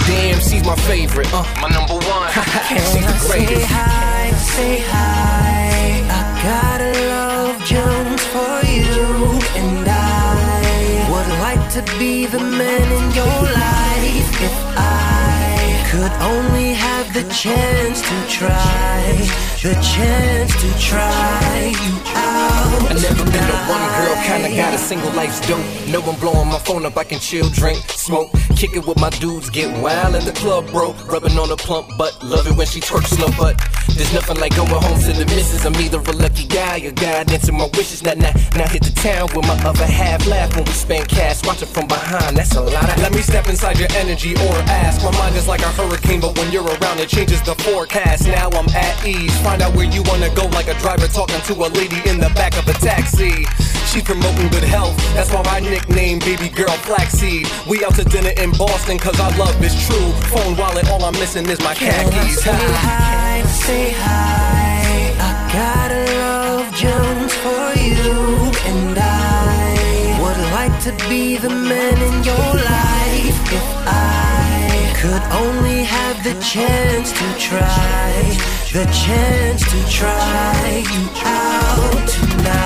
Damn, 0.05 0.39
she's 0.39 0.63
my 0.63 0.75
favorite. 0.88 1.27
Uh, 1.33 1.43
my 1.61 1.69
number 1.69 1.95
one. 1.95 2.29
she's 2.31 2.43
Can 2.69 3.03
I 3.03 3.11
the 3.11 3.17
say 3.19 3.45
greatest. 3.45 3.67
hi, 3.67 4.31
say 4.53 4.79
hi? 4.85 6.05
I 6.07 6.21
got 6.45 6.79
a 6.81 6.93
love 7.09 7.57
Jones 7.65 8.23
for 8.33 8.57
you, 8.69 9.41
and 9.57 9.88
I 9.89 11.07
would 11.11 11.29
like 11.41 11.65
to 11.77 11.81
be 11.97 12.25
the 12.27 12.39
man 12.39 12.88
in 12.99 13.05
your 13.15 13.41
life 13.65 14.29
if 14.41 14.55
I 14.77 15.83
could 15.89 16.13
only 16.21 16.73
have 16.73 17.11
the 17.13 17.23
chance 17.33 18.01
to 18.01 18.15
try, 18.29 19.27
the 19.64 19.74
chance 19.74 20.53
to 20.62 20.80
try 20.80 21.74
you 21.74 21.93
out. 22.16 22.91
I 22.91 22.93
never 22.93 23.24
been 23.26 23.43
a 23.43 23.58
one 23.68 23.86
girl, 23.97 24.16
kinda 24.24 24.55
got 24.55 24.74
a 24.74 24.78
single 24.78 25.12
life's 25.12 25.45
dope. 25.47 25.60
No 25.88 25.99
one 26.01 26.16
blowing 26.20 26.47
my 26.47 26.60
phone 26.60 26.86
up, 26.86 26.95
I 26.97 27.03
can 27.03 27.20
chill, 27.20 27.49
drink, 27.49 27.80
smoke, 27.89 28.32
kick 28.55 28.76
it 28.76 28.86
with 28.86 28.99
my 28.99 29.10
dudes, 29.10 29.49
get 29.49 29.76
wild 29.82 30.16
at 30.16 30.24
the 30.24 30.32
club, 30.32 30.70
bro. 30.72 30.93
Rubbing 31.08 31.38
on 31.38 31.51
a 31.51 31.55
plump 31.58 31.97
butt, 31.97 32.24
love 32.24 32.47
it 32.47 32.55
when 32.55 32.68
she 32.68 32.80
twerks 32.80 33.08
slow 33.18 33.30
butt. 33.38 33.58
There's 33.97 34.14
nothing 34.14 34.38
like 34.39 34.55
going 34.55 34.70
home 34.70 34.99
to 34.99 35.12
the 35.14 35.26
missus. 35.26 35.66
I'm 35.66 35.76
either 35.78 35.97
a 35.97 36.12
lucky 36.14 36.45
guy 36.45 36.80
or 36.86 36.91
God 36.91 37.32
answer 37.32 37.51
my 37.51 37.68
wishes. 37.74 38.03
Now, 38.03 38.14
now, 38.14 38.32
now 38.55 38.68
hit 38.68 38.84
the 38.84 38.91
town 38.93 39.28
with 39.36 39.47
my 39.47 39.58
other 39.66 39.88
half. 39.88 40.28
Laugh 40.28 40.55
when 40.55 40.66
we 40.66 40.72
spend 40.72 41.08
cash, 41.10 41.43
watch 41.45 41.64
it 41.64 41.66
from 41.68 41.88
behind. 41.88 42.38
That's 42.38 42.55
a 42.55 42.62
lot. 42.62 42.88
Of- 42.89 43.01
Let 43.01 43.12
me 43.16 43.22
step 43.22 43.47
inside 43.49 43.80
your 43.80 43.89
energy 43.97 44.36
or 44.36 44.53
ask. 44.70 45.03
My 45.03 45.12
mind 45.18 45.36
is 45.36 45.47
like 45.47 45.62
a 45.62 45.72
hurricane, 45.74 46.20
but 46.22 46.38
when 46.38 46.51
you're 46.51 46.64
around, 46.64 46.99
it 46.99 47.10
changes 47.10 47.41
the 47.41 47.55
forecast. 47.55 48.28
Now 48.28 48.49
I'm 48.53 48.70
at 48.70 49.03
ease. 49.05 49.34
Find 49.48 49.62
out 49.62 49.74
where 49.78 49.86
you 49.86 50.04
wanna 50.04 50.30
go, 50.36 50.45
like 50.48 50.68
a 50.68 50.74
driver 50.84 51.08
talking 51.08 51.39
to 51.48 51.54
a 51.54 51.70
lady 51.80 52.02
in 52.10 52.20
the 52.20 52.30
back 52.36 52.58
of 52.60 52.68
a 52.68 52.74
taxi. 52.74 53.45
She 53.88 54.02
promoting 54.02 54.50
good 54.50 54.66
health. 54.66 54.98
That's 55.16 55.32
why 55.32 55.41
my 55.43 55.62
nickname, 55.62 56.20
baby 56.20 56.50
girl, 56.50 56.76
Flaxseed. 56.84 57.48
We 57.66 57.86
out 57.86 57.95
to 57.95 58.04
dinner 58.04 58.34
in 58.36 58.52
Boston, 58.52 59.00
cause 59.00 59.18
our 59.22 59.32
love 59.38 59.56
is 59.64 59.74
true. 59.88 60.12
Phone 60.32 60.58
wallet, 60.58 60.89
all 60.89 61.02
I'm 61.06 61.14
missing 61.14 61.45
is 61.48 61.62
my 61.62 61.74
Can 61.76 62.12
khakis. 62.12 62.43
say 62.43 62.52
hi, 62.52 63.41
say 63.64 63.91
hi? 63.91 65.16
I 65.16 65.32
got 65.56 65.89
a 65.95 66.04
love 66.20 66.68
Jones 66.76 67.34
for 67.43 67.68
you, 67.80 68.52
and 68.68 69.00
I 69.00 70.20
would 70.22 70.41
like 70.60 70.76
to 70.88 70.91
be 71.08 71.38
the 71.38 71.50
man 71.50 71.98
in 72.10 72.16
your 72.26 72.50
life 72.76 73.38
if 73.60 73.68
I 73.88 74.93
could 75.00 75.24
only 75.32 75.86
have 75.86 76.22
the 76.26 76.34
chance 76.41 77.14
to 77.14 77.26
try, 77.39 78.57
the 78.74 78.84
chance 78.86 79.63
to 79.63 79.89
try 79.89 80.84
you 80.91 81.09
out 81.24 82.07
tonight. 82.09 82.63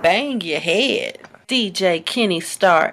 Bang 0.00 0.40
your 0.42 0.60
head. 0.60 1.18
DJ 1.48 2.04
Kennistarr. 2.04 2.92